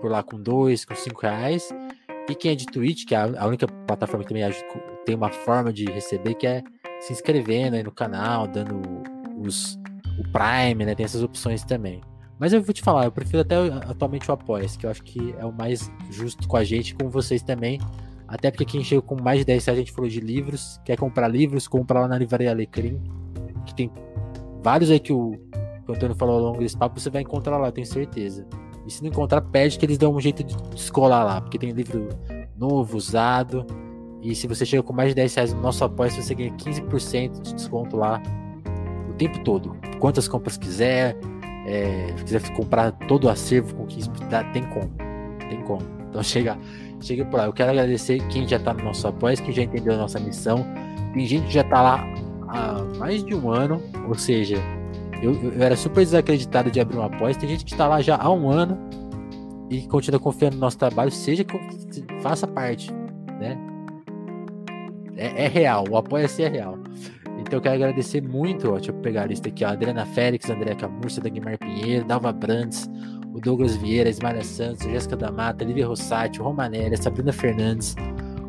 [0.00, 1.68] por lá com dois, com cinco reais.
[2.28, 4.44] E quem é de Twitch, que é a única plataforma que também
[5.04, 6.62] tem uma forma de receber, que é
[7.00, 8.80] se inscrevendo aí no canal, dando
[9.38, 9.78] os,
[10.18, 10.94] o Prime, né?
[10.94, 12.00] Tem essas opções também.
[12.38, 13.56] Mas eu vou te falar, eu prefiro até
[13.88, 17.08] atualmente o Apoia-se, que eu acho que é o mais justo com a gente, com
[17.08, 17.78] vocês também.
[18.32, 20.96] Até porque quem chega com mais de 10 reais, a gente falou de livros, quer
[20.96, 23.00] comprar livros, compra lá na Livraria Alecrim,
[23.66, 23.90] que tem
[24.62, 25.38] vários aí que o
[25.92, 28.46] o Antônio falou ao longo desse papo, você vai encontrar lá, tenho certeza.
[28.86, 31.70] E se não encontrar, pede que eles dão um jeito de descolar lá, porque tem
[31.70, 32.08] livro
[32.56, 33.66] novo, usado.
[34.22, 37.40] E se você chega com mais de 10 reais no nosso apoio, você ganha 15%
[37.42, 38.22] de desconto lá
[39.08, 39.76] o tempo todo.
[39.98, 41.16] Quantas compras quiser,
[41.66, 44.90] é, se quiser comprar todo o acervo com 15%, tem como.
[45.48, 45.82] Tem como.
[46.08, 46.58] Então chega,
[47.02, 47.46] chega por lá.
[47.46, 50.64] Eu quero agradecer quem já está no nosso apoio, quem já entendeu a nossa missão.
[51.12, 52.06] Tem gente que já está lá
[52.48, 54.56] há mais de um ano, ou seja,
[55.22, 57.36] eu, eu, era super desacreditado de abrir uma pós.
[57.36, 58.78] Tem gente que está lá já há um ano
[59.70, 61.58] e continua confiando no nosso trabalho, seja que
[62.20, 62.92] faça parte,
[63.40, 63.58] né?
[65.16, 66.78] É, é real, o apoio-se é real.
[67.38, 70.48] Então eu quero agradecer muito, ó, deixa eu pegar a lista aqui, ó, Adriana Félix,
[70.50, 72.88] André Camurça, Dagmar Pinheiro, Dalva Brandes,
[73.34, 77.96] o Douglas Vieira, Ismael Santos, Jéssica da Mata, Lívia Rossati, o Romanelli, Sabrina Fernandes,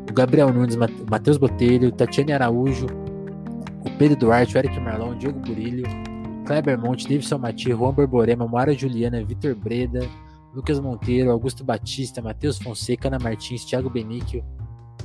[0.09, 0.75] o Gabriel Nunes,
[1.09, 2.87] Matheus Botelho, Tatiane Araújo,
[3.85, 5.85] o Pedro Duarte, o Eric Marlon, o Diogo Burilho,
[6.45, 10.01] Kleber Monte, Davidson Mati, Juan Borborema, Moara Juliana, Vitor Breda,
[10.53, 14.43] Lucas Monteiro, Augusto Batista, Matheus Fonseca, Ana Martins, Thiago Benício,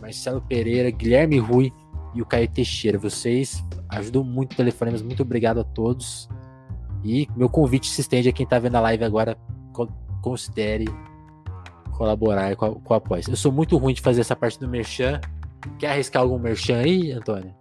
[0.01, 1.73] Marcelo Pereira, Guilherme Rui
[2.15, 2.99] e o Caio Teixeira.
[2.99, 6.29] Vocês ajudam muito o Telefonemas, muito obrigado a todos.
[7.05, 9.39] E meu convite se estende a quem está vendo a live agora,
[10.23, 10.87] considere
[11.93, 15.21] colaborar com a, com a Eu sou muito ruim de fazer essa parte do Merchan.
[15.79, 17.55] Quer arriscar algum Merchan aí, Antônio?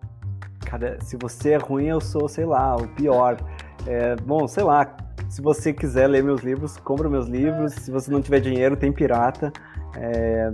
[0.62, 3.38] Cara, se você é ruim, eu sou, sei lá, o pior.
[3.86, 4.96] É, bom, sei lá,
[5.30, 7.74] se você quiser ler meus livros, compra meus livros.
[7.74, 9.52] Se você não tiver dinheiro, tem pirata.
[9.96, 10.52] É,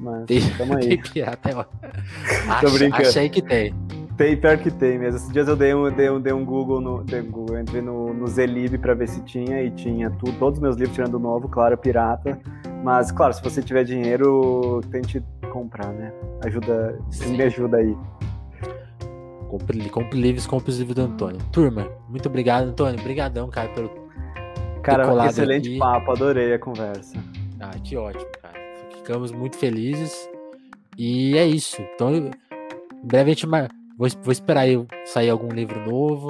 [0.00, 0.88] mas tem, tamo aí.
[0.88, 1.52] tem pirata, é
[2.60, 3.08] Tô brincando.
[3.08, 3.74] Achei que tem.
[4.16, 5.18] Tem, pior que tem mesmo.
[5.18, 7.82] Esses dias eu dei um, dei um, dei um Google, no, dei um Google, entrei
[7.82, 11.14] no, no Zelib pra ver se tinha e tinha tudo, todos os meus livros tirando
[11.14, 12.40] o novo, claro, pirata.
[12.82, 16.12] Mas, claro, se você tiver dinheiro, tente comprar, né?
[16.44, 17.36] Ajuda, Sim.
[17.36, 17.96] me ajuda aí.
[19.48, 21.40] Compre, compre livros, compre os livros do Antônio.
[21.52, 22.98] Turma, muito obrigado, Antônio.
[22.98, 23.90] Obrigadão, cara, pelo.
[24.82, 25.78] Cara, excelente aqui.
[25.78, 27.18] papo, adorei a conversa.
[27.60, 28.54] Ah, que ótimo, cara.
[28.96, 30.28] Ficamos muito felizes.
[30.96, 31.82] E é isso.
[31.94, 32.30] Então, em
[33.02, 33.46] breve a gente
[33.98, 36.28] vou, vou esperar aí sair algum livro novo.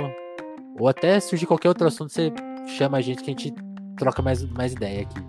[0.78, 2.32] Ou até surgir qualquer outro assunto, você
[2.76, 3.54] chama a gente que a gente
[3.96, 5.20] troca mais, mais ideia aqui.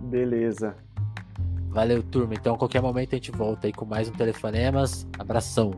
[0.00, 0.76] Beleza.
[1.70, 2.34] Valeu, turma.
[2.34, 5.06] Então, a qualquer momento a gente volta aí com mais um Telefonemas.
[5.18, 5.72] Abração.